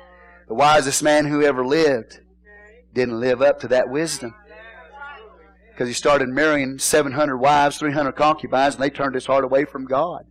the 0.47 0.53
wisest 0.53 1.01
man 1.03 1.25
who 1.25 1.41
ever 1.41 1.65
lived 1.65 2.19
didn't 2.93 3.19
live 3.19 3.41
up 3.41 3.59
to 3.61 3.67
that 3.69 3.89
wisdom. 3.89 4.33
Because 5.71 5.87
he 5.87 5.93
started 5.93 6.29
marrying 6.29 6.77
700 6.77 7.37
wives, 7.37 7.77
300 7.77 8.13
concubines, 8.13 8.75
and 8.75 8.83
they 8.83 8.89
turned 8.89 9.15
his 9.15 9.25
heart 9.25 9.43
away 9.43 9.65
from 9.65 9.85
God. 9.85 10.25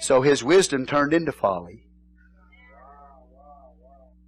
So 0.00 0.22
his 0.22 0.44
wisdom 0.44 0.86
turned 0.86 1.12
into 1.12 1.32
folly. 1.32 1.84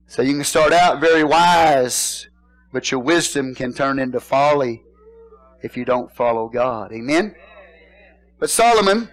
So 0.09 0.23
you 0.23 0.35
can 0.35 0.45
start 0.45 0.73
out 0.73 1.01
very 1.01 1.25
wise, 1.25 2.29
but 2.73 2.90
your 2.90 3.01
wisdom 3.01 3.55
can 3.55 3.73
turn 3.73 3.99
into 3.99 4.21
folly 4.21 4.85
if 5.62 5.77
you 5.77 5.85
don't 5.85 6.14
follow 6.14 6.49
God. 6.49 6.92
Amen? 6.92 7.35
But 8.38 8.49
Solomon, 8.49 9.09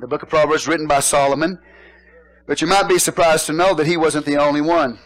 the 0.00 0.06
book 0.06 0.22
of 0.22 0.30
Proverbs 0.30 0.66
written 0.66 0.86
by 0.86 1.00
Solomon, 1.00 1.58
but 2.46 2.62
you 2.62 2.66
might 2.66 2.88
be 2.88 2.98
surprised 2.98 3.44
to 3.46 3.52
know 3.52 3.74
that 3.74 3.86
he 3.86 3.98
wasn't 3.98 4.24
the 4.24 4.38
only 4.38 4.62
one 4.62 4.98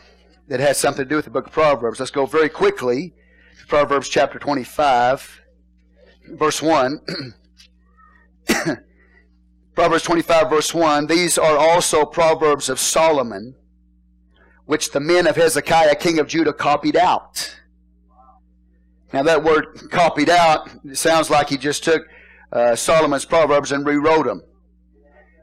that 0.47 0.61
had 0.61 0.77
something 0.77 1.05
to 1.05 1.09
do 1.09 1.17
with 1.17 1.25
the 1.25 1.31
book 1.33 1.49
of 1.49 1.53
Proverbs. 1.53 1.99
Let's 1.99 2.13
go 2.13 2.25
very 2.25 2.49
quickly 2.49 3.13
to 3.59 3.67
Proverbs 3.67 4.09
chapter 4.09 4.39
25, 4.39 5.41
verse 6.35 6.63
1. 6.63 7.01
Proverbs 9.75 10.05
25, 10.05 10.51
verse 10.51 10.73
1. 10.73 11.09
These 11.09 11.39
are 11.39 11.57
also 11.57 12.05
Proverbs 12.05 12.69
of 12.69 12.79
Solomon 12.79 13.57
which 14.67 14.91
the 14.93 15.01
men 15.01 15.27
of 15.27 15.37
Hezekiah, 15.37 15.97
king 15.97 16.19
of 16.19 16.27
Judah, 16.27 16.53
copied 16.53 16.97
out. 16.97 17.59
Now, 19.13 19.23
that 19.25 19.45
word 19.45 19.91
copied 19.91 20.31
out 20.31 20.71
sounds 20.95 21.29
like 21.29 21.51
he 21.51 21.59
just 21.59 21.85
took 21.85 22.07
uh, 22.53 22.75
Solomon's 22.75 23.25
Proverbs 23.25 23.73
and 23.73 23.85
rewrote 23.85 24.25
them. 24.25 24.43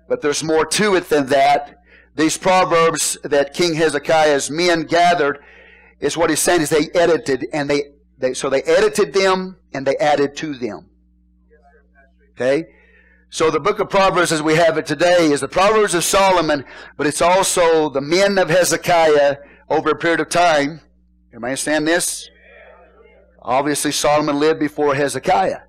But 0.07 0.21
there's 0.21 0.43
more 0.43 0.65
to 0.65 0.95
it 0.95 1.09
than 1.09 1.27
that. 1.27 1.83
These 2.15 2.37
Proverbs 2.37 3.17
that 3.23 3.53
King 3.53 3.75
Hezekiah's 3.75 4.49
men 4.49 4.83
gathered 4.83 5.39
is 5.99 6.17
what 6.17 6.29
he's 6.29 6.39
saying 6.39 6.61
is 6.61 6.69
they 6.69 6.89
edited 6.95 7.45
and 7.53 7.69
they, 7.69 7.91
they 8.17 8.33
so 8.33 8.49
they 8.49 8.63
edited 8.63 9.13
them 9.13 9.57
and 9.73 9.85
they 9.85 9.95
added 9.97 10.35
to 10.37 10.55
them. 10.55 10.89
Okay? 12.31 12.67
So 13.31 13.51
the 13.51 13.59
book 13.59 13.77
of 13.77 13.91
Proverbs 13.91 14.31
as 14.31 14.41
we 14.41 14.55
have 14.55 14.79
it 14.79 14.87
today 14.87 15.31
is 15.31 15.41
the 15.41 15.47
Proverbs 15.47 15.93
of 15.93 16.03
Solomon, 16.03 16.65
but 16.97 17.05
it's 17.05 17.21
also 17.21 17.87
the 17.87 18.01
men 18.01 18.39
of 18.39 18.49
Hezekiah 18.49 19.37
over 19.69 19.91
a 19.91 19.95
period 19.95 20.19
of 20.19 20.29
time. 20.29 20.81
Everybody 21.29 21.51
understand 21.51 21.87
this? 21.87 22.27
Obviously 23.39 23.91
Solomon 23.91 24.39
lived 24.39 24.59
before 24.59 24.95
Hezekiah. 24.95 25.59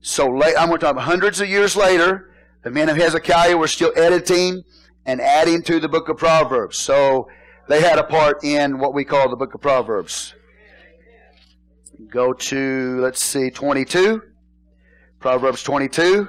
So 0.00 0.26
late, 0.26 0.56
I'm 0.58 0.68
going 0.68 0.80
to 0.80 0.86
talk 0.86 0.98
hundreds 0.98 1.40
of 1.40 1.48
years 1.48 1.76
later, 1.76 2.32
the 2.64 2.70
men 2.70 2.88
of 2.88 2.96
Hezekiah 2.96 3.56
were 3.56 3.68
still 3.68 3.92
editing 3.94 4.64
and 5.06 5.20
adding 5.20 5.62
to 5.62 5.78
the 5.78 5.88
book 5.88 6.08
of 6.08 6.16
Proverbs. 6.16 6.78
So 6.78 7.28
they 7.68 7.80
had 7.80 8.00
a 8.00 8.04
part 8.04 8.42
in 8.42 8.80
what 8.80 8.92
we 8.92 9.04
call 9.04 9.30
the 9.30 9.36
book 9.36 9.54
of 9.54 9.60
Proverbs. 9.60 10.34
Go 12.08 12.32
to, 12.32 12.98
let's 13.00 13.22
see, 13.22 13.50
22. 13.50 14.20
Proverbs 15.20 15.62
22. 15.62 16.28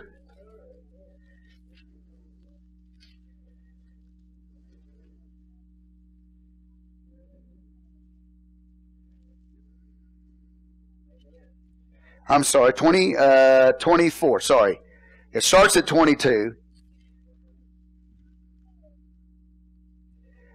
I'm 12.32 12.46
sorry, 12.46 12.72
20, 12.72 13.18
uh, 13.18 13.74
24, 13.74 14.40
sorry. 14.40 14.80
It 15.34 15.44
starts 15.44 15.76
at 15.76 15.86
22. 15.86 16.56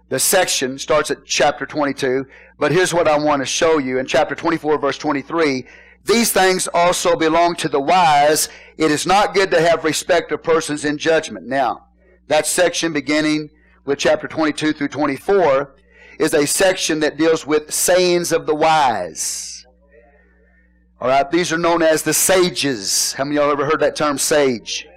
The 0.09 0.17
section 0.17 0.79
starts 0.79 1.11
at 1.11 1.23
chapter 1.23 1.67
22, 1.67 2.25
but 2.57 2.71
here's 2.71 2.95
what 2.95 3.07
I 3.07 3.19
want 3.19 3.43
to 3.43 3.45
show 3.45 3.77
you 3.77 3.99
in 3.99 4.07
chapter 4.07 4.33
24, 4.33 4.79
verse 4.79 4.97
23. 4.97 5.67
These 6.03 6.31
things 6.31 6.67
also 6.73 7.15
belong 7.15 7.55
to 7.57 7.69
the 7.69 7.79
wise. 7.79 8.49
It 8.79 8.89
is 8.89 9.05
not 9.05 9.35
good 9.35 9.51
to 9.51 9.61
have 9.61 9.83
respect 9.83 10.31
of 10.31 10.41
persons 10.41 10.83
in 10.83 10.97
judgment. 10.97 11.45
Now, 11.45 11.89
that 12.27 12.47
section 12.47 12.91
beginning 12.91 13.51
with 13.85 13.99
chapter 13.99 14.27
22 14.27 14.73
through 14.73 14.87
24 14.87 15.75
is 16.17 16.33
a 16.33 16.47
section 16.47 17.01
that 17.01 17.17
deals 17.17 17.45
with 17.45 17.71
sayings 17.71 18.31
of 18.31 18.47
the 18.47 18.55
wise. 18.55 19.56
All 20.99 21.09
right, 21.09 21.29
these 21.29 21.53
are 21.53 21.59
known 21.59 21.83
as 21.83 22.01
the 22.01 22.13
sages. 22.13 23.13
How 23.13 23.23
many 23.23 23.37
of 23.37 23.43
y'all 23.43 23.51
ever 23.51 23.65
heard 23.65 23.81
that 23.81 23.95
term 23.95 24.17
sage? 24.17 24.87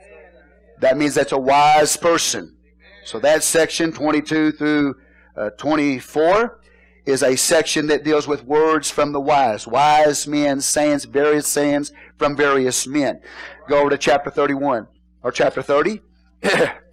That 0.80 0.96
means 0.96 1.14
that's 1.14 1.32
a 1.32 1.38
wise 1.38 1.94
person. 1.98 2.56
So 3.04 3.18
that 3.20 3.42
section 3.42 3.92
22 3.92 4.52
through 4.52 4.94
uh, 5.36 5.50
24 5.50 6.58
is 7.04 7.22
a 7.22 7.36
section 7.36 7.86
that 7.88 8.02
deals 8.02 8.26
with 8.26 8.44
words 8.44 8.90
from 8.90 9.12
the 9.12 9.20
wise. 9.20 9.66
Wise 9.66 10.26
men, 10.26 10.62
sayings, 10.62 11.04
various 11.04 11.46
sayings 11.46 11.92
from 12.16 12.34
various 12.34 12.86
men. 12.86 13.20
Go 13.68 13.80
over 13.80 13.90
to 13.90 13.98
chapter 13.98 14.30
31 14.30 14.88
or 15.22 15.30
chapter 15.30 15.60
30. 15.60 16.00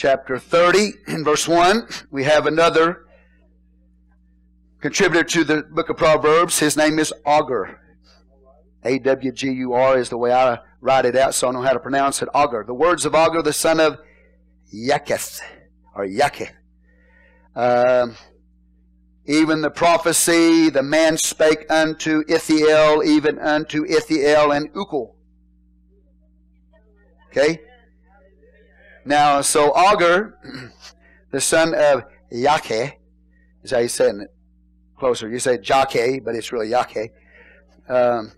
chapter 0.00 0.38
30 0.38 0.94
in 1.08 1.22
verse 1.22 1.46
1, 1.46 1.86
we 2.10 2.24
have 2.24 2.46
another 2.46 3.04
contributor 4.80 5.22
to 5.22 5.44
the 5.44 5.62
book 5.62 5.90
of 5.90 5.98
Proverbs. 5.98 6.58
His 6.58 6.74
name 6.74 6.98
is 6.98 7.12
Agur. 7.26 7.78
A 8.82 8.98
W 8.98 9.30
G 9.30 9.50
U 9.50 9.74
R 9.74 9.98
is 9.98 10.08
the 10.08 10.16
way 10.16 10.32
I 10.32 10.60
write 10.80 11.04
it 11.04 11.16
out, 11.16 11.34
so 11.34 11.48
I 11.48 11.52
know 11.52 11.60
how 11.60 11.74
to 11.74 11.78
pronounce 11.78 12.22
it. 12.22 12.30
Agur. 12.34 12.64
The 12.64 12.72
words 12.72 13.04
of 13.04 13.14
Agur, 13.14 13.42
the 13.42 13.52
son 13.52 13.78
of 13.78 13.98
Yaketh, 14.74 15.42
or 15.94 16.06
Yaketh. 16.06 16.52
Um, 17.54 18.16
even 19.26 19.60
the 19.60 19.70
prophecy, 19.70 20.70
the 20.70 20.82
man 20.82 21.18
spake 21.18 21.70
unto 21.70 22.24
Ithiel, 22.26 23.04
even 23.04 23.38
unto 23.38 23.84
Ithiel 23.84 24.56
and 24.56 24.72
Ucal. 24.72 25.12
Okay? 27.28 27.60
Now, 29.04 29.40
so 29.40 29.74
Agur, 29.76 30.38
the 31.30 31.40
son 31.40 31.74
of 31.74 32.04
Yake, 32.32 32.92
is 33.62 33.70
how 33.70 33.78
you 33.78 33.88
say 33.88 34.08
it 34.08 34.28
closer. 34.98 35.28
You 35.28 35.38
say 35.38 35.58
Jake, 35.58 36.24
but 36.24 36.34
it's 36.34 36.52
really 36.52 36.68
Yake. 36.68 37.10
Um, 37.88 38.32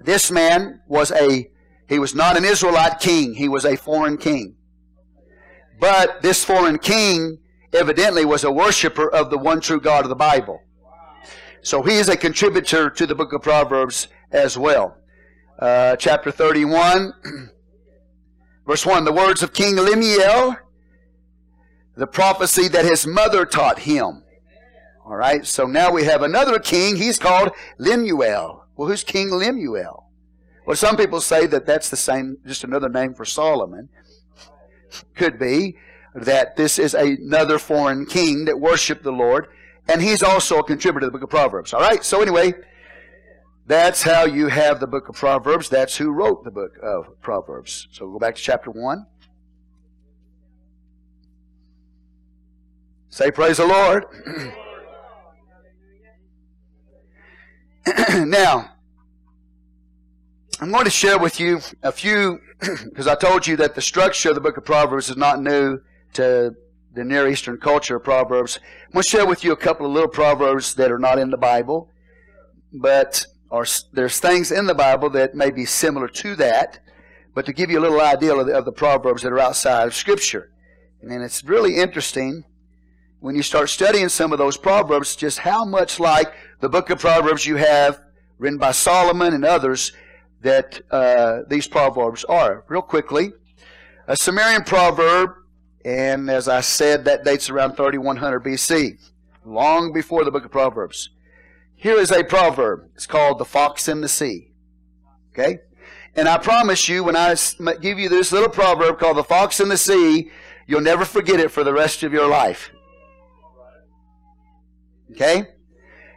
this 0.00 0.30
man 0.30 0.82
was 0.86 1.10
a, 1.10 1.50
he 1.88 1.98
was 1.98 2.14
not 2.14 2.36
an 2.36 2.44
Israelite 2.44 3.00
king. 3.00 3.34
He 3.34 3.48
was 3.48 3.64
a 3.64 3.76
foreign 3.76 4.18
king. 4.18 4.56
But 5.80 6.22
this 6.22 6.44
foreign 6.44 6.78
king 6.78 7.38
evidently 7.72 8.24
was 8.24 8.44
a 8.44 8.52
worshiper 8.52 9.08
of 9.08 9.30
the 9.30 9.38
one 9.38 9.60
true 9.60 9.80
God 9.80 10.04
of 10.04 10.10
the 10.10 10.16
Bible. 10.16 10.60
So 11.62 11.82
he 11.82 11.96
is 11.96 12.08
a 12.08 12.16
contributor 12.16 12.90
to 12.90 13.06
the 13.06 13.14
book 13.14 13.32
of 13.32 13.42
Proverbs 13.42 14.08
as 14.30 14.56
well. 14.56 14.98
Uh, 15.58 15.96
chapter 15.96 16.30
31. 16.30 17.12
Verse 18.66 18.84
1 18.84 19.04
The 19.04 19.12
words 19.12 19.42
of 19.42 19.52
King 19.52 19.76
Lemuel, 19.76 20.56
the 21.96 22.06
prophecy 22.06 22.68
that 22.68 22.84
his 22.84 23.06
mother 23.06 23.44
taught 23.46 23.80
him. 23.80 24.24
All 25.04 25.16
right, 25.16 25.46
so 25.46 25.66
now 25.66 25.92
we 25.92 26.04
have 26.04 26.22
another 26.22 26.58
king. 26.58 26.96
He's 26.96 27.18
called 27.18 27.50
Lemuel. 27.78 28.64
Well, 28.76 28.88
who's 28.88 29.04
King 29.04 29.30
Lemuel? 29.30 30.10
Well, 30.66 30.76
some 30.76 30.96
people 30.96 31.20
say 31.20 31.46
that 31.46 31.64
that's 31.64 31.90
the 31.90 31.96
same, 31.96 32.38
just 32.44 32.64
another 32.64 32.88
name 32.88 33.14
for 33.14 33.24
Solomon. 33.24 33.88
Could 35.14 35.38
be 35.38 35.76
that 36.14 36.56
this 36.56 36.78
is 36.78 36.92
another 36.92 37.60
foreign 37.60 38.04
king 38.04 38.46
that 38.46 38.58
worshiped 38.58 39.04
the 39.04 39.12
Lord, 39.12 39.46
and 39.88 40.02
he's 40.02 40.24
also 40.24 40.58
a 40.58 40.64
contributor 40.64 41.06
to 41.06 41.06
the 41.06 41.12
book 41.12 41.22
of 41.22 41.30
Proverbs. 41.30 41.72
All 41.72 41.80
right, 41.80 42.02
so 42.04 42.20
anyway, 42.20 42.52
that's 43.66 44.02
how 44.02 44.24
you 44.24 44.46
have 44.46 44.78
the 44.78 44.86
book 44.86 45.08
of 45.08 45.16
Proverbs. 45.16 45.68
That's 45.68 45.96
who 45.96 46.12
wrote 46.12 46.44
the 46.44 46.52
book 46.52 46.78
of 46.82 47.20
Proverbs. 47.20 47.88
So 47.90 48.04
we'll 48.04 48.14
go 48.14 48.18
back 48.20 48.36
to 48.36 48.42
chapter 48.42 48.70
1. 48.70 49.06
Say, 53.08 53.32
Praise 53.32 53.56
the 53.56 53.66
Lord. 53.66 54.04
now, 58.28 58.70
I'm 60.60 60.70
going 60.70 60.84
to 60.84 60.90
share 60.90 61.18
with 61.18 61.40
you 61.40 61.60
a 61.82 61.90
few, 61.90 62.40
because 62.60 63.08
I 63.08 63.16
told 63.16 63.46
you 63.48 63.56
that 63.56 63.74
the 63.74 63.82
structure 63.82 64.28
of 64.28 64.36
the 64.36 64.40
book 64.40 64.56
of 64.56 64.64
Proverbs 64.64 65.10
is 65.10 65.16
not 65.16 65.42
new 65.42 65.80
to 66.12 66.54
the 66.94 67.04
Near 67.04 67.26
Eastern 67.28 67.58
culture 67.58 67.96
of 67.96 68.04
Proverbs. 68.04 68.60
I'm 68.86 68.92
going 68.92 69.02
to 69.02 69.10
share 69.10 69.26
with 69.26 69.42
you 69.42 69.52
a 69.52 69.56
couple 69.56 69.86
of 69.86 69.92
little 69.92 70.08
Proverbs 70.08 70.74
that 70.76 70.92
are 70.92 70.98
not 70.98 71.18
in 71.18 71.30
the 71.30 71.36
Bible, 71.36 71.90
but 72.72 73.26
or 73.50 73.66
there's 73.92 74.18
things 74.18 74.50
in 74.50 74.66
the 74.66 74.74
Bible 74.74 75.10
that 75.10 75.34
may 75.34 75.50
be 75.50 75.64
similar 75.64 76.08
to 76.08 76.34
that, 76.36 76.80
but 77.34 77.46
to 77.46 77.52
give 77.52 77.70
you 77.70 77.78
a 77.78 77.80
little 77.82 78.00
idea 78.00 78.34
of 78.34 78.46
the, 78.46 78.56
of 78.56 78.64
the 78.64 78.72
Proverbs 78.72 79.22
that 79.22 79.32
are 79.32 79.38
outside 79.38 79.86
of 79.86 79.94
Scripture. 79.94 80.50
And 81.02 81.22
it's 81.22 81.44
really 81.44 81.76
interesting 81.76 82.44
when 83.20 83.36
you 83.36 83.42
start 83.42 83.70
studying 83.70 84.08
some 84.08 84.32
of 84.32 84.38
those 84.38 84.56
Proverbs, 84.56 85.16
just 85.16 85.38
how 85.38 85.64
much 85.64 86.00
like 86.00 86.32
the 86.60 86.68
book 86.68 86.90
of 86.90 86.98
Proverbs 86.98 87.46
you 87.46 87.56
have 87.56 88.00
written 88.38 88.58
by 88.58 88.72
Solomon 88.72 89.32
and 89.32 89.44
others 89.44 89.92
that 90.42 90.80
uh, 90.90 91.40
these 91.48 91.66
Proverbs 91.66 92.24
are. 92.24 92.64
Real 92.68 92.82
quickly, 92.82 93.32
a 94.06 94.16
Sumerian 94.16 94.62
proverb, 94.62 95.30
and 95.84 96.30
as 96.30 96.48
I 96.48 96.60
said, 96.60 97.04
that 97.06 97.24
dates 97.24 97.50
around 97.50 97.76
3100 97.76 98.44
BC, 98.44 98.98
long 99.44 99.92
before 99.92 100.24
the 100.24 100.30
book 100.30 100.44
of 100.44 100.50
Proverbs. 100.50 101.10
Here 101.76 101.98
is 101.98 102.10
a 102.10 102.24
proverb. 102.24 102.88
It's 102.94 103.06
called 103.06 103.38
The 103.38 103.44
Fox 103.44 103.86
in 103.86 104.00
the 104.00 104.08
Sea. 104.08 104.50
Okay? 105.32 105.60
And 106.14 106.26
I 106.26 106.38
promise 106.38 106.88
you, 106.88 107.04
when 107.04 107.14
I 107.14 107.36
give 107.80 107.98
you 107.98 108.08
this 108.08 108.32
little 108.32 108.48
proverb 108.48 108.98
called 108.98 109.18
The 109.18 109.24
Fox 109.24 109.60
in 109.60 109.68
the 109.68 109.76
Sea, 109.76 110.30
you'll 110.66 110.80
never 110.80 111.04
forget 111.04 111.38
it 111.38 111.50
for 111.50 111.62
the 111.62 111.74
rest 111.74 112.02
of 112.02 112.12
your 112.12 112.26
life. 112.26 112.70
Okay? 115.12 115.48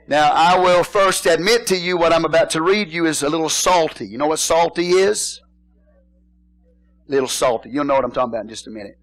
Now, 0.07 0.31
I 0.31 0.57
will 0.57 0.83
first 0.83 1.25
admit 1.25 1.67
to 1.67 1.77
you 1.77 1.97
what 1.97 2.13
I'm 2.13 2.25
about 2.25 2.49
to 2.51 2.61
read 2.61 2.89
you 2.89 3.05
is 3.05 3.21
a 3.21 3.29
little 3.29 3.49
salty. 3.49 4.07
You 4.07 4.17
know 4.17 4.27
what 4.27 4.39
salty 4.39 4.91
is? 4.91 5.41
A 7.07 7.11
Little 7.11 7.27
salty. 7.27 7.69
You'll 7.69 7.83
know 7.83 7.95
what 7.95 8.05
I'm 8.05 8.11
talking 8.11 8.29
about 8.29 8.43
in 8.43 8.49
just 8.49 8.67
a 8.67 8.71
minute. 8.71 8.97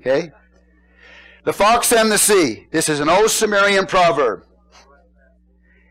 Okay? 0.00 0.32
The 1.44 1.52
fox 1.52 1.92
and 1.92 2.10
the 2.10 2.18
sea. 2.18 2.66
This 2.72 2.88
is 2.88 3.00
an 3.00 3.10
old 3.10 3.30
Sumerian 3.30 3.86
proverb 3.86 4.44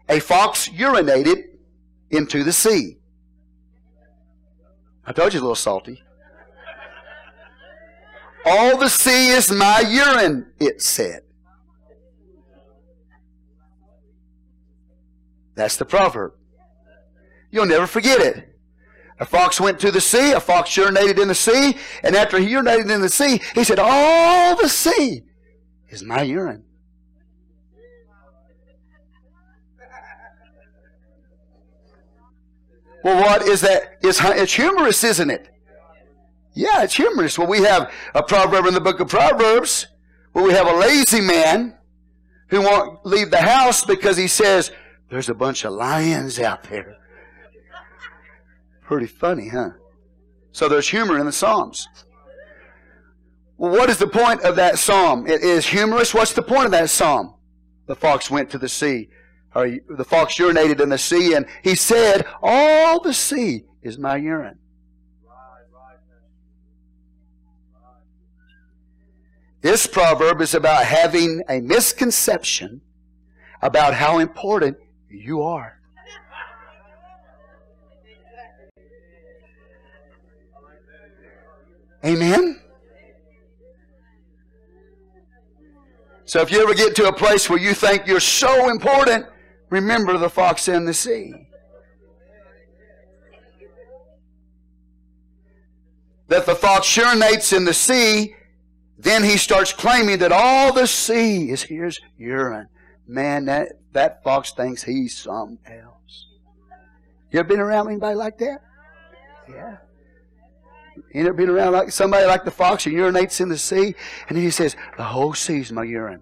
a 0.10 0.20
fox 0.20 0.68
urinated 0.70 1.44
into 2.10 2.44
the 2.44 2.52
sea. 2.52 2.98
I 5.06 5.14
told 5.14 5.34
you 5.34 5.40
a 5.40 5.42
little 5.42 5.56
salty. 5.56 6.04
All 8.46 8.78
the 8.78 8.90
sea 8.90 9.30
is 9.30 9.52
my 9.52 9.82
urine, 9.82 10.52
it 10.60 10.82
said. 10.82 11.22
That's 15.56 15.76
the 15.76 15.86
proverb. 15.86 16.34
You'll 17.52 17.66
never 17.66 17.86
forget 17.86 18.22
it. 18.22 18.56
A 19.20 19.26
fox 19.26 19.60
went 19.60 19.80
to 19.82 19.92
the 19.92 20.00
sea, 20.00 20.32
a 20.32 20.40
fox 20.40 20.70
urinated 20.72 21.22
in 21.22 21.28
the 21.28 21.36
sea, 21.36 21.76
and 22.04 22.16
after 22.16 22.40
he 22.40 22.48
urinated 22.48 22.90
in 22.90 23.02
the 23.02 23.10
sea, 23.10 23.42
he 23.54 23.66
said, 23.66 23.78
All 23.78 24.56
the 24.56 24.70
sea 24.70 25.24
is 25.90 26.04
my 26.04 26.22
urine. 26.22 26.64
Well, 33.04 33.22
what 33.22 33.44
is 33.44 33.62
that? 33.62 33.98
It's, 34.02 34.20
it's 34.22 34.54
humorous, 34.54 35.04
isn't 35.04 35.30
it? 35.30 35.50
Yeah, 36.54 36.84
it's 36.84 36.96
humorous. 36.96 37.38
Well, 37.38 37.48
we 37.48 37.60
have 37.60 37.92
a 38.14 38.24
proverb 38.24 38.66
in 38.66 38.74
the 38.74 38.82
book 38.82 39.00
of 39.00 39.08
Proverbs 39.08 39.88
where 40.34 40.44
we 40.44 40.54
have 40.54 40.68
a 40.68 40.74
lazy 40.74 41.22
man 41.22 41.78
who 42.48 42.62
won't 42.62 43.06
leave 43.06 43.32
the 43.32 43.42
house 43.42 43.86
because 43.86 44.18
he 44.18 44.28
says, 44.28 44.72
there's 45.10 45.30
a 45.30 45.34
bunch 45.34 45.64
of 45.66 45.74
lions 45.74 46.40
out 46.40 46.64
there. 46.64 46.98
Pretty 48.82 49.08
funny, 49.08 49.50
huh? 49.50 49.72
So 50.52 50.68
there's 50.68 50.90
humor 50.90 51.20
in 51.20 51.26
the 51.26 51.32
Psalms. 51.32 51.88
Well, 53.58 53.72
what 53.72 53.90
is 53.90 53.98
the 53.98 54.08
point 54.08 54.42
of 54.44 54.56
that 54.56 54.80
psalm? 54.80 55.28
It 55.28 55.42
is 55.42 55.66
humorous. 55.66 56.14
What's 56.14 56.32
the 56.32 56.42
point 56.42 56.66
of 56.66 56.72
that 56.72 56.90
psalm? 56.90 57.36
The 57.88 57.96
fox 57.96 58.32
went 58.32 58.50
to 58.52 58.58
the 58.58 58.70
sea, 58.70 59.10
or 59.56 59.78
the 59.90 60.04
fox 60.04 60.36
urinated 60.36 60.80
in 60.80 60.90
the 60.90 60.98
sea, 60.98 61.34
and 61.34 61.46
he 61.64 61.76
said, 61.76 62.26
All 62.42 63.02
the 63.02 63.14
sea 63.14 63.66
is 63.82 63.98
my 63.98 64.18
urine. 64.18 64.60
This 69.62 69.88
proverb 69.88 70.42
is 70.42 70.54
about 70.54 70.86
having 70.86 71.44
a 71.50 71.60
misconception 71.60 72.82
about 73.62 73.94
how 73.94 74.20
important 74.20 74.78
you 75.10 75.42
are. 75.42 75.80
Amen? 82.06 82.62
So 86.24 86.42
if 86.42 86.52
you 86.52 86.62
ever 86.62 86.74
get 86.74 86.96
to 86.98 87.08
a 87.08 87.14
place 87.14 87.50
where 87.50 87.60
you 87.60 87.74
think 87.74 88.08
you're 88.08 88.20
so 88.20 88.70
important, 88.70 89.26
remember 89.70 90.18
the 90.18 90.30
fox 90.30 90.68
and 90.68 90.88
the 90.88 90.94
sea. 90.94 91.34
That 96.28 96.46
the 96.46 96.56
fox 96.56 96.88
urinates 96.96 97.56
in 97.56 97.66
the 97.66 97.74
sea, 97.74 98.36
then 98.98 99.24
he 99.24 99.38
starts 99.38 99.74
claiming 99.74 100.20
that 100.20 100.32
all 100.32 100.72
the 100.74 100.86
sea 100.86 101.50
is 101.50 101.64
his 101.64 102.00
urine. 102.18 102.68
Man, 103.08 103.46
that, 103.46 103.70
that 103.94 104.24
fox 104.24 104.52
thinks 104.52 104.84
he's 104.84 105.18
something 105.18 105.60
else. 105.66 106.28
You 107.32 107.40
ever 107.40 107.50
been 107.50 107.60
around 107.60 107.88
anybody 107.88 108.16
like 108.16 108.38
that? 108.40 108.62
Yeah. 109.50 109.78
You 111.14 111.22
ever 111.22 111.34
been 111.34 111.50
around 111.50 111.74
like 111.74 111.92
somebody 111.92 112.26
like 112.28 112.46
the 112.46 112.52
fox 112.52 112.84
who 112.84 112.92
urinates 112.92 113.42
in 113.42 113.50
the 113.50 113.58
sea? 113.58 113.96
And 114.28 114.38
then 114.38 114.44
he 114.44 114.52
says, 114.52 114.76
The 114.98 115.04
whole 115.04 115.34
sea's 115.34 115.72
my 115.72 115.84
urine. 115.84 116.22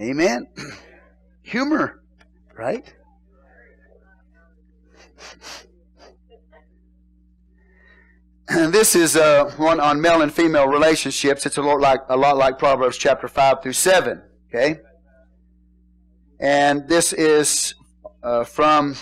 Amen. 0.00 0.46
Humor, 1.42 2.02
right? 2.56 2.92
And 8.48 8.72
this 8.74 8.94
is 8.94 9.16
uh, 9.16 9.50
one 9.56 9.80
on 9.80 10.00
male 10.00 10.22
and 10.22 10.32
female 10.32 10.68
relationships. 10.68 11.46
It's 11.46 11.56
a 11.56 11.62
lot 11.62 11.80
like 11.80 12.00
a 12.08 12.16
lot 12.16 12.36
like 12.36 12.58
Proverbs 12.58 12.98
chapter 12.98 13.28
five 13.28 13.62
through 13.62 13.72
seven. 13.72 14.22
Okay, 14.48 14.80
and 16.38 16.86
this 16.88 17.12
is 17.12 17.74
uh, 18.22 18.44
from, 18.44 18.96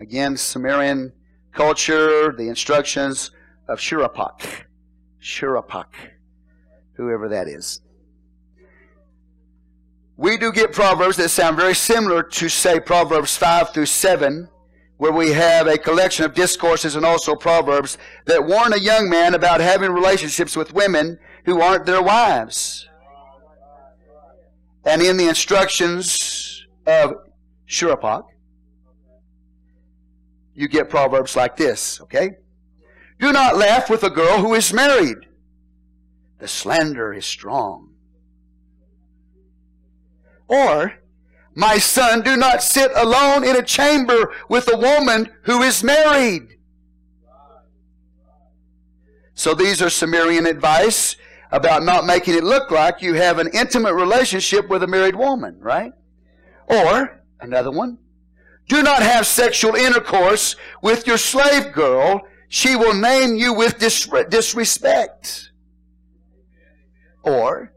again, 0.00 0.36
Sumerian 0.36 1.12
culture, 1.52 2.32
the 2.36 2.48
instructions 2.48 3.30
of 3.68 3.78
Shuruppak. 3.78 4.64
Shuruppak, 5.20 5.86
whoever 6.94 7.28
that 7.28 7.48
is. 7.48 7.80
We 10.20 10.36
do 10.36 10.52
get 10.52 10.72
Proverbs 10.72 11.16
that 11.16 11.30
sound 11.30 11.56
very 11.56 11.74
similar 11.74 12.22
to, 12.22 12.50
say, 12.50 12.78
Proverbs 12.78 13.38
5 13.38 13.72
through 13.72 13.86
7, 13.86 14.50
where 14.98 15.12
we 15.12 15.32
have 15.32 15.66
a 15.66 15.78
collection 15.78 16.26
of 16.26 16.34
discourses 16.34 16.94
and 16.94 17.06
also 17.06 17.34
Proverbs 17.34 17.96
that 18.26 18.44
warn 18.44 18.74
a 18.74 18.78
young 18.78 19.08
man 19.08 19.34
about 19.34 19.62
having 19.62 19.92
relationships 19.92 20.54
with 20.54 20.74
women 20.74 21.18
who 21.46 21.62
aren't 21.62 21.86
their 21.86 22.02
wives. 22.02 22.86
And 24.84 25.00
in 25.00 25.16
the 25.16 25.26
instructions 25.26 26.66
of 26.86 27.14
Shuruppak, 27.66 28.24
you 30.54 30.68
get 30.68 30.90
proverbs 30.90 31.34
like 31.34 31.56
this, 31.56 31.98
okay? 32.02 32.32
Do 33.18 33.32
not 33.32 33.56
laugh 33.56 33.88
with 33.88 34.04
a 34.04 34.10
girl 34.10 34.36
who 34.42 34.52
is 34.52 34.70
married. 34.70 35.16
The 36.40 36.48
slander 36.48 37.14
is 37.14 37.24
strong. 37.24 37.94
Or, 40.50 40.94
my 41.54 41.78
son, 41.78 42.22
do 42.22 42.36
not 42.36 42.60
sit 42.60 42.90
alone 42.96 43.44
in 43.44 43.54
a 43.54 43.62
chamber 43.62 44.34
with 44.48 44.68
a 44.72 44.76
woman 44.76 45.30
who 45.42 45.62
is 45.62 45.84
married. 45.84 46.58
So 49.34 49.54
these 49.54 49.80
are 49.80 49.88
Sumerian 49.88 50.46
advice 50.46 51.14
about 51.52 51.84
not 51.84 52.04
making 52.04 52.34
it 52.34 52.42
look 52.42 52.72
like 52.72 53.00
you 53.00 53.14
have 53.14 53.38
an 53.38 53.48
intimate 53.54 53.94
relationship 53.94 54.68
with 54.68 54.82
a 54.82 54.88
married 54.88 55.14
woman, 55.14 55.56
right? 55.60 55.92
Or, 56.66 57.22
another 57.40 57.70
one, 57.70 57.98
do 58.68 58.82
not 58.82 59.02
have 59.02 59.26
sexual 59.26 59.76
intercourse 59.76 60.56
with 60.82 61.06
your 61.06 61.18
slave 61.18 61.72
girl. 61.72 62.22
She 62.48 62.74
will 62.74 62.94
name 62.94 63.36
you 63.36 63.54
with 63.54 63.78
disrespect. 63.78 65.52
Or, 67.22 67.72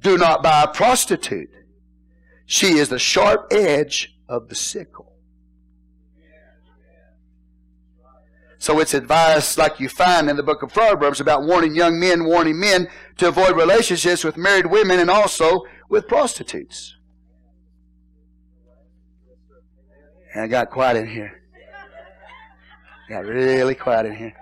do 0.00 0.18
not 0.18 0.42
buy 0.42 0.62
a 0.62 0.68
prostitute. 0.68 1.50
She 2.46 2.78
is 2.78 2.88
the 2.88 2.98
sharp 2.98 3.48
edge 3.52 4.16
of 4.28 4.48
the 4.48 4.54
sickle. 4.54 5.10
So 8.58 8.78
it's 8.78 8.92
advice 8.92 9.56
like 9.56 9.80
you 9.80 9.88
find 9.88 10.28
in 10.28 10.36
the 10.36 10.42
book 10.42 10.62
of 10.62 10.70
Proverbs 10.72 11.18
about 11.20 11.44
warning 11.44 11.74
young 11.74 11.98
men, 11.98 12.24
warning 12.24 12.60
men 12.60 12.88
to 13.16 13.28
avoid 13.28 13.56
relationships 13.56 14.22
with 14.22 14.36
married 14.36 14.66
women 14.66 15.00
and 15.00 15.10
also 15.10 15.62
with 15.88 16.06
prostitutes. 16.06 16.94
And 20.34 20.44
I 20.44 20.46
got 20.46 20.70
quiet 20.70 20.98
in 20.98 21.08
here. 21.08 21.42
Got 23.08 23.24
really 23.24 23.74
quiet 23.74 24.06
in 24.06 24.14
here. 24.14 24.34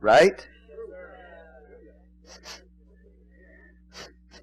Right? 0.00 0.46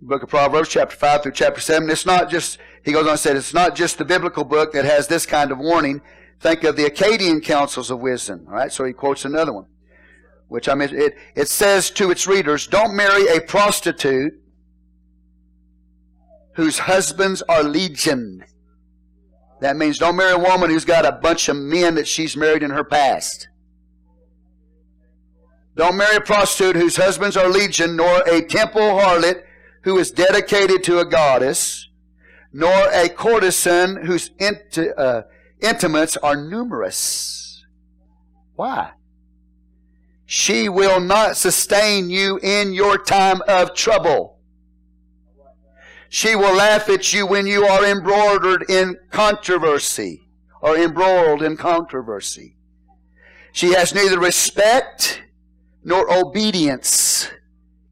Book 0.01 0.23
of 0.23 0.29
Proverbs, 0.29 0.69
chapter 0.69 0.95
5 0.95 1.23
through 1.23 1.31
chapter 1.31 1.61
7. 1.61 1.89
It's 1.89 2.05
not 2.05 2.29
just, 2.29 2.59
he 2.83 2.91
goes 2.91 3.05
on 3.05 3.11
and 3.11 3.19
said, 3.19 3.35
it's 3.35 3.53
not 3.53 3.75
just 3.75 3.97
the 3.97 4.05
biblical 4.05 4.43
book 4.43 4.73
that 4.73 4.85
has 4.85 5.07
this 5.07 5.25
kind 5.25 5.51
of 5.51 5.57
warning. 5.57 6.01
Think 6.39 6.63
of 6.63 6.75
the 6.75 6.83
Akkadian 6.83 7.43
counsels 7.43 7.89
of 7.89 7.99
wisdom. 7.99 8.45
All 8.47 8.53
right, 8.53 8.71
so 8.71 8.83
he 8.83 8.93
quotes 8.93 9.25
another 9.25 9.53
one 9.53 9.65
which 10.47 10.69
I 10.69 10.75
mean, 10.75 10.89
it, 10.91 11.15
it 11.35 11.47
says 11.47 11.89
to 11.91 12.11
its 12.11 12.27
readers, 12.27 12.67
don't 12.67 12.95
marry 12.95 13.25
a 13.27 13.41
prostitute 13.41 14.33
whose 16.53 16.79
husbands 16.79 17.41
are 17.49 17.63
legion. 17.63 18.43
That 19.61 19.75
means 19.75 19.97
don't 19.97 20.15
marry 20.15 20.33
a 20.33 20.39
woman 20.39 20.69
who's 20.69 20.85
got 20.85 21.05
a 21.05 21.11
bunch 21.11 21.49
of 21.49 21.55
men 21.55 21.95
that 21.95 22.07
she's 22.07 22.37
married 22.37 22.63
in 22.63 22.71
her 22.71 22.83
past. 22.83 23.47
Don't 25.75 25.97
marry 25.97 26.15
a 26.15 26.21
prostitute 26.21 26.77
whose 26.77 26.95
husbands 26.95 27.35
are 27.35 27.49
legion, 27.49 27.97
nor 27.97 28.19
a 28.27 28.41
temple 28.41 28.81
harlot 28.81 29.43
who 29.83 29.97
is 29.97 30.11
dedicated 30.11 30.83
to 30.85 30.99
a 30.99 31.05
goddess, 31.05 31.89
nor 32.53 32.89
a 32.93 33.09
courtesan 33.09 34.05
whose 34.05 34.31
uh, 34.97 35.21
intimates 35.61 36.17
are 36.17 36.35
numerous. 36.35 37.65
Why? 38.55 38.91
She 40.25 40.69
will 40.69 41.01
not 41.01 41.37
sustain 41.37 42.09
you 42.09 42.39
in 42.41 42.73
your 42.73 42.97
time 42.97 43.41
of 43.47 43.75
trouble. 43.75 44.39
She 46.07 46.35
will 46.35 46.55
laugh 46.55 46.87
at 46.87 47.13
you 47.13 47.27
when 47.27 47.45
you 47.45 47.65
are 47.65 47.85
embroidered 47.85 48.69
in 48.69 48.97
controversy 49.11 50.29
or 50.61 50.77
embroiled 50.77 51.43
in 51.43 51.57
controversy. 51.57 52.55
She 53.51 53.73
has 53.73 53.93
neither 53.93 54.19
respect 54.19 55.21
nor 55.85 56.11
obedience 56.11 57.29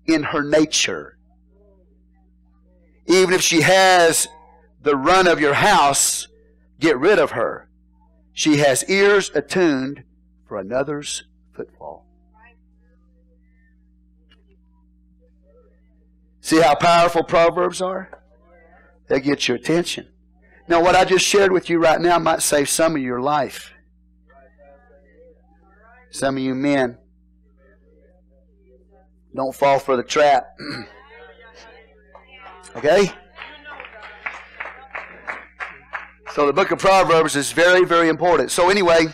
in 0.08 0.24
her 0.24 0.42
nature. 0.42 1.18
Even 3.06 3.34
if 3.34 3.42
she 3.42 3.62
has 3.62 4.28
the 4.82 4.96
run 4.96 5.28
of 5.28 5.40
your 5.40 5.54
house, 5.54 6.28
get 6.80 6.98
rid 6.98 7.20
of 7.20 7.32
her. 7.32 7.70
She 8.34 8.58
has 8.58 8.84
ears 8.90 9.32
attuned 9.36 10.04
for 10.48 10.58
another's 10.58 11.24
footfall. 11.56 12.08
See 16.42 16.60
how 16.60 16.76
powerful 16.76 17.24
Proverbs 17.24 17.80
are? 17.80 18.24
They 19.08 19.22
get 19.22 19.48
your 19.48 19.56
attention. 19.56 20.08
Now, 20.68 20.82
what 20.82 20.96
I 20.96 21.06
just 21.06 21.26
shared 21.26 21.52
with 21.52 21.70
you 21.70 21.78
right 21.78 22.02
now 22.02 22.18
might 22.18 22.42
save 22.42 22.70
some 22.70 22.96
of 22.96 23.02
your 23.02 23.22
life. 23.22 23.72
Some 26.10 26.38
of 26.38 26.44
you 26.44 26.56
men, 26.56 26.98
don't 29.36 29.56
fall 29.56 29.80
for 29.80 29.98
the 29.98 30.04
trap. 30.04 30.56
okay? 32.76 33.12
So, 36.34 36.48
the 36.48 36.54
book 36.54 36.72
of 36.72 36.80
Proverbs 36.80 37.36
is 37.36 37.52
very, 37.52 37.86
very 37.86 38.10
important. 38.10 38.52
So, 38.52 38.70
anyway, 38.70 39.06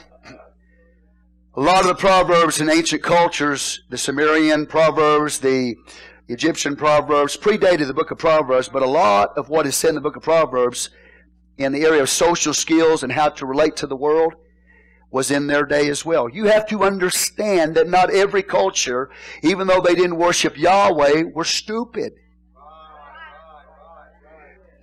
a 1.56 1.62
lot 1.62 1.82
of 1.82 1.88
the 1.88 1.96
proverbs 1.96 2.62
in 2.62 2.70
ancient 2.70 3.04
cultures, 3.04 3.82
the 3.90 3.98
Sumerian 3.98 4.66
proverbs, 4.66 5.40
the 5.40 5.76
Egyptian 6.30 6.76
proverbs, 6.76 7.36
predated 7.36 7.88
the 7.88 7.94
book 7.94 8.12
of 8.12 8.18
Proverbs, 8.18 8.70
but 8.70 8.82
a 8.82 8.88
lot 8.88 9.38
of 9.38 9.50
what 9.50 9.68
is 9.68 9.76
said 9.76 9.90
in 9.90 9.96
the 9.96 10.02
book 10.02 10.16
of 10.16 10.24
Proverbs 10.24 10.90
in 11.58 11.74
the 11.74 11.84
area 11.84 12.02
of 12.02 12.10
social 12.10 12.54
skills 12.54 13.04
and 13.04 13.12
how 13.12 13.28
to 13.28 13.46
relate 13.46 13.76
to 13.76 13.88
the 13.88 13.96
world 13.96 14.36
was 15.12 15.32
in 15.32 15.48
their 15.48 15.66
day 15.66 15.90
as 15.90 16.06
well. 16.06 16.30
You 16.30 16.46
have 16.46 16.68
to 16.68 16.84
understand 16.84 17.76
that 17.76 17.90
not 17.90 18.14
every 18.14 18.44
culture, 18.44 19.10
even 19.42 19.68
though 19.68 19.82
they 19.82 19.96
didn't 19.96 20.18
worship 20.18 20.58
Yahweh, 20.58 21.24
were 21.34 21.46
stupid. 21.46 22.14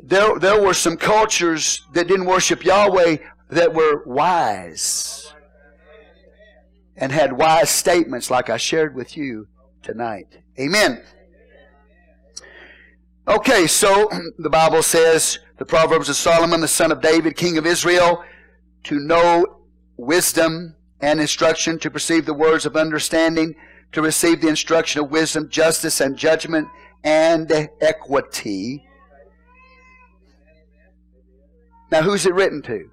There, 0.02 0.38
there 0.38 0.60
were 0.60 0.74
some 0.74 0.96
cultures 0.96 1.82
that 1.92 2.08
didn't 2.08 2.26
worship 2.26 2.64
Yahweh 2.64 3.18
that 3.50 3.74
were 3.74 4.04
wise 4.04 5.32
and 6.96 7.12
had 7.12 7.32
wise 7.32 7.70
statements 7.70 8.30
like 8.30 8.48
I 8.48 8.56
shared 8.56 8.94
with 8.94 9.16
you 9.16 9.48
tonight. 9.82 10.38
Amen. 10.58 11.02
Okay, 13.28 13.66
so 13.66 14.08
the 14.38 14.50
Bible 14.50 14.82
says 14.82 15.38
the 15.58 15.64
Proverbs 15.64 16.08
of 16.08 16.16
Solomon, 16.16 16.60
the 16.60 16.68
son 16.68 16.92
of 16.92 17.00
David, 17.00 17.36
king 17.36 17.58
of 17.58 17.66
Israel, 17.66 18.24
to 18.84 19.00
know 19.00 19.55
wisdom 19.96 20.76
and 21.00 21.20
instruction, 21.20 21.78
to 21.78 21.90
perceive 21.90 22.26
the 22.26 22.34
words 22.34 22.64
of 22.66 22.76
understanding, 22.76 23.54
to 23.92 24.02
receive 24.02 24.40
the 24.40 24.48
instruction 24.48 25.02
of 25.02 25.10
wisdom, 25.10 25.48
justice, 25.48 26.00
and 26.00 26.16
judgment, 26.16 26.68
and 27.04 27.52
equity. 27.80 28.84
Now, 31.90 32.02
who's 32.02 32.26
it 32.26 32.34
written 32.34 32.62
to? 32.62 32.90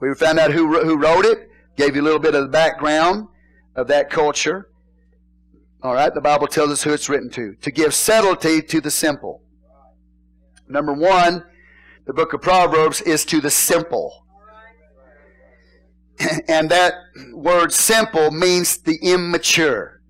We 0.00 0.12
found 0.14 0.38
out 0.38 0.50
who, 0.52 0.82
who 0.82 0.98
wrote 0.98 1.24
it, 1.24 1.48
gave 1.76 1.94
you 1.96 2.02
a 2.02 2.04
little 2.04 2.18
bit 2.18 2.34
of 2.34 2.42
the 2.42 2.48
background 2.48 3.28
of 3.76 3.86
that 3.88 4.10
culture. 4.10 4.68
All 5.82 5.94
right, 5.94 6.12
the 6.12 6.20
Bible 6.20 6.46
tells 6.46 6.70
us 6.70 6.82
who 6.82 6.92
it's 6.92 7.08
written 7.08 7.30
to. 7.30 7.54
To 7.62 7.70
give 7.70 7.94
subtlety 7.94 8.60
to 8.62 8.80
the 8.80 8.90
simple. 8.90 9.42
Number 10.68 10.92
one, 10.92 11.44
the 12.06 12.12
book 12.12 12.32
of 12.32 12.42
Proverbs 12.42 13.00
is 13.00 13.24
to 13.26 13.40
the 13.40 13.50
simple. 13.50 14.21
and 16.48 16.70
that 16.70 16.94
word 17.32 17.72
simple 17.72 18.30
means 18.30 18.78
the 18.78 18.98
immature. 19.02 20.00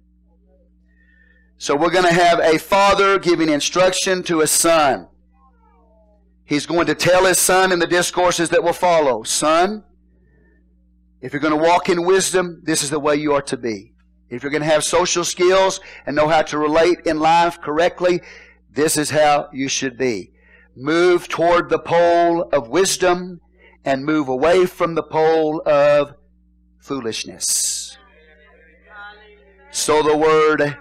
So 1.59 1.77
we're 1.77 1.91
going 1.91 2.07
to 2.07 2.13
have 2.13 2.41
a 2.41 2.59
father 2.59 3.19
giving 3.19 3.49
instruction 3.49 4.23
to 4.25 4.41
a 4.41 4.47
son. 4.47 5.09
He's 6.45 6.67
going 6.67 6.87
to 6.87 6.95
tell 6.95 7.25
his 7.27 7.39
son 7.39 7.73
in 7.73 7.79
the 7.79 7.87
discourses 7.87 8.51
that 8.51 8.63
will 8.63 8.73
follow 8.73 9.23
Son, 9.23 9.85
if 11.23 11.33
you're 11.33 11.41
going 11.41 11.57
to 11.57 11.69
walk 11.69 11.89
in 11.89 12.05
wisdom, 12.05 12.61
this 12.65 12.83
is 12.83 12.91
the 12.91 12.99
way 12.99 13.15
you 13.15 13.33
are 13.33 13.43
to 13.43 13.57
be. 13.57 13.95
If 14.29 14.43
you're 14.43 14.51
going 14.51 14.63
to 14.63 14.69
have 14.69 14.83
social 14.83 15.25
skills 15.25 15.79
and 16.05 16.17
know 16.17 16.27
how 16.27 16.43
to 16.43 16.59
relate 16.59 17.07
in 17.07 17.21
life 17.21 17.61
correctly, 17.61 18.23
this 18.69 18.97
is 18.97 19.11
how 19.11 19.49
you 19.53 19.69
should 19.69 19.97
be. 19.97 20.33
Move 20.75 21.29
toward 21.29 21.71
the 21.71 21.79
pole 21.79 22.49
of 22.53 22.69
wisdom 22.69 23.41
and 23.85 24.05
move 24.05 24.29
away 24.29 24.67
from 24.67 24.95
the 24.95 25.03
pole 25.03 25.63
of 25.67 26.15
foolishness. 26.79 27.97
So 29.71 30.03
the 30.03 30.17
word, 30.17 30.79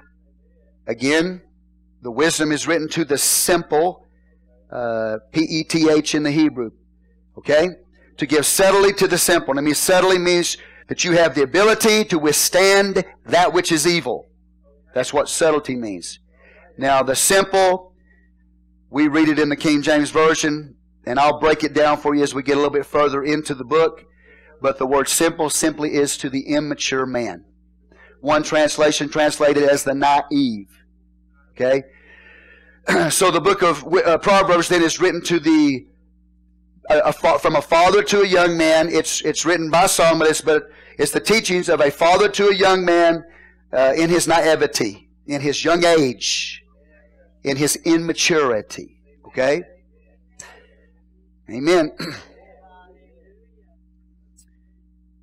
again, 0.87 1.41
the 2.01 2.11
wisdom 2.11 2.51
is 2.51 2.67
written 2.67 2.87
to 2.89 3.05
the 3.05 3.17
simple, 3.17 4.07
uh, 4.71 5.17
P 5.31 5.41
E 5.41 5.63
T 5.63 5.89
H 5.89 6.15
in 6.15 6.23
the 6.23 6.31
Hebrew. 6.31 6.71
Okay? 7.37 7.69
To 8.17 8.25
give 8.25 8.45
subtly 8.45 8.93
to 8.93 9.07
the 9.07 9.17
simple. 9.17 9.57
I 9.57 9.61
mean, 9.61 9.75
subtly 9.75 10.19
means 10.19 10.57
that 10.89 11.03
you 11.03 11.13
have 11.13 11.35
the 11.35 11.43
ability 11.43 12.03
to 12.05 12.19
withstand 12.19 13.05
that 13.25 13.53
which 13.53 13.71
is 13.71 13.87
evil. 13.87 14.27
That's 14.93 15.13
what 15.13 15.29
subtlety 15.29 15.75
means. 15.75 16.19
Now, 16.77 17.01
the 17.01 17.15
simple, 17.15 17.93
we 18.89 19.07
read 19.07 19.29
it 19.29 19.39
in 19.39 19.47
the 19.49 19.55
King 19.55 19.81
James 19.81 20.09
Version. 20.11 20.75
And 21.05 21.19
I'll 21.19 21.39
break 21.39 21.63
it 21.63 21.73
down 21.73 21.97
for 21.97 22.13
you 22.15 22.23
as 22.23 22.33
we 22.33 22.43
get 22.43 22.53
a 22.53 22.55
little 22.55 22.71
bit 22.71 22.85
further 22.85 23.23
into 23.23 23.55
the 23.55 23.63
book. 23.63 24.05
But 24.61 24.77
the 24.77 24.85
word 24.85 25.07
simple 25.07 25.49
simply 25.49 25.95
is 25.95 26.17
to 26.17 26.29
the 26.29 26.41
immature 26.41 27.05
man. 27.05 27.45
One 28.19 28.43
translation 28.43 29.09
translated 29.09 29.63
as 29.63 29.83
the 29.83 29.95
naive. 29.95 30.69
Okay? 31.51 31.83
so 33.09 33.31
the 33.31 33.41
book 33.41 33.63
of 33.63 33.83
uh, 33.83 34.17
Proverbs 34.19 34.69
then 34.69 34.83
is 34.83 34.99
written 34.99 35.21
to 35.23 35.39
the 35.39 35.87
a, 36.89 36.99
a, 36.99 37.13
from 37.13 37.55
a 37.55 37.61
father 37.61 38.03
to 38.03 38.21
a 38.21 38.27
young 38.27 38.57
man. 38.57 38.89
It's 38.89 39.21
it's 39.21 39.45
written 39.45 39.69
by 39.69 39.87
Solomon, 39.87 40.27
but 40.45 40.69
it's 40.97 41.11
the 41.11 41.19
teachings 41.19 41.69
of 41.69 41.81
a 41.81 41.89
father 41.89 42.27
to 42.29 42.49
a 42.49 42.55
young 42.55 42.85
man 42.85 43.23
uh, 43.73 43.93
in 43.95 44.09
his 44.09 44.27
naivety, 44.27 45.09
in 45.25 45.41
his 45.41 45.63
young 45.63 45.83
age, 45.85 46.63
in 47.43 47.57
his 47.57 47.75
immaturity. 47.77 48.99
Okay. 49.27 49.63
Amen. 51.51 51.91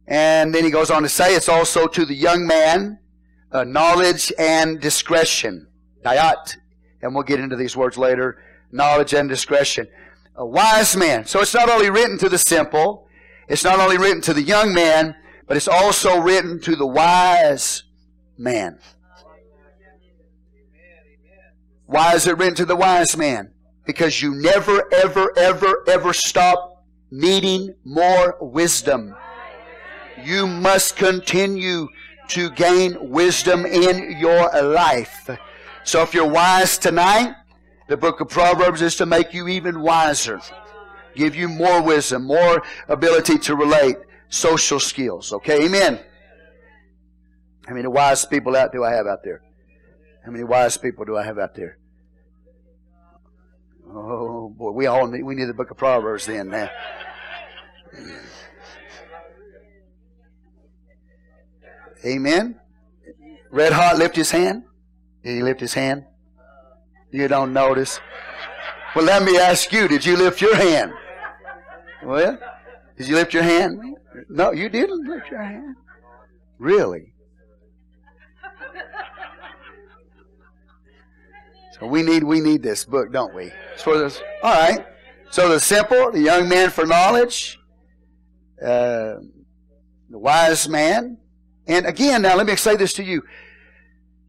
And 0.07 0.55
then 0.55 0.65
he 0.65 0.71
goes 0.71 0.91
on 0.91 1.03
to 1.03 1.09
say 1.09 1.35
it's 1.35 1.49
also 1.49 1.87
to 1.87 2.07
the 2.07 2.15
young 2.15 2.47
man 2.47 2.99
uh, 3.53 3.65
knowledge 3.65 4.33
and 4.39 4.81
discretion. 4.81 5.69
Dayat. 6.05 6.57
And 7.03 7.15
we'll 7.15 7.25
get 7.25 7.41
into 7.41 7.57
these 7.57 7.77
words 7.77 7.97
later. 7.97 8.43
Knowledge 8.73 9.15
and 9.15 9.29
discretion. 9.29 9.89
A 10.37 10.47
wise 10.47 10.97
man. 10.97 11.27
So 11.27 11.41
it's 11.41 11.55
not 11.55 11.69
only 11.69 11.91
written 11.91 12.19
to 12.19 12.29
the 12.29 12.39
simple, 12.39 13.09
it's 13.49 13.65
not 13.65 13.81
only 13.81 13.99
written 13.99 14.21
to 14.23 14.35
the 14.35 14.43
young 14.43 14.75
man, 14.75 15.15
but 15.47 15.57
it's 15.57 15.69
also 15.69 16.21
written 16.21 16.61
to 16.61 16.77
the 16.77 16.87
wise 16.87 17.85
man. 18.37 18.79
Why 21.87 22.15
is 22.15 22.27
it 22.27 22.37
written 22.37 22.55
to 22.57 22.67
the 22.67 22.77
wise 22.77 23.17
man? 23.17 23.53
Because 23.89 24.21
you 24.21 24.35
never, 24.35 24.87
ever, 24.93 25.33
ever, 25.39 25.83
ever 25.89 26.13
stop 26.13 26.85
needing 27.11 27.75
more 27.87 28.37
wisdom. 28.39 29.17
You 30.23 30.47
must 30.47 30.97
continue 30.97 31.89
to 32.29 32.51
gain 32.51 33.11
wisdom 33.11 33.65
in 33.65 34.19
your 34.19 34.51
life. 34.63 35.31
So 35.85 36.03
if 36.03 36.13
you're 36.13 36.29
wise 36.29 36.77
tonight, 36.77 37.35
the 37.89 37.97
book 37.97 38.21
of 38.21 38.29
Proverbs 38.29 38.83
is 38.83 38.95
to 38.97 39.07
make 39.07 39.33
you 39.33 39.49
even 39.49 39.81
wiser, 39.81 40.39
give 41.15 41.35
you 41.35 41.49
more 41.49 41.83
wisdom, 41.83 42.25
more 42.25 42.63
ability 42.89 43.39
to 43.39 43.57
relate, 43.57 43.97
social 44.29 44.81
skills. 44.81 45.33
Okay, 45.33 45.65
amen. 45.65 45.99
How 47.67 47.73
many 47.73 47.89
wise 47.89 48.27
people 48.27 48.55
out 48.55 48.71
do 48.71 48.85
I 48.85 48.93
have 48.93 49.07
out 49.07 49.25
there? 49.25 49.41
How 50.27 50.31
many 50.31 50.45
wise 50.45 50.77
people 50.77 51.07
do 51.07 51.17
I 51.17 51.25
have 51.25 51.39
out 51.39 51.55
there? 51.55 51.79
Oh 53.91 54.49
boy, 54.57 54.71
we 54.73 54.87
all 54.87 55.07
need, 55.07 55.23
we 55.23 55.35
need 55.35 55.47
the 55.47 55.55
book 55.55 55.71
of 55.71 55.77
Proverbs 55.77 56.27
then. 56.27 56.51
Now. 56.51 56.71
Amen. 62.05 62.61
Red 63.51 63.73
Hot 63.73 63.99
lift 63.99 64.15
his 64.15 64.31
hand. 64.31 64.65
Did 65.25 65.37
he 65.37 65.43
lift 65.43 65.61
his 65.61 65.75
hand? 65.75 66.05
You 67.11 67.29
don't 67.29 67.53
notice. 67.53 67.99
Well, 68.95 69.05
let 69.05 69.23
me 69.23 69.39
ask 69.39 69.73
you: 69.73 69.89
Did 69.89 70.05
you 70.05 70.17
lift 70.17 70.41
your 70.41 70.55
hand? 70.55 70.93
Well, 72.05 72.39
did 72.97 73.09
you 73.09 73.15
lift 73.15 73.33
your 73.33 73.43
hand? 73.43 73.97
No, 74.29 74.53
you 74.53 74.69
didn't 74.69 75.09
lift 75.09 75.31
your 75.31 75.43
hand. 75.43 75.77
Really? 76.59 77.13
So 81.81 81.87
we 81.87 82.03
need 82.03 82.25
we 82.25 82.41
need 82.41 82.63
this 82.63 82.85
book, 82.85 83.13
don't 83.13 83.35
we? 83.35 83.53
For 83.77 83.99
this. 83.99 84.21
All 84.43 84.55
right. 84.55 84.85
So 85.31 85.49
the 85.49 85.61
simple, 85.61 86.11
the 86.11 86.21
young 86.21 86.49
man 86.49 86.71
for 86.71 86.87
knowledge, 86.87 87.59
uh, 88.61 89.17
the 90.11 90.19
wise 90.19 90.69
man, 90.69 91.19
and 91.67 91.85
again, 91.85 92.23
now 92.23 92.35
let 92.35 92.47
me 92.47 92.57
say 92.57 92.77
this 92.77 92.95
to 92.95 93.05
you. 93.05 93.23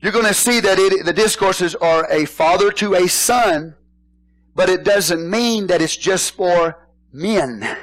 You're 0.02 0.12
going 0.12 0.26
to 0.26 0.34
see 0.34 0.60
that 0.60 0.78
it, 0.78 1.06
the 1.06 1.14
discourses 1.14 1.74
are 1.76 2.06
a 2.12 2.26
father 2.26 2.72
to 2.74 2.96
a 2.96 3.08
son, 3.08 3.76
but 4.56 4.70
it 4.70 4.84
doesn't 4.84 5.30
mean 5.30 5.68
that 5.68 5.82
it's 5.82 5.96
just 5.96 6.36
for 6.36 6.88
men. 7.14 7.78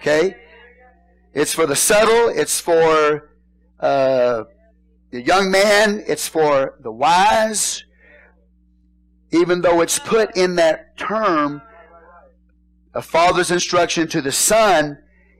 Okay? 0.00 0.36
It's 1.32 1.54
for 1.54 1.66
the 1.66 1.76
subtle, 1.76 2.28
it's 2.28 2.60
for 2.60 3.30
uh, 3.78 4.44
the 5.10 5.22
young 5.22 5.50
man, 5.50 6.04
it's 6.06 6.28
for 6.28 6.74
the 6.80 6.92
wise. 6.92 7.84
Even 9.32 9.60
though 9.60 9.80
it's 9.80 9.98
put 9.98 10.36
in 10.36 10.56
that 10.56 10.96
term, 10.96 11.62
a 12.94 13.02
father's 13.02 13.50
instruction 13.50 14.08
to 14.08 14.20
the 14.20 14.32
son, 14.32 14.98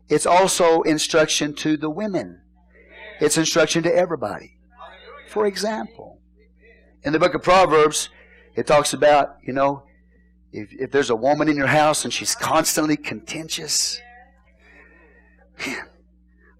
it's 0.08 0.26
also 0.26 0.82
instruction 0.82 1.54
to 1.54 1.76
the 1.76 1.90
women. 1.90 2.40
It's 3.20 3.36
instruction 3.36 3.82
to 3.84 3.94
everybody. 3.94 4.58
For 5.28 5.46
example, 5.46 6.20
in 7.02 7.12
the 7.12 7.18
book 7.18 7.34
of 7.34 7.42
Proverbs, 7.42 8.10
it 8.56 8.66
talks 8.66 8.92
about, 8.92 9.36
you 9.42 9.52
know, 9.52 9.84
if, 10.52 10.72
if 10.72 10.90
there's 10.90 11.10
a 11.10 11.16
woman 11.16 11.48
in 11.48 11.56
your 11.56 11.68
house 11.68 12.04
and 12.04 12.12
she's 12.12 12.34
constantly 12.34 12.96
contentious, 12.96 14.00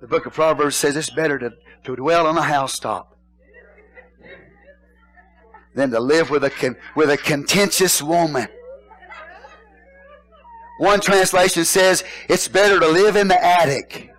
The 0.01 0.07
book 0.07 0.25
of 0.25 0.33
Proverbs 0.33 0.77
says 0.77 0.97
it's 0.97 1.11
better 1.11 1.39
to, 1.39 1.53
to 1.85 1.97
dwell 1.97 2.27
on 2.27 2.37
a 2.37 2.43
housetop 2.43 3.17
than 5.75 5.91
to 5.91 6.01
live 6.01 6.31
with 6.31 6.45
a, 6.45 6.77
with 6.97 7.11
a 7.11 7.17
contentious 7.17 8.03
woman. 8.03 8.49
One 10.79 11.01
translation 11.01 11.65
says 11.65 12.05
it's 12.29 12.49
better 12.49 12.81
to 12.81 12.89
live 12.89 13.17
in 13.17 13.29
the 13.29 13.43
attic. 13.43 14.11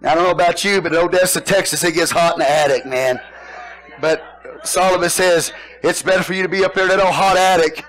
Now, 0.00 0.12
I 0.12 0.14
don't 0.14 0.24
know 0.24 0.30
about 0.30 0.64
you, 0.64 0.80
but 0.80 0.92
in 0.92 0.98
Odessa, 0.98 1.40
Texas, 1.40 1.82
it 1.84 1.92
gets 1.92 2.10
hot 2.10 2.34
in 2.34 2.40
the 2.40 2.50
attic, 2.50 2.86
man. 2.86 3.20
But 4.00 4.22
Solomon 4.62 5.10
says 5.10 5.52
it's 5.82 6.02
better 6.02 6.22
for 6.22 6.34
you 6.34 6.42
to 6.42 6.48
be 6.48 6.64
up 6.64 6.74
there 6.74 6.84
in 6.84 6.90
that 6.90 7.00
old 7.00 7.14
hot 7.14 7.36
attic 7.36 7.84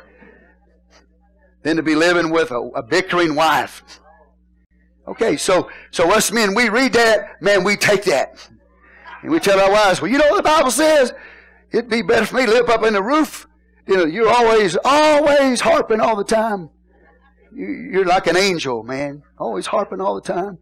than 1.64 1.76
to 1.76 1.84
be 1.84 1.96
living 1.96 2.30
with 2.30 2.52
a, 2.52 2.60
a 2.76 2.84
bickering 2.84 3.36
wife. 3.36 3.84
Okay, 5.08 5.38
so 5.38 5.70
so 5.92 6.12
us 6.12 6.32
men, 6.32 6.54
we 6.54 6.70
read 6.70 6.94
that, 6.94 7.42
man, 7.42 7.64
we 7.64 7.76
take 7.76 8.04
that. 8.06 8.50
And 9.22 9.32
we 9.32 9.40
tell 9.40 9.60
our 9.60 9.72
wives, 9.72 10.02
well, 10.02 10.12
you 10.12 10.18
know 10.18 10.30
what 10.30 10.38
the 10.38 10.44
Bible 10.44 10.72
says? 10.72 11.14
It'd 11.72 11.90
be 11.90 12.02
better 12.02 12.26
for 12.26 12.36
me 12.36 12.46
to 12.46 12.52
live 12.52 12.70
up 12.70 12.84
in 12.84 12.94
the 12.94 13.04
roof. 13.04 13.48
You 13.88 13.98
know, 13.98 14.06
you're 14.06 14.30
always, 14.30 14.78
always 14.84 15.62
harping 15.62 16.02
all 16.02 16.16
the 16.16 16.24
time. 16.24 16.70
You're 17.54 18.06
like 18.06 18.28
an 18.28 18.38
angel, 18.38 18.84
man. 18.84 19.24
Always 19.38 19.68
harping 19.68 20.02
all 20.02 20.16
the 20.16 20.22
time. 20.22 20.60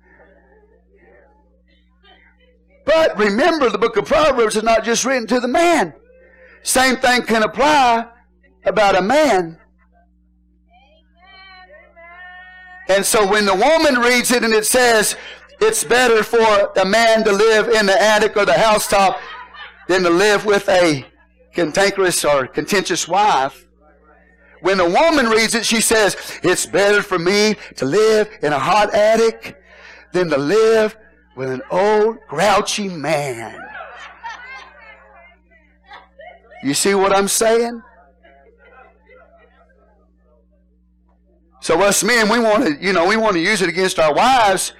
But 2.85 3.17
remember, 3.17 3.69
the 3.69 3.79
book 3.79 3.97
of 3.97 4.05
Proverbs 4.05 4.55
is 4.55 4.63
not 4.63 4.83
just 4.83 5.05
written 5.05 5.27
to 5.27 5.39
the 5.39 5.47
man. 5.47 5.93
Same 6.61 6.97
thing 6.97 7.23
can 7.23 7.43
apply 7.43 8.07
about 8.63 8.95
a 8.95 9.01
man. 9.01 9.59
And 12.87 13.05
so 13.05 13.27
when 13.27 13.45
the 13.45 13.55
woman 13.55 14.01
reads 14.01 14.31
it 14.31 14.43
and 14.43 14.53
it 14.53 14.65
says, 14.65 15.15
it's 15.59 15.83
better 15.83 16.21
for 16.23 16.71
a 16.75 16.85
man 16.85 17.23
to 17.23 17.31
live 17.31 17.69
in 17.69 17.85
the 17.85 18.01
attic 18.01 18.35
or 18.35 18.45
the 18.45 18.57
housetop 18.57 19.19
than 19.87 20.03
to 20.03 20.09
live 20.09 20.45
with 20.45 20.67
a 20.69 21.05
cantankerous 21.53 22.25
or 22.25 22.47
contentious 22.47 23.07
wife. 23.07 23.65
When 24.61 24.77
the 24.77 24.85
woman 24.85 25.27
reads 25.27 25.55
it, 25.55 25.65
she 25.65 25.79
says, 25.79 26.17
It's 26.43 26.65
better 26.65 27.03
for 27.03 27.19
me 27.19 27.55
to 27.75 27.85
live 27.85 28.29
in 28.41 28.51
a 28.51 28.59
hot 28.59 28.93
attic 28.93 29.61
than 30.11 30.29
to 30.29 30.37
live 30.37 30.97
with 31.35 31.49
an 31.49 31.61
old 31.69 32.17
grouchy 32.27 32.89
man. 32.89 33.61
You 36.63 36.73
see 36.73 36.95
what 36.95 37.15
I'm 37.15 37.27
saying? 37.27 37.81
So 41.65 41.81
us 41.81 42.03
men, 42.03 42.29
we 42.29 42.37
want 42.37 42.63
to, 42.63 42.77
you 42.79 42.93
know, 42.93 43.07
we 43.07 43.17
want 43.17 43.33
to 43.33 43.39
use 43.39 43.63
it 43.63 43.69
against 43.69 43.97
our 43.97 44.13
wives, 44.13 44.73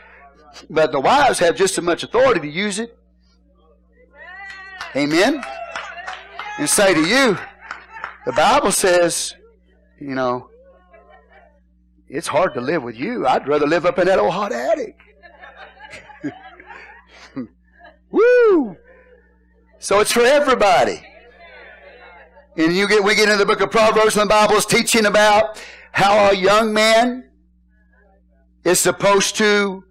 but 0.69 0.91
the 0.91 0.99
wives 0.99 1.39
have 1.39 1.55
just 1.55 1.79
as 1.79 1.83
much 1.83 2.03
authority 2.03 2.41
to 2.41 2.47
use 2.47 2.77
it. 2.77 2.95
Amen. 4.95 5.43
And 6.59 6.69
say 6.69 6.93
to 6.93 6.99
you, 7.01 7.39
the 8.27 8.33
Bible 8.33 8.71
says, 8.71 9.33
you 9.99 10.13
know, 10.13 10.51
it's 12.07 12.27
hard 12.27 12.53
to 12.53 12.61
live 12.61 12.83
with 12.83 12.95
you. 12.95 13.25
I'd 13.25 13.47
rather 13.47 13.65
live 13.65 13.87
up 13.87 13.97
in 13.97 14.05
that 14.05 14.19
old 14.19 14.33
hot 14.33 14.51
attic. 14.51 14.99
Woo! 18.11 18.77
So 19.79 20.01
it's 20.01 20.11
for 20.11 20.21
everybody. 20.21 21.03
And 22.57 22.75
you 22.75 22.87
get 22.87 23.03
we 23.03 23.15
get 23.15 23.27
into 23.27 23.39
the 23.39 23.45
book 23.47 23.61
of 23.61 23.71
Proverbs 23.71 24.15
and 24.15 24.29
the 24.29 24.29
Bible 24.29 24.53
is 24.53 24.67
teaching 24.67 25.07
about 25.07 25.59
how 25.95 26.29
a 26.29 26.35
young 26.35 26.73
man 26.73 27.23
is 28.65 28.81
supposed 28.81 29.37
to 29.37 29.81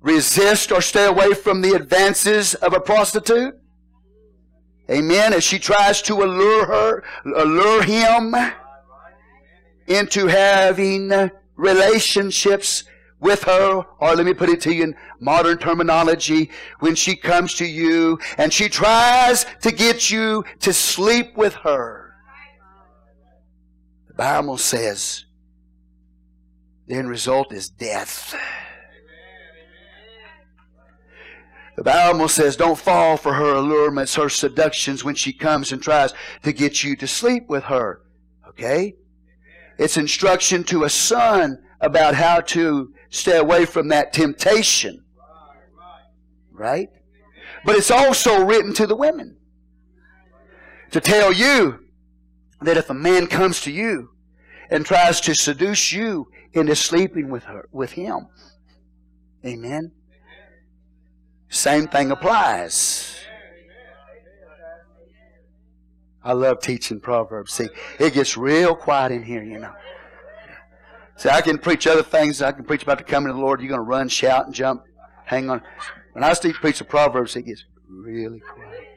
resist 0.00 0.70
or 0.70 0.80
stay 0.80 1.06
away 1.06 1.34
from 1.34 1.62
the 1.62 1.72
advances 1.72 2.54
of 2.54 2.72
a 2.74 2.78
prostitute. 2.78 3.58
Amen. 4.88 5.32
As 5.32 5.42
she 5.42 5.58
tries 5.58 6.00
to 6.02 6.22
allure 6.22 6.66
her, 6.66 7.02
allure 7.24 7.82
him 7.82 8.36
into 9.88 10.28
having 10.28 11.10
relationships 11.56 12.84
with 13.18 13.42
her, 13.42 13.82
or 13.98 14.14
let 14.14 14.24
me 14.24 14.32
put 14.32 14.48
it 14.48 14.60
to 14.60 14.72
you 14.72 14.84
in 14.84 14.94
modern 15.18 15.58
terminology, 15.58 16.52
when 16.78 16.94
she 16.94 17.16
comes 17.16 17.54
to 17.54 17.66
you 17.66 18.16
and 18.38 18.52
she 18.52 18.68
tries 18.68 19.44
to 19.62 19.72
get 19.72 20.08
you 20.08 20.44
to 20.60 20.72
sleep 20.72 21.36
with 21.36 21.54
her. 21.54 22.03
The 24.14 24.18
Bible 24.18 24.58
says 24.58 25.24
the 26.86 26.94
end 26.94 27.08
result 27.08 27.52
is 27.52 27.68
death. 27.68 28.32
The 31.76 31.82
Bible 31.82 32.28
says, 32.28 32.54
don't 32.54 32.78
fall 32.78 33.16
for 33.16 33.32
her 33.32 33.54
allurements, 33.54 34.14
her 34.14 34.28
seductions 34.28 35.02
when 35.02 35.16
she 35.16 35.32
comes 35.32 35.72
and 35.72 35.82
tries 35.82 36.14
to 36.44 36.52
get 36.52 36.84
you 36.84 36.94
to 36.94 37.08
sleep 37.08 37.48
with 37.48 37.64
her. 37.64 38.02
Okay? 38.50 38.94
It's 39.78 39.96
instruction 39.96 40.62
to 40.64 40.84
a 40.84 40.90
son 40.90 41.60
about 41.80 42.14
how 42.14 42.40
to 42.40 42.94
stay 43.08 43.38
away 43.38 43.64
from 43.66 43.88
that 43.88 44.12
temptation. 44.12 45.04
Right? 46.52 46.90
But 47.64 47.74
it's 47.74 47.90
also 47.90 48.44
written 48.44 48.72
to 48.74 48.86
the 48.86 48.94
women 48.94 49.38
to 50.92 51.00
tell 51.00 51.32
you 51.32 51.83
that 52.64 52.76
if 52.76 52.90
a 52.90 52.94
man 52.94 53.26
comes 53.26 53.60
to 53.62 53.70
you 53.70 54.10
and 54.70 54.84
tries 54.84 55.20
to 55.22 55.34
seduce 55.34 55.92
you 55.92 56.28
into 56.52 56.74
sleeping 56.74 57.30
with 57.30 57.44
her 57.44 57.68
with 57.72 57.92
him, 57.92 58.28
amen. 59.44 59.92
Same 61.48 61.86
thing 61.86 62.10
applies. 62.10 63.16
I 66.24 66.32
love 66.32 66.60
teaching 66.60 67.00
Proverbs. 67.00 67.52
See, 67.52 67.68
it 68.00 68.14
gets 68.14 68.36
real 68.36 68.74
quiet 68.74 69.12
in 69.12 69.22
here, 69.22 69.44
you 69.44 69.58
know. 69.58 69.74
See, 71.16 71.28
I 71.28 71.42
can 71.42 71.58
preach 71.58 71.86
other 71.86 72.02
things. 72.02 72.42
I 72.42 72.52
can 72.52 72.64
preach 72.64 72.82
about 72.82 72.98
the 72.98 73.04
coming 73.04 73.30
of 73.30 73.36
the 73.36 73.42
Lord. 73.42 73.60
You're 73.60 73.68
going 73.68 73.78
to 73.78 73.84
run, 73.84 74.08
shout, 74.08 74.46
and 74.46 74.54
jump. 74.54 74.84
Hang 75.26 75.50
on. 75.50 75.62
When 76.12 76.24
I 76.24 76.34
preach 76.34 76.78
the 76.78 76.84
Proverbs, 76.84 77.36
it 77.36 77.42
gets 77.42 77.64
really 77.88 78.40
quiet. 78.40 78.88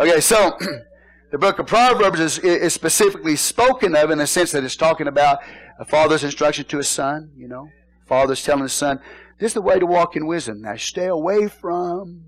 Okay, 0.00 0.20
so 0.20 0.58
the 1.32 1.38
book 1.38 1.58
of 1.58 1.66
Proverbs 1.66 2.20
is, 2.20 2.38
is 2.40 2.74
specifically 2.74 3.36
spoken 3.36 3.96
of 3.96 4.10
in 4.10 4.18
the 4.18 4.26
sense 4.26 4.52
that 4.52 4.64
it's 4.64 4.76
talking 4.76 5.08
about 5.08 5.38
a 5.78 5.84
father's 5.84 6.24
instruction 6.24 6.66
to 6.66 6.76
his 6.76 6.88
son, 6.88 7.32
you 7.34 7.48
know. 7.48 7.70
Father's 8.06 8.44
telling 8.44 8.64
his 8.64 8.74
son, 8.74 9.00
this 9.38 9.52
is 9.52 9.54
the 9.54 9.62
way 9.62 9.78
to 9.78 9.86
walk 9.86 10.14
in 10.14 10.26
wisdom. 10.26 10.60
Now 10.60 10.76
stay 10.76 11.06
away 11.06 11.48
from 11.48 12.26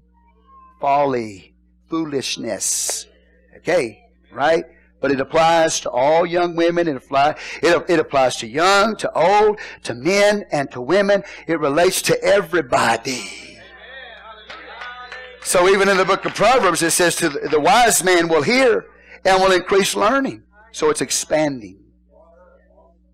folly, 0.80 1.55
foolishness. 1.90 3.07
Okay, 3.59 4.00
right? 4.32 4.64
But 5.02 5.12
it 5.12 5.20
applies 5.20 5.80
to 5.80 5.90
all 5.90 6.24
young 6.24 6.57
women. 6.57 6.88
It, 6.88 6.96
apply, 6.96 7.36
it, 7.62 7.84
it 7.90 7.98
applies 7.98 8.36
to 8.36 8.46
young, 8.46 8.96
to 8.96 9.12
old, 9.12 9.61
to 9.82 9.94
men, 9.94 10.46
and 10.50 10.70
to 10.70 10.80
women. 10.80 11.24
It 11.46 11.61
relates 11.61 12.00
to 12.02 12.18
everybody. 12.24 13.61
So 15.42 15.68
even 15.68 15.90
in 15.90 15.98
the 15.98 16.07
book 16.07 16.24
of 16.24 16.34
Proverbs, 16.34 16.82
it 16.82 16.92
says 16.92 17.16
to 17.16 17.28
the, 17.28 17.48
the 17.50 17.61
wise 17.61 18.02
man 18.02 18.28
will 18.28 18.42
hear 18.42 18.86
and 19.24 19.42
will 19.42 19.52
increase 19.52 19.94
learning. 19.94 20.42
So 20.72 20.90
it's 20.90 21.00
expanding. 21.00 21.80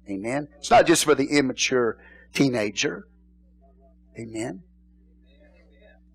Amen. 0.08 0.48
It's 0.58 0.70
not 0.70 0.86
just 0.86 1.04
for 1.04 1.14
the 1.14 1.26
immature 1.26 1.98
teenager. 2.34 3.06
Amen. 4.18 4.62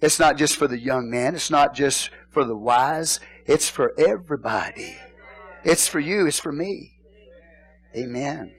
It's 0.01 0.19
not 0.19 0.37
just 0.37 0.57
for 0.57 0.67
the 0.67 0.79
young 0.79 1.09
man. 1.09 1.35
It's 1.35 1.49
not 1.49 1.73
just 1.73 2.09
for 2.29 2.43
the 2.43 2.57
wise. 2.57 3.19
It's 3.45 3.69
for 3.69 3.93
everybody. 3.97 4.97
It's 5.63 5.87
for 5.87 5.99
you. 5.99 6.27
It's 6.27 6.39
for 6.39 6.51
me. 6.51 6.99
Amen. 7.95 8.53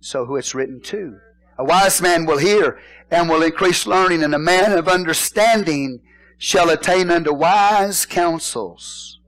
So 0.00 0.24
who 0.24 0.36
it's 0.36 0.54
written 0.54 0.80
to. 0.82 1.18
A 1.58 1.64
wise 1.64 2.02
man 2.02 2.26
will 2.26 2.38
hear 2.38 2.78
and 3.10 3.28
will 3.28 3.42
increase 3.42 3.86
learning, 3.86 4.22
and 4.22 4.34
a 4.34 4.38
man 4.38 4.76
of 4.76 4.88
understanding 4.88 6.00
shall 6.38 6.70
attain 6.70 7.10
unto 7.10 7.32
wise 7.32 8.06
counsels. 8.06 9.20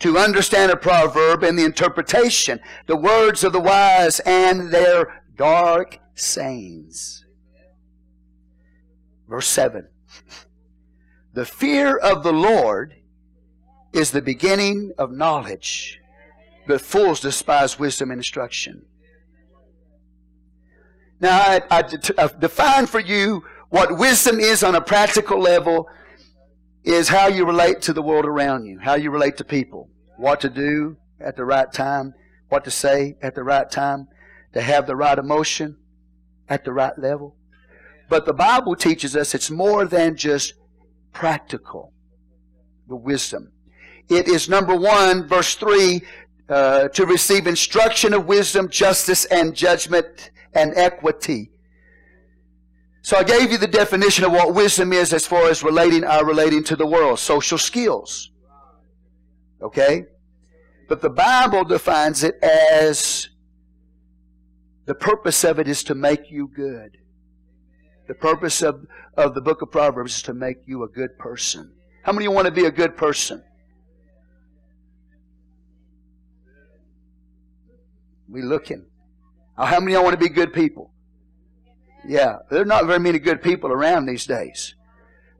To 0.00 0.16
understand 0.16 0.72
a 0.72 0.76
proverb 0.76 1.42
and 1.42 1.58
the 1.58 1.64
interpretation, 1.64 2.60
the 2.86 2.96
words 2.96 3.44
of 3.44 3.52
the 3.52 3.60
wise 3.60 4.18
and 4.20 4.70
their 4.70 5.22
dark 5.36 5.98
sayings. 6.14 7.24
Verse 9.28 9.46
7 9.46 9.86
The 11.34 11.44
fear 11.44 11.96
of 11.96 12.22
the 12.22 12.32
Lord 12.32 12.94
is 13.92 14.10
the 14.10 14.22
beginning 14.22 14.92
of 14.96 15.12
knowledge, 15.12 16.00
but 16.66 16.80
fools 16.80 17.20
despise 17.20 17.78
wisdom 17.78 18.10
and 18.10 18.20
instruction. 18.20 18.86
Now, 21.20 21.38
I, 21.38 21.60
I, 21.70 21.82
I 22.16 22.30
define 22.38 22.86
for 22.86 23.00
you 23.00 23.44
what 23.68 23.98
wisdom 23.98 24.40
is 24.40 24.62
on 24.62 24.74
a 24.74 24.80
practical 24.80 25.38
level 25.38 25.88
is 26.84 27.08
how 27.08 27.26
you 27.28 27.44
relate 27.44 27.82
to 27.82 27.92
the 27.92 28.02
world 28.02 28.24
around 28.24 28.64
you, 28.64 28.78
how 28.78 28.94
you 28.94 29.10
relate 29.10 29.36
to 29.36 29.44
people, 29.44 29.90
what 30.16 30.40
to 30.40 30.48
do 30.48 30.96
at 31.20 31.36
the 31.36 31.44
right 31.44 31.70
time, 31.72 32.14
what 32.48 32.64
to 32.64 32.70
say 32.70 33.16
at 33.22 33.34
the 33.34 33.42
right 33.42 33.70
time, 33.70 34.08
to 34.54 34.60
have 34.60 34.86
the 34.86 34.96
right 34.96 35.18
emotion 35.18 35.76
at 36.48 36.64
the 36.64 36.72
right 36.72 36.98
level. 36.98 37.36
But 38.08 38.26
the 38.26 38.32
Bible 38.32 38.74
teaches 38.74 39.14
us 39.14 39.34
it's 39.34 39.50
more 39.50 39.84
than 39.84 40.16
just 40.16 40.54
practical, 41.12 41.92
the 42.88 42.96
wisdom. 42.96 43.52
It 44.08 44.26
is 44.26 44.48
number 44.48 44.74
one, 44.74 45.28
verse 45.28 45.54
three, 45.54 46.02
uh, 46.48 46.88
to 46.88 47.06
receive 47.06 47.46
instruction 47.46 48.12
of 48.12 48.26
wisdom, 48.26 48.68
justice, 48.68 49.24
and 49.26 49.54
judgment 49.54 50.30
and 50.52 50.72
equity. 50.74 51.52
So 53.02 53.16
I 53.16 53.22
gave 53.22 53.50
you 53.50 53.58
the 53.58 53.66
definition 53.66 54.24
of 54.24 54.32
what 54.32 54.54
wisdom 54.54 54.92
is 54.92 55.12
as 55.12 55.26
far 55.26 55.48
as 55.48 55.62
relating 55.62 56.04
our 56.04 56.24
relating 56.24 56.62
to 56.64 56.76
the 56.76 56.86
world, 56.86 57.18
social 57.18 57.58
skills. 57.58 58.30
Okay? 59.62 60.04
But 60.88 61.00
the 61.00 61.10
Bible 61.10 61.64
defines 61.64 62.24
it 62.24 62.34
as 62.42 63.28
the 64.86 64.94
purpose 64.94 65.44
of 65.44 65.58
it 65.58 65.68
is 65.68 65.82
to 65.84 65.94
make 65.94 66.30
you 66.30 66.50
good. 66.54 66.98
The 68.08 68.14
purpose 68.14 68.60
of, 68.60 68.86
of 69.16 69.34
the 69.34 69.40
book 69.40 69.62
of 69.62 69.70
Proverbs 69.70 70.16
is 70.16 70.22
to 70.22 70.34
make 70.34 70.56
you 70.66 70.82
a 70.82 70.88
good 70.88 71.16
person. 71.18 71.72
How 72.02 72.12
many 72.12 72.26
want 72.28 72.46
to 72.46 72.52
be 72.52 72.64
a 72.64 72.70
good 72.70 72.96
person? 72.96 73.42
We 78.28 78.42
looking. 78.42 78.86
How 79.56 79.78
many 79.80 79.96
want 79.96 80.12
to 80.12 80.16
be 80.16 80.28
good 80.28 80.52
people? 80.52 80.89
Yeah, 82.06 82.38
there 82.50 82.62
are 82.62 82.66
not 82.66 82.86
very 82.86 82.98
many 82.98 83.18
good 83.18 83.42
people 83.42 83.70
around 83.70 84.06
these 84.06 84.26
days. 84.26 84.74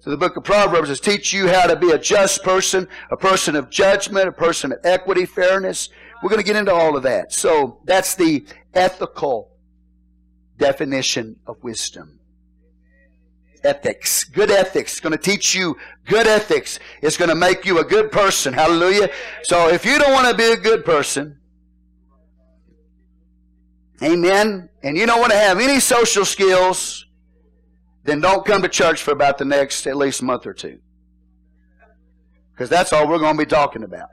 So 0.00 0.10
the 0.10 0.16
book 0.16 0.36
of 0.36 0.44
Proverbs 0.44 0.88
is 0.88 0.98
teach 0.98 1.32
you 1.32 1.48
how 1.48 1.66
to 1.66 1.76
be 1.76 1.90
a 1.90 1.98
just 1.98 2.42
person, 2.42 2.88
a 3.10 3.16
person 3.16 3.54
of 3.54 3.68
judgment, 3.68 4.28
a 4.28 4.32
person 4.32 4.72
of 4.72 4.78
equity, 4.82 5.26
fairness. 5.26 5.90
We're 6.22 6.30
going 6.30 6.40
to 6.40 6.46
get 6.46 6.56
into 6.56 6.72
all 6.72 6.96
of 6.96 7.02
that. 7.02 7.32
So 7.32 7.80
that's 7.84 8.14
the 8.14 8.46
ethical 8.72 9.50
definition 10.56 11.36
of 11.46 11.62
wisdom. 11.62 12.20
Ethics. 13.62 14.24
Good 14.24 14.50
ethics. 14.50 14.92
It's 14.92 15.00
going 15.00 15.12
to 15.12 15.18
teach 15.18 15.54
you 15.54 15.76
good 16.06 16.26
ethics. 16.26 16.78
It's 17.02 17.18
going 17.18 17.28
to 17.28 17.34
make 17.34 17.66
you 17.66 17.78
a 17.78 17.84
good 17.84 18.10
person. 18.10 18.54
Hallelujah. 18.54 19.10
So 19.42 19.68
if 19.68 19.84
you 19.84 19.98
don't 19.98 20.12
want 20.12 20.30
to 20.30 20.34
be 20.34 20.50
a 20.52 20.56
good 20.56 20.84
person, 20.86 21.39
Amen. 24.02 24.68
And 24.82 24.96
you 24.96 25.06
don't 25.06 25.20
want 25.20 25.32
to 25.32 25.38
have 25.38 25.58
any 25.58 25.80
social 25.80 26.24
skills, 26.24 27.06
then 28.04 28.20
don't 28.20 28.46
come 28.46 28.62
to 28.62 28.68
church 28.68 29.02
for 29.02 29.12
about 29.12 29.38
the 29.38 29.44
next 29.44 29.86
at 29.86 29.96
least 29.96 30.22
month 30.22 30.46
or 30.46 30.54
two. 30.54 30.78
Because 32.52 32.68
that's 32.68 32.92
all 32.92 33.08
we're 33.08 33.18
going 33.18 33.36
to 33.36 33.44
be 33.44 33.48
talking 33.48 33.82
about. 33.82 34.08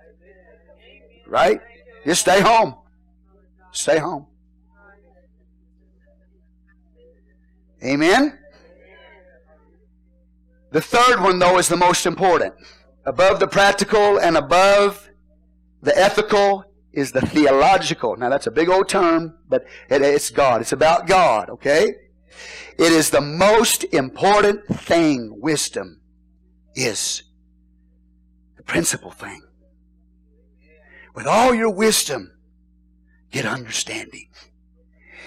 Right? 1.26 1.60
Just 2.06 2.22
stay 2.22 2.42
home. 2.42 2.76
Stay 3.72 3.98
home. 3.98 4.28
Amen. 7.84 8.40
The 10.72 10.82
third 10.82 11.22
one, 11.22 11.40
though, 11.40 11.58
is 11.58 11.68
the 11.68 11.78
most 11.78 12.06
important. 12.06 12.54
Above 13.06 13.40
the 13.40 13.48
practical 13.48 14.20
and 14.20 14.36
above 14.36 15.10
the 15.82 15.98
ethical 15.98 16.67
is 16.98 17.12
the 17.12 17.22
theological. 17.22 18.18
Now 18.18 18.30
that's 18.30 18.48
a 18.48 18.52
big 18.52 18.70
old 18.70 18.90
term, 18.90 19.38
but 19.48 19.66
it, 19.88 20.02
it's 20.02 20.32
God. 20.32 20.62
It's 20.62 20.72
about 20.72 21.06
God, 21.06 21.48
okay? 21.52 21.94
It 22.80 22.92
is 22.92 23.12
the 23.12 23.22
most 23.22 23.84
important 23.84 24.66
thing, 24.66 25.40
wisdom 25.40 26.02
is 26.74 27.22
the 28.56 28.64
principal 28.64 29.12
thing. 29.12 29.44
With 31.14 31.28
all 31.28 31.54
your 31.54 31.70
wisdom, 31.70 32.32
get 33.32 33.46
understanding. 33.46 34.30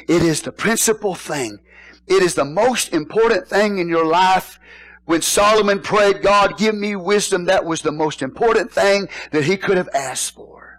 It 0.08 0.22
is 0.22 0.42
the 0.42 0.52
principal 0.52 1.14
thing. 1.14 1.60
It 2.08 2.24
is 2.24 2.34
the 2.34 2.44
most 2.44 2.92
important 2.92 3.46
thing 3.46 3.78
in 3.78 3.88
your 3.88 4.06
life. 4.06 4.58
When 5.04 5.22
Solomon 5.22 5.82
prayed, 5.82 6.20
God, 6.20 6.58
give 6.58 6.74
me 6.74 6.96
wisdom, 6.96 7.44
that 7.44 7.64
was 7.64 7.82
the 7.82 7.92
most 7.92 8.22
important 8.22 8.72
thing 8.72 9.08
that 9.30 9.44
he 9.44 9.56
could 9.56 9.76
have 9.76 9.88
asked 9.94 10.34
for. 10.34 10.69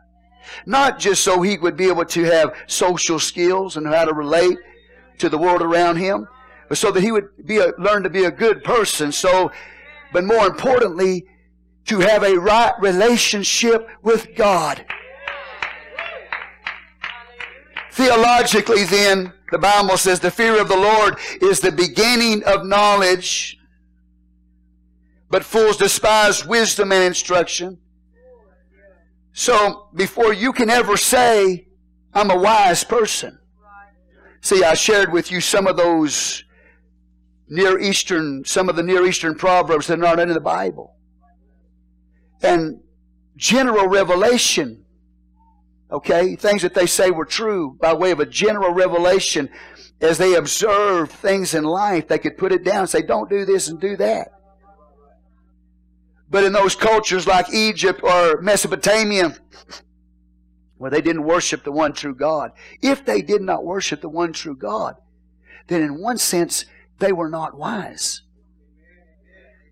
Not 0.65 0.99
just 0.99 1.23
so 1.23 1.41
he 1.41 1.57
would 1.57 1.77
be 1.77 1.87
able 1.87 2.05
to 2.05 2.23
have 2.23 2.55
social 2.67 3.19
skills 3.19 3.77
and 3.77 3.87
how 3.87 4.05
to 4.05 4.13
relate 4.13 4.57
to 5.19 5.29
the 5.29 5.37
world 5.37 5.61
around 5.61 5.97
him, 5.97 6.27
but 6.67 6.77
so 6.77 6.91
that 6.91 7.01
he 7.01 7.11
would 7.11 7.29
be 7.45 7.57
a, 7.57 7.73
learn 7.77 8.03
to 8.03 8.09
be 8.09 8.25
a 8.25 8.31
good 8.31 8.63
person. 8.63 9.11
So, 9.11 9.51
but 10.13 10.23
more 10.23 10.47
importantly, 10.47 11.25
to 11.85 11.99
have 11.99 12.23
a 12.23 12.37
right 12.37 12.73
relationship 12.79 13.87
with 14.01 14.35
God. 14.35 14.85
Theologically, 17.91 18.85
then, 18.85 19.33
the 19.51 19.59
Bible 19.59 19.97
says 19.97 20.19
the 20.21 20.31
fear 20.31 20.61
of 20.61 20.69
the 20.69 20.77
Lord 20.77 21.19
is 21.41 21.59
the 21.59 21.71
beginning 21.71 22.43
of 22.45 22.65
knowledge, 22.65 23.59
but 25.29 25.43
fools 25.43 25.77
despise 25.77 26.45
wisdom 26.45 26.91
and 26.93 27.03
instruction. 27.03 27.77
So 29.33 29.89
before 29.93 30.33
you 30.33 30.51
can 30.51 30.69
ever 30.69 30.97
say, 30.97 31.67
I'm 32.13 32.29
a 32.31 32.37
wise 32.37 32.83
person. 32.83 33.39
See, 34.41 34.63
I 34.63 34.73
shared 34.73 35.13
with 35.13 35.31
you 35.31 35.39
some 35.39 35.67
of 35.67 35.77
those 35.77 36.43
Near 37.47 37.79
Eastern, 37.79 38.43
some 38.45 38.69
of 38.69 38.75
the 38.75 38.83
Near 38.83 39.05
Eastern 39.05 39.35
proverbs 39.35 39.87
that 39.87 39.93
are 39.93 40.01
not 40.01 40.19
in 40.19 40.29
the 40.29 40.39
Bible. 40.39 40.95
And 42.41 42.81
general 43.37 43.87
revelation, 43.87 44.85
okay, 45.91 46.35
things 46.35 46.63
that 46.63 46.73
they 46.73 46.87
say 46.87 47.11
were 47.11 47.25
true 47.25 47.77
by 47.79 47.93
way 47.93 48.11
of 48.11 48.19
a 48.19 48.25
general 48.25 48.73
revelation 48.73 49.49
as 50.01 50.17
they 50.17 50.33
observe 50.33 51.11
things 51.11 51.53
in 51.53 51.63
life, 51.63 52.07
they 52.07 52.17
could 52.17 52.37
put 52.37 52.51
it 52.51 52.63
down 52.63 52.79
and 52.79 52.89
say, 52.89 53.03
don't 53.03 53.29
do 53.29 53.45
this 53.45 53.67
and 53.67 53.79
do 53.79 53.95
that. 53.97 54.29
But 56.31 56.45
in 56.45 56.53
those 56.53 56.75
cultures 56.75 57.27
like 57.27 57.53
Egypt 57.53 58.01
or 58.01 58.41
Mesopotamia, 58.41 59.35
where 60.77 60.89
they 60.89 61.01
didn't 61.01 61.25
worship 61.25 61.65
the 61.65 61.73
one 61.73 61.91
true 61.91 62.15
God, 62.15 62.51
if 62.81 63.05
they 63.05 63.21
did 63.21 63.41
not 63.41 63.65
worship 63.65 63.99
the 63.99 64.09
one 64.09 64.31
true 64.31 64.55
God, 64.55 64.95
then 65.67 65.81
in 65.81 66.01
one 66.01 66.17
sense, 66.17 66.63
they 66.99 67.11
were 67.11 67.27
not 67.27 67.57
wise. 67.57 68.21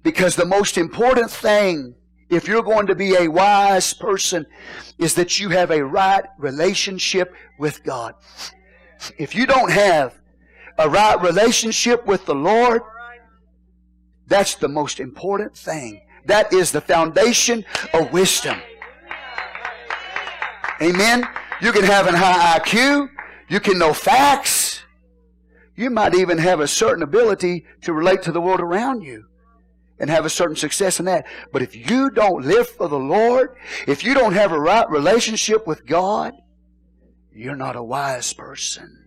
Because 0.03 0.35
the 0.35 0.45
most 0.45 0.77
important 0.77 1.31
thing, 1.31 1.95
if 2.29 2.45
you're 2.45 2.61
going 2.61 2.87
to 2.87 2.95
be 2.95 3.15
a 3.15 3.29
wise 3.29 3.93
person, 3.93 4.45
is 4.97 5.13
that 5.13 5.39
you 5.39 5.49
have 5.49 5.71
a 5.71 5.83
right 5.83 6.25
relationship 6.37 7.33
with 7.57 7.85
God. 7.85 8.15
If 9.17 9.33
you 9.33 9.45
don't 9.45 9.71
have 9.71 10.13
a 10.77 10.89
right 10.89 11.19
relationship 11.21 12.05
with 12.05 12.25
the 12.25 12.35
Lord, 12.35 12.81
that's 14.27 14.55
the 14.55 14.67
most 14.67 14.99
important 14.99 15.55
thing 15.55 16.01
that 16.25 16.53
is 16.53 16.71
the 16.71 16.81
foundation 16.81 17.65
of 17.93 18.11
wisdom. 18.11 18.59
Amen. 20.81 21.27
You 21.61 21.71
can 21.71 21.83
have 21.83 22.07
a 22.07 22.17
high 22.17 22.59
IQ. 22.59 23.09
You 23.49 23.59
can 23.59 23.77
know 23.77 23.93
facts. 23.93 24.83
You 25.75 25.89
might 25.89 26.15
even 26.15 26.37
have 26.37 26.59
a 26.59 26.67
certain 26.67 27.03
ability 27.03 27.65
to 27.81 27.93
relate 27.93 28.21
to 28.23 28.31
the 28.31 28.41
world 28.41 28.59
around 28.59 29.01
you 29.01 29.25
and 29.99 30.09
have 30.09 30.25
a 30.25 30.29
certain 30.29 30.55
success 30.55 30.99
in 30.99 31.05
that. 31.05 31.25
But 31.51 31.61
if 31.61 31.75
you 31.75 32.09
don't 32.09 32.45
live 32.45 32.69
for 32.69 32.87
the 32.87 32.99
Lord, 32.99 33.55
if 33.87 34.03
you 34.03 34.13
don't 34.13 34.33
have 34.33 34.51
a 34.51 34.59
right 34.59 34.89
relationship 34.89 35.67
with 35.67 35.85
God, 35.85 36.33
you're 37.33 37.55
not 37.55 37.75
a 37.75 37.83
wise 37.83 38.33
person. 38.33 39.05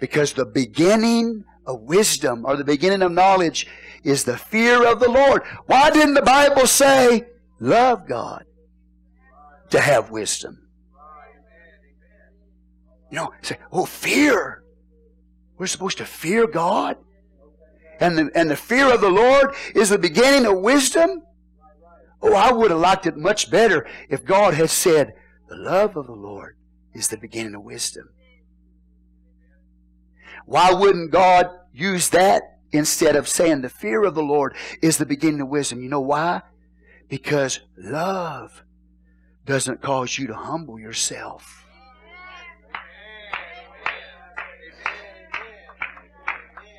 Because 0.00 0.32
the 0.32 0.46
beginning 0.46 1.44
of 1.66 1.82
wisdom 1.82 2.44
or 2.44 2.56
the 2.56 2.64
beginning 2.64 3.02
of 3.02 3.12
knowledge 3.12 3.66
is 4.06 4.22
the 4.22 4.38
fear 4.38 4.86
of 4.86 5.00
the 5.00 5.10
Lord. 5.10 5.42
Why 5.66 5.90
didn't 5.90 6.14
the 6.14 6.22
Bible 6.22 6.68
say, 6.68 7.26
love 7.58 8.06
God 8.06 8.44
to 9.70 9.80
have 9.80 10.10
wisdom? 10.10 10.68
You 13.10 13.16
know, 13.16 13.32
say, 13.42 13.58
oh, 13.72 13.84
fear. 13.84 14.62
We're 15.58 15.66
supposed 15.66 15.98
to 15.98 16.04
fear 16.04 16.46
God. 16.46 16.96
And 17.98 18.16
the, 18.16 18.30
and 18.34 18.48
the 18.48 18.56
fear 18.56 18.94
of 18.94 19.00
the 19.00 19.10
Lord 19.10 19.54
is 19.74 19.88
the 19.88 19.98
beginning 19.98 20.46
of 20.46 20.60
wisdom. 20.60 21.22
Oh, 22.22 22.34
I 22.34 22.52
would 22.52 22.70
have 22.70 22.80
liked 22.80 23.06
it 23.06 23.16
much 23.16 23.50
better 23.50 23.88
if 24.08 24.24
God 24.24 24.54
had 24.54 24.70
said, 24.70 25.14
the 25.48 25.56
love 25.56 25.96
of 25.96 26.06
the 26.06 26.12
Lord 26.12 26.56
is 26.94 27.08
the 27.08 27.16
beginning 27.16 27.56
of 27.56 27.62
wisdom. 27.62 28.10
Why 30.44 30.72
wouldn't 30.72 31.10
God 31.10 31.48
use 31.72 32.10
that 32.10 32.55
instead 32.76 33.16
of 33.16 33.28
saying 33.28 33.62
the 33.62 33.68
fear 33.68 34.04
of 34.04 34.14
the 34.14 34.22
Lord 34.22 34.54
is 34.82 34.98
the 34.98 35.06
beginning 35.06 35.40
of 35.40 35.48
wisdom. 35.48 35.80
You 35.80 35.88
know 35.88 36.00
why? 36.00 36.42
Because 37.08 37.60
love 37.76 38.62
doesn't 39.44 39.80
cause 39.80 40.18
you 40.18 40.26
to 40.26 40.34
humble 40.34 40.78
yourself. 40.78 41.64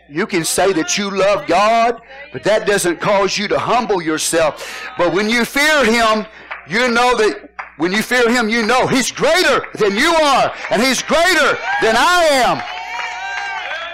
You 0.10 0.26
can 0.26 0.46
say 0.46 0.72
that 0.74 0.98
you 0.98 1.10
love 1.10 1.48
God, 1.48 2.02
but 2.32 2.44
that 2.44 2.66
doesn't 2.66 3.02
cause 3.02 3.38
you 3.38 3.50
to 3.50 3.60
humble 3.60 4.02
yourself. 4.02 4.90
But 4.98 5.14
when 5.14 5.30
you 5.30 5.44
fear 5.44 5.84
Him, 5.84 6.26
you 6.70 6.88
know 6.88 7.16
that 7.18 7.50
When 7.78 7.92
you 7.92 8.02
fear 8.02 8.30
Him, 8.30 8.50
you 8.50 8.66
know 8.66 8.88
He's 8.88 9.12
greater 9.12 9.66
than 9.76 9.96
you 9.96 10.12
are, 10.12 10.54
and 10.72 10.82
He's 10.82 11.02
greater 11.04 11.58
than 11.82 11.96
I 11.96 12.28
am. 12.32 12.77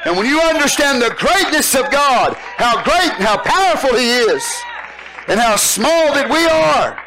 And 0.06 0.18
when 0.18 0.26
you 0.26 0.40
understand 0.42 1.02
the 1.02 1.16
greatness 1.18 1.76
of 1.76 1.90
God, 1.90 2.36
how 2.36 2.84
great 2.84 3.14
and 3.14 3.24
how 3.24 3.38
powerful 3.38 3.98
He 3.98 4.10
is, 4.10 4.44
and 5.28 5.40
how 5.40 5.56
small 5.56 6.14
that 6.14 6.30
we 6.30 6.46
are, 6.46 7.02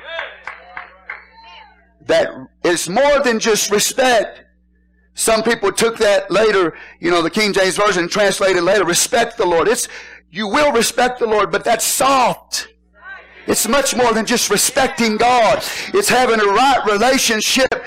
that 2.06 2.30
it's 2.64 2.88
more 2.88 3.20
than 3.22 3.38
just 3.38 3.70
respect. 3.70 4.44
Some 5.14 5.42
people 5.42 5.72
took 5.72 5.98
that 5.98 6.30
later, 6.30 6.76
you 7.00 7.10
know, 7.10 7.22
the 7.22 7.30
King 7.30 7.52
James 7.52 7.76
Version 7.76 8.08
translated 8.08 8.62
later, 8.62 8.84
respect 8.84 9.36
the 9.36 9.46
Lord. 9.46 9.68
It's, 9.68 9.88
you 10.30 10.46
will 10.46 10.72
respect 10.72 11.18
the 11.18 11.26
Lord, 11.26 11.50
but 11.50 11.64
that's 11.64 11.84
soft. 11.84 12.68
It's 13.46 13.68
much 13.68 13.94
more 13.94 14.12
than 14.12 14.26
just 14.26 14.50
respecting 14.50 15.16
God. 15.16 15.58
It's 15.94 16.08
having 16.08 16.40
a 16.40 16.44
right 16.44 16.84
relationship 16.86 17.84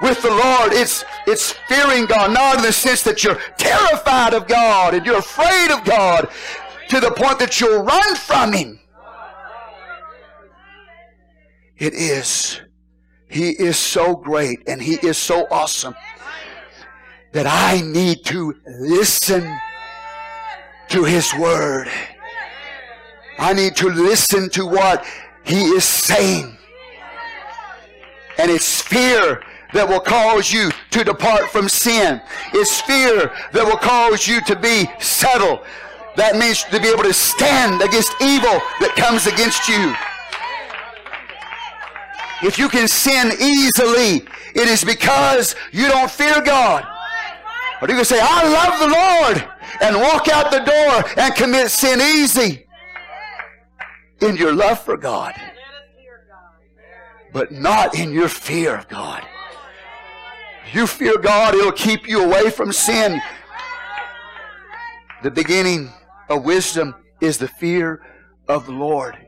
with 0.00 0.22
the 0.22 0.30
Lord. 0.30 0.72
It's, 0.72 1.04
it's 1.26 1.52
fearing 1.68 2.06
God, 2.06 2.32
not 2.32 2.56
in 2.56 2.62
the 2.62 2.72
sense 2.72 3.02
that 3.02 3.22
you're 3.22 3.38
terrified 3.58 4.34
of 4.34 4.46
God 4.46 4.94
and 4.94 5.04
you're 5.04 5.18
afraid 5.18 5.70
of 5.70 5.84
God 5.84 6.28
to 6.88 7.00
the 7.00 7.10
point 7.12 7.38
that 7.38 7.60
you'll 7.60 7.82
run 7.82 8.14
from 8.16 8.52
Him. 8.52 8.80
It 11.78 11.94
is. 11.94 12.60
He 13.28 13.50
is 13.50 13.78
so 13.78 14.16
great 14.16 14.60
and 14.66 14.82
He 14.82 14.94
is 14.94 15.16
so 15.16 15.46
awesome 15.50 15.94
that 17.32 17.46
I 17.46 17.80
need 17.80 18.24
to 18.26 18.54
listen 18.66 19.56
to 20.88 21.04
His 21.04 21.32
Word. 21.34 21.88
I 23.38 23.52
need 23.54 23.76
to 23.76 23.88
listen 23.88 24.50
to 24.50 24.66
what 24.66 25.06
He 25.44 25.62
is 25.62 25.84
saying. 25.84 26.56
And 28.36 28.50
it's 28.50 28.82
fear 28.82 29.42
that 29.72 29.88
will 29.88 30.00
cause 30.00 30.52
you 30.52 30.70
to 30.90 31.04
depart 31.04 31.50
from 31.50 31.68
sin. 31.68 32.20
It's 32.52 32.80
fear 32.80 33.32
that 33.52 33.64
will 33.64 33.76
cause 33.76 34.26
you 34.26 34.40
to 34.42 34.56
be 34.56 34.86
settled. 34.98 35.60
That 36.16 36.36
means 36.36 36.64
to 36.64 36.80
be 36.80 36.88
able 36.88 37.04
to 37.04 37.14
stand 37.14 37.82
against 37.82 38.12
evil 38.20 38.60
that 38.80 38.94
comes 38.96 39.26
against 39.26 39.68
you. 39.68 39.94
If 42.42 42.58
you 42.58 42.68
can 42.68 42.88
sin 42.88 43.32
easily, 43.40 44.26
it 44.54 44.68
is 44.68 44.82
because 44.82 45.54
you 45.72 45.88
don't 45.88 46.10
fear 46.10 46.40
God. 46.40 46.84
Or 47.80 47.88
you 47.88 47.94
can 47.94 48.04
say, 48.04 48.18
I 48.20 48.48
love 48.48 48.80
the 48.80 48.88
Lord, 48.88 49.50
and 49.80 49.96
walk 49.96 50.28
out 50.28 50.50
the 50.50 50.58
door 50.58 51.22
and 51.22 51.34
commit 51.34 51.70
sin 51.70 52.00
easy 52.00 52.66
in 54.20 54.36
your 54.36 54.54
love 54.54 54.80
for 54.80 54.96
God, 54.96 55.34
but 57.32 57.52
not 57.52 57.94
in 57.98 58.12
your 58.12 58.28
fear 58.28 58.76
of 58.76 58.88
God. 58.88 59.24
You 60.72 60.86
fear 60.86 61.18
God, 61.18 61.54
it'll 61.54 61.72
keep 61.72 62.08
you 62.08 62.22
away 62.24 62.50
from 62.50 62.72
sin. 62.72 63.20
The 65.22 65.30
beginning 65.30 65.90
of 66.28 66.44
wisdom 66.44 66.94
is 67.20 67.38
the 67.38 67.48
fear 67.48 68.02
of 68.48 68.66
the 68.66 68.72
Lord. 68.72 69.18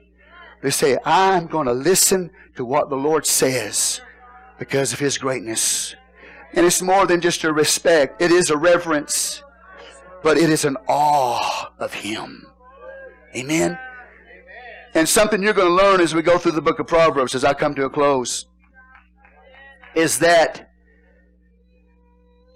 They 0.62 0.70
say, 0.70 0.97
I'm 1.05 1.47
going 1.49 1.66
to 1.66 1.72
listen 1.72 2.30
to 2.57 2.64
what 2.64 2.88
the 2.88 2.97
Lord 2.97 3.26
says 3.26 4.01
because 4.59 4.93
of 4.93 5.01
His 5.01 5.18
greatness. 5.18 5.97
And 6.55 6.64
it's 6.64 6.80
more 6.80 7.07
than 7.07 7.20
just 7.20 7.43
a 7.45 7.53
respect, 7.53 8.22
it 8.22 8.30
is 8.30 8.51
a 8.51 8.57
reverence, 8.57 9.43
but 10.22 10.36
it 10.36 10.49
is 10.49 10.64
an 10.64 10.76
awe 10.86 11.72
of 11.78 11.93
Him. 11.93 12.47
Amen. 13.34 13.78
And 14.95 15.09
something 15.09 15.43
you're 15.43 15.55
going 15.55 15.76
to 15.76 15.82
learn 15.84 16.01
as 16.01 16.14
we 16.14 16.22
go 16.22 16.38
through 16.38 16.53
the 16.53 16.62
book 16.62 16.78
of 16.78 16.86
Proverbs, 16.86 17.34
as 17.34 17.45
I 17.45 17.55
come 17.55 17.74
to 17.74 17.86
a 17.86 17.90
close, 17.90 18.47
is 19.95 20.18
that 20.20 20.72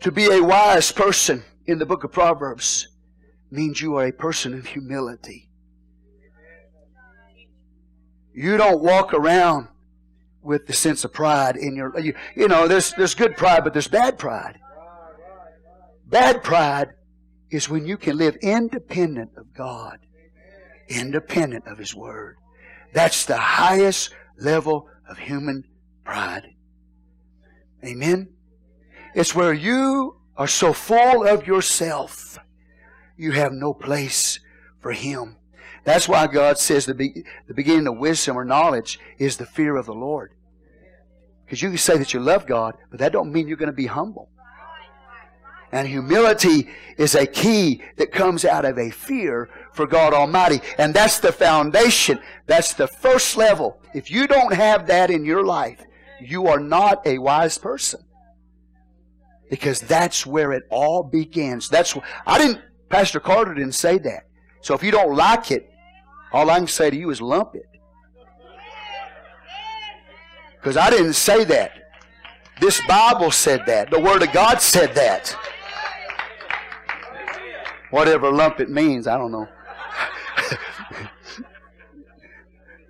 to 0.00 0.12
be 0.12 0.26
a 0.26 0.42
wise 0.42 0.92
person 0.92 1.44
in 1.66 1.78
the 1.78 1.86
book 1.86 2.04
of 2.04 2.12
Proverbs 2.12 2.88
means 3.50 3.80
you 3.80 3.96
are 3.96 4.06
a 4.06 4.12
person 4.12 4.54
of 4.54 4.66
humility. 4.66 5.48
You 8.34 8.56
don't 8.56 8.82
walk 8.82 9.14
around 9.14 9.68
with 10.42 10.66
the 10.66 10.72
sense 10.72 11.04
of 11.04 11.12
pride 11.12 11.56
in 11.56 11.74
your 11.74 11.98
you, 11.98 12.14
you 12.36 12.46
know 12.46 12.68
there's 12.68 12.92
there's 12.92 13.14
good 13.14 13.36
pride 13.36 13.64
but 13.64 13.72
there's 13.72 13.88
bad 13.88 14.18
pride. 14.18 14.58
Bad 16.06 16.44
pride 16.44 16.90
is 17.50 17.68
when 17.68 17.86
you 17.86 17.96
can 17.96 18.16
live 18.16 18.36
independent 18.42 19.30
of 19.36 19.52
God 19.54 19.98
independent 20.88 21.66
of 21.66 21.78
His 21.78 21.94
Word. 21.94 22.36
That's 22.92 23.24
the 23.24 23.38
highest 23.38 24.10
level 24.38 24.88
of 25.08 25.18
human 25.18 25.64
pride. 26.04 26.46
Amen? 27.84 28.28
It's 29.16 29.34
where 29.34 29.54
you 29.54 30.16
are 30.36 30.46
so 30.46 30.74
full 30.74 31.26
of 31.26 31.46
yourself, 31.46 32.38
you 33.16 33.32
have 33.32 33.50
no 33.50 33.72
place 33.72 34.40
for 34.78 34.92
Him. 34.92 35.38
That's 35.84 36.06
why 36.06 36.26
God 36.26 36.58
says 36.58 36.84
the, 36.84 36.92
be- 36.92 37.24
the 37.48 37.54
beginning 37.54 37.86
of 37.86 37.96
wisdom 37.96 38.36
or 38.36 38.44
knowledge 38.44 39.00
is 39.16 39.38
the 39.38 39.46
fear 39.46 39.76
of 39.76 39.86
the 39.86 39.94
Lord. 39.94 40.32
Because 41.46 41.62
you 41.62 41.70
can 41.70 41.78
say 41.78 41.96
that 41.96 42.12
you 42.12 42.20
love 42.20 42.46
God, 42.46 42.74
but 42.90 42.98
that 42.98 43.12
don't 43.12 43.32
mean 43.32 43.48
you're 43.48 43.56
going 43.56 43.70
to 43.70 43.72
be 43.72 43.86
humble. 43.86 44.28
And 45.72 45.88
humility 45.88 46.68
is 46.98 47.14
a 47.14 47.26
key 47.26 47.80
that 47.96 48.12
comes 48.12 48.44
out 48.44 48.66
of 48.66 48.78
a 48.78 48.90
fear 48.90 49.48
for 49.72 49.86
God 49.86 50.12
Almighty. 50.12 50.60
And 50.76 50.92
that's 50.92 51.20
the 51.20 51.32
foundation. 51.32 52.20
That's 52.44 52.74
the 52.74 52.86
first 52.86 53.38
level. 53.38 53.80
If 53.94 54.10
you 54.10 54.26
don't 54.26 54.52
have 54.52 54.86
that 54.88 55.10
in 55.10 55.24
your 55.24 55.42
life, 55.42 55.82
you 56.20 56.48
are 56.48 56.60
not 56.60 57.06
a 57.06 57.16
wise 57.16 57.56
person. 57.56 58.02
Because 59.48 59.80
that's 59.80 60.26
where 60.26 60.52
it 60.52 60.64
all 60.70 61.02
begins. 61.02 61.68
That's 61.68 61.96
I 62.26 62.38
didn't 62.38 62.60
Pastor 62.88 63.20
Carter 63.20 63.54
didn't 63.54 63.72
say 63.72 63.98
that. 63.98 64.26
So 64.60 64.74
if 64.74 64.82
you 64.82 64.90
don't 64.90 65.14
like 65.16 65.50
it, 65.50 65.70
all 66.32 66.50
I 66.50 66.58
can 66.58 66.66
say 66.66 66.90
to 66.90 66.96
you 66.96 67.10
is 67.10 67.20
lump 67.20 67.54
it. 67.54 67.68
Because 70.56 70.76
I 70.76 70.90
didn't 70.90 71.14
say 71.14 71.44
that. 71.44 71.72
This 72.60 72.80
Bible 72.88 73.30
said 73.30 73.64
that. 73.66 73.90
The 73.90 74.00
Word 74.00 74.22
of 74.22 74.32
God 74.32 74.60
said 74.60 74.94
that. 74.94 75.36
Whatever 77.90 78.32
lump 78.32 78.60
it 78.60 78.70
means, 78.70 79.06
I 79.06 79.16
don't 79.16 79.30
know. 79.30 79.46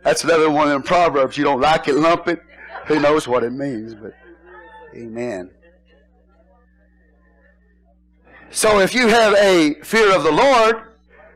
That's 0.03 0.25
another 0.25 0.51
one 0.51 0.69
of 0.69 0.73
them 0.73 0.83
proverbs. 0.83 1.37
You 1.37 1.45
don't 1.45 1.61
like 1.61 1.89
it, 1.89 1.97
lump 1.97 2.29
it. 2.29 2.41
Who 2.87 3.01
knows 3.01 3.29
what 3.29 3.43
it 3.45 3.53
means, 3.53 3.95
but 3.95 4.15
amen. 4.95 5.51
So 8.51 8.81
if 8.81 8.95
you 8.95 9.09
have 9.09 9.35
a 9.35 9.75
fear 9.83 10.15
of 10.15 10.23
the 10.23 10.33
Lord, 10.33 10.77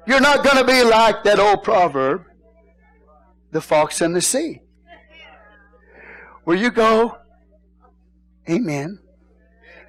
you're 0.06 0.20
not 0.20 0.42
going 0.44 0.56
to 0.56 0.64
be 0.64 0.82
like 0.82 1.22
that 1.24 1.38
old 1.38 1.62
proverb, 1.62 2.24
the 3.50 3.61
fox 3.61 4.00
and 4.00 4.14
the 4.14 4.20
sea. 4.20 4.61
Where 6.44 6.56
you 6.56 6.70
go, 6.70 7.18
amen, 8.48 9.00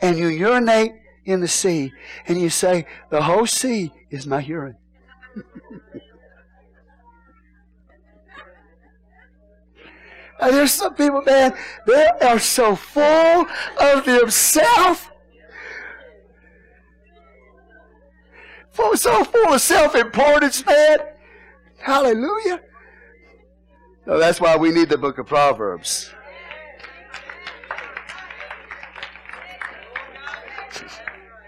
and 0.02 0.18
you 0.18 0.28
urinate 0.28 0.92
in 1.26 1.40
the 1.40 1.48
sea, 1.48 1.94
and 2.28 2.40
you 2.40 2.50
say, 2.50 2.86
The 3.10 3.24
whole 3.24 3.46
sea 3.46 3.92
is 4.10 4.28
my 4.28 4.42
urine. 4.42 4.78
And 10.42 10.56
there's 10.56 10.72
some 10.72 10.96
people, 10.96 11.22
man, 11.22 11.56
they 11.86 12.08
are 12.22 12.40
so 12.40 12.76
full 12.76 13.46
of 13.80 14.06
themselves. 14.06 15.11
Full, 18.82 18.98
so 18.98 19.24
full 19.24 19.54
of 19.54 19.62
self-importance, 19.62 20.66
man. 20.66 20.98
Hallelujah. 21.78 22.62
So 24.06 24.18
that's 24.18 24.42
why 24.42 24.58
we 24.58 24.72
need 24.72 24.90
the 24.90 24.98
book 24.98 25.20
of 25.20 25.28
Proverbs. 25.28 26.12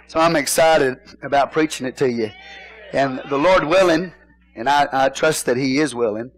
So 0.05 0.19
I'm 0.19 0.36
excited 0.36 0.99
about 1.23 1.51
preaching 1.51 1.88
it 1.88 1.97
to 1.97 2.11
you. 2.11 2.29
And 2.91 3.19
the 3.29 3.38
Lord 3.38 3.63
willing, 3.63 4.13
and 4.55 4.69
I, 4.69 4.88
I 4.91 5.09
trust 5.09 5.47
that 5.47 5.57
He 5.57 5.79
is 5.79 5.95
willing, 5.95 6.29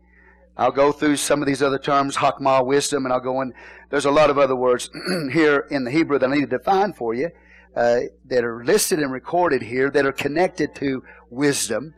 I'll 0.55 0.71
go 0.71 0.93
through 0.93 1.17
some 1.17 1.41
of 1.41 1.45
these 1.45 1.61
other 1.61 1.77
terms, 1.77 2.15
hakmah, 2.15 2.65
wisdom, 2.65 3.03
and 3.05 3.11
I'll 3.11 3.19
go 3.19 3.41
in. 3.41 3.53
There's 3.89 4.05
a 4.05 4.11
lot 4.11 4.29
of 4.29 4.37
other 4.37 4.55
words 4.55 4.89
here 5.33 5.67
in 5.69 5.83
the 5.83 5.91
Hebrew 5.91 6.17
that 6.19 6.29
I 6.29 6.33
need 6.33 6.49
to 6.49 6.57
define 6.57 6.93
for 6.93 7.13
you 7.13 7.31
uh, 7.76 8.01
that 8.26 8.43
are 8.43 8.63
listed 8.63 8.99
and 8.99 9.11
recorded 9.11 9.61
here 9.61 9.89
that 9.91 10.05
are 10.05 10.11
connected 10.11 10.73
to 10.76 11.03
wisdom. 11.30 11.93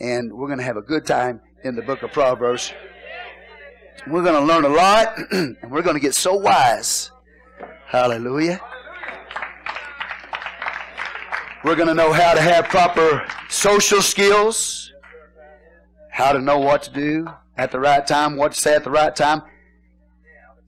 And 0.00 0.32
we're 0.32 0.48
going 0.48 0.58
to 0.58 0.64
have 0.64 0.76
a 0.76 0.82
good 0.82 1.06
time 1.06 1.40
in 1.64 1.76
the 1.76 1.82
book 1.82 2.02
of 2.02 2.12
Proverbs. 2.12 2.72
We're 4.06 4.22
going 4.22 4.34
to 4.34 4.44
learn 4.44 4.64
a 4.64 4.68
lot, 4.68 5.16
and 5.30 5.56
we're 5.70 5.82
going 5.82 5.94
to 5.94 6.00
get 6.00 6.14
so 6.14 6.34
wise. 6.34 7.10
Hallelujah. 7.86 8.60
We're 11.64 11.76
going 11.76 11.88
to 11.88 11.94
know 11.94 12.12
how 12.12 12.34
to 12.34 12.40
have 12.40 12.64
proper 12.64 13.24
social 13.48 14.02
skills, 14.02 14.92
how 16.10 16.32
to 16.32 16.40
know 16.40 16.58
what 16.58 16.82
to 16.82 16.92
do, 16.92 17.28
at 17.56 17.70
the 17.70 17.78
right 17.78 18.04
time, 18.04 18.36
what 18.36 18.52
to 18.52 18.60
say 18.60 18.74
at 18.74 18.82
the 18.82 18.90
right 18.90 19.14
time. 19.14 19.42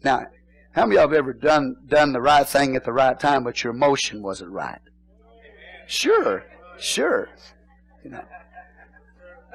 Now, 0.04 0.26
How 0.74 0.86
many 0.86 0.96
of 0.96 1.02
y'all 1.02 1.10
have 1.10 1.18
ever 1.18 1.32
done 1.32 1.76
done 1.86 2.12
the 2.12 2.20
right 2.20 2.46
thing 2.46 2.74
at 2.74 2.82
the 2.84 2.92
right 2.92 3.18
time, 3.18 3.44
but 3.44 3.62
your 3.62 3.72
emotion 3.72 4.22
wasn't 4.22 4.50
right? 4.50 4.80
Sure, 5.86 6.44
sure. 6.78 7.28
You 8.02 8.10
know. 8.10 8.24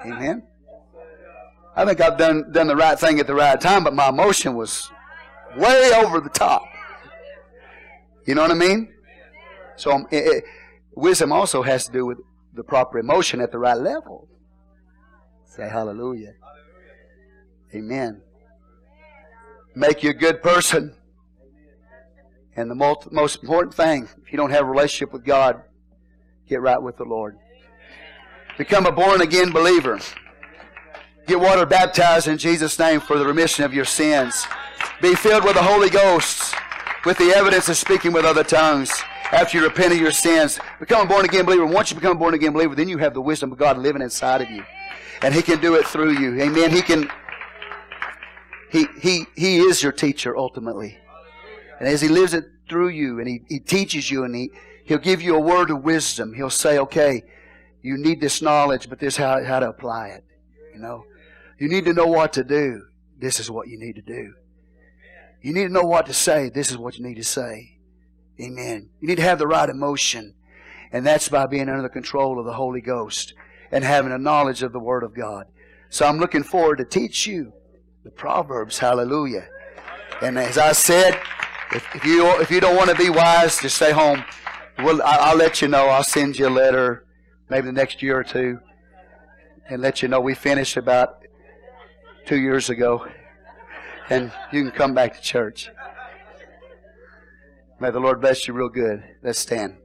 Amen. 0.06 0.44
I 1.76 1.86
think 1.86 2.00
I've 2.00 2.18
done 2.18 2.52
done 2.54 2.68
the 2.68 2.76
right 2.76 2.98
thing 2.98 3.20
at 3.20 3.28
the 3.28 3.36
right 3.36 3.60
time, 3.60 3.84
but 3.84 3.94
my 3.94 4.08
emotion 4.08 4.56
was 4.56 4.90
way 5.58 5.92
over 5.94 6.22
the 6.22 6.30
top. 6.30 6.64
You 8.26 8.36
know 8.36 8.42
what 8.42 8.52
I 8.52 8.56
mean? 8.56 8.94
So 9.76 9.92
um, 9.92 10.08
it, 10.12 10.26
it, 10.26 10.44
wisdom 10.96 11.34
also 11.34 11.64
has 11.64 11.86
to 11.86 11.92
do 11.92 12.06
with 12.06 12.20
the 12.54 12.64
proper 12.64 12.98
emotion 12.98 13.42
at 13.42 13.52
the 13.52 13.60
right 13.60 13.78
level. 13.78 14.30
Say 15.46 15.68
hallelujah. 15.68 16.34
Amen. 17.76 18.22
Make 19.76 20.02
you 20.02 20.12
a 20.12 20.14
good 20.14 20.42
person. 20.42 20.96
And 22.60 22.70
the 22.70 22.76
most, 22.76 23.10
most 23.10 23.42
important 23.42 23.74
thing, 23.74 24.10
if 24.22 24.34
you 24.34 24.38
don't 24.38 24.50
have 24.50 24.66
a 24.66 24.70
relationship 24.70 25.14
with 25.14 25.24
God, 25.24 25.62
get 26.46 26.60
right 26.60 26.82
with 26.82 26.98
the 26.98 27.06
Lord. 27.06 27.38
Become 28.58 28.86
a 28.86 28.92
born 28.92 29.22
again 29.22 29.52
believer. 29.54 29.98
Get 31.26 31.40
water 31.40 31.66
baptized 31.66 32.28
in 32.28 32.38
Jesus' 32.38 32.78
name 32.78 33.00
for 33.00 33.18
the 33.18 33.26
remission 33.26 33.64
of 33.64 33.74
your 33.74 33.86
sins. 33.86 34.46
Be 35.02 35.16
filled 35.16 35.46
with 35.46 35.54
the 35.54 35.64
Holy 35.64 35.90
Ghost 35.90 36.54
with 37.06 37.18
the 37.18 37.30
evidence 37.30 37.70
of 37.70 37.78
speaking 37.78 38.12
with 38.12 38.26
other 38.26 38.44
tongues 38.44 38.92
after 39.32 39.58
you 39.58 39.64
repent 39.64 39.94
of 39.94 40.00
your 40.02 40.12
sins. 40.12 40.60
Become 40.82 41.06
a 41.06 41.10
born 41.10 41.24
again 41.24 41.46
believer. 41.46 41.66
Once 41.66 41.92
you 41.92 41.96
become 41.96 42.18
a 42.18 42.20
born 42.20 42.34
again 42.34 42.52
believer, 42.52 42.76
then 42.76 42.90
you 42.90 42.98
have 42.98 43.14
the 43.14 43.22
wisdom 43.22 43.54
of 43.54 43.58
God 43.58 43.78
living 43.78 44.02
inside 44.02 44.42
of 44.42 44.50
you. 44.50 44.66
And 45.22 45.34
He 45.34 45.42
can 45.42 45.62
do 45.62 45.76
it 45.76 45.88
through 45.88 46.20
you. 46.20 46.42
Amen. 46.42 46.72
He 46.72 46.82
can 46.82 47.10
He 48.70 48.86
He 49.00 49.28
He 49.38 49.60
is 49.60 49.82
your 49.82 49.94
teacher 49.94 50.36
ultimately. 50.36 50.99
And 51.80 51.88
as 51.88 52.02
He 52.02 52.08
lives 52.08 52.34
it 52.34 52.46
through 52.70 52.90
you 52.90 53.20
and 53.20 53.28
He, 53.28 53.42
he 53.48 53.60
teaches 53.60 54.12
you 54.12 54.24
and 54.24 54.36
He 54.36 54.52
He'll 54.86 54.98
give 54.98 55.22
you 55.22 55.36
a 55.36 55.40
word 55.40 55.70
of 55.70 55.84
wisdom. 55.84 56.34
He'll 56.34 56.50
say, 56.50 56.80
Okay, 56.80 57.24
you 57.82 57.98
need 57.98 58.20
this 58.20 58.42
knowledge, 58.42 58.90
but 58.90 59.00
this 59.00 59.14
is 59.14 59.18
how, 59.18 59.44
how 59.44 59.60
to 59.60 59.70
apply 59.70 60.08
it. 60.08 60.24
You 60.74 60.80
know. 60.80 61.06
You 61.60 61.68
need 61.68 61.86
to 61.86 61.94
know 61.94 62.08
what 62.08 62.34
to 62.34 62.44
do. 62.44 62.88
This 63.20 63.40
is 63.40 63.52
what 63.52 63.68
you 63.68 63.78
need 63.78 63.96
to 63.98 64.02
do. 64.02 64.34
You 65.42 65.54
need 65.54 65.68
to 65.68 65.74
know 65.74 65.84
what 65.84 66.06
to 66.08 66.14
say. 66.14 66.50
This 66.50 66.72
is 66.72 66.78
what 66.78 66.98
you 66.98 67.06
need 67.06 67.18
to 67.18 67.24
say. 67.24 67.78
Amen. 68.42 68.90
You 69.02 69.08
need 69.08 69.18
to 69.18 69.24
have 69.24 69.40
the 69.40 69.48
right 69.48 69.70
emotion. 69.70 70.34
And 70.92 71.06
that's 71.06 71.30
by 71.30 71.46
being 71.46 71.70
under 71.70 71.82
the 71.82 71.90
control 71.90 72.40
of 72.40 72.46
the 72.46 72.54
Holy 72.54 72.82
Ghost 72.82 73.34
and 73.72 73.84
having 73.84 74.12
a 74.12 74.18
knowledge 74.18 74.64
of 74.64 74.72
the 74.72 74.80
Word 74.80 75.04
of 75.04 75.14
God. 75.14 75.46
So 75.90 76.08
I'm 76.08 76.18
looking 76.18 76.44
forward 76.44 76.78
to 76.78 76.86
teach 76.86 77.28
you 77.28 77.54
the 78.04 78.10
Proverbs. 78.10 78.80
Hallelujah. 78.80 79.48
And 80.22 80.40
as 80.40 80.58
I 80.58 80.72
said, 80.72 81.20
if, 81.74 81.96
if 81.96 82.06
you 82.06 82.28
if 82.42 82.50
you 82.52 82.60
don't 82.60 82.76
want 82.76 82.90
to 82.90 82.96
be 82.96 83.10
wise, 83.10 83.60
just 83.60 83.76
stay 83.76 83.92
home. 83.92 84.24
We'll, 84.80 85.02
I'll 85.04 85.36
let 85.36 85.62
you 85.62 85.68
know. 85.68 85.88
I'll 85.88 86.04
send 86.04 86.40
you 86.40 86.48
a 86.48 86.50
letter 86.50 87.06
maybe 87.50 87.66
the 87.66 87.74
next 87.74 88.02
year 88.02 88.20
or 88.20 88.24
two 88.24 88.60
and 89.70 89.82
let 89.82 90.02
you 90.02 90.08
know 90.08 90.20
we 90.20 90.34
finished 90.34 90.78
about 90.78 91.24
two 92.26 92.40
years 92.40 92.70
ago 92.70 93.06
and 94.10 94.32
you 94.52 94.64
can 94.64 94.72
come 94.72 94.94
back 94.94 95.16
to 95.16 95.22
church. 95.22 95.70
May 97.80 97.92
the 97.92 98.00
Lord 98.00 98.22
bless 98.22 98.48
you 98.48 98.54
real 98.54 98.70
good. 98.70 99.04
Let's 99.24 99.40
stand. 99.40 99.78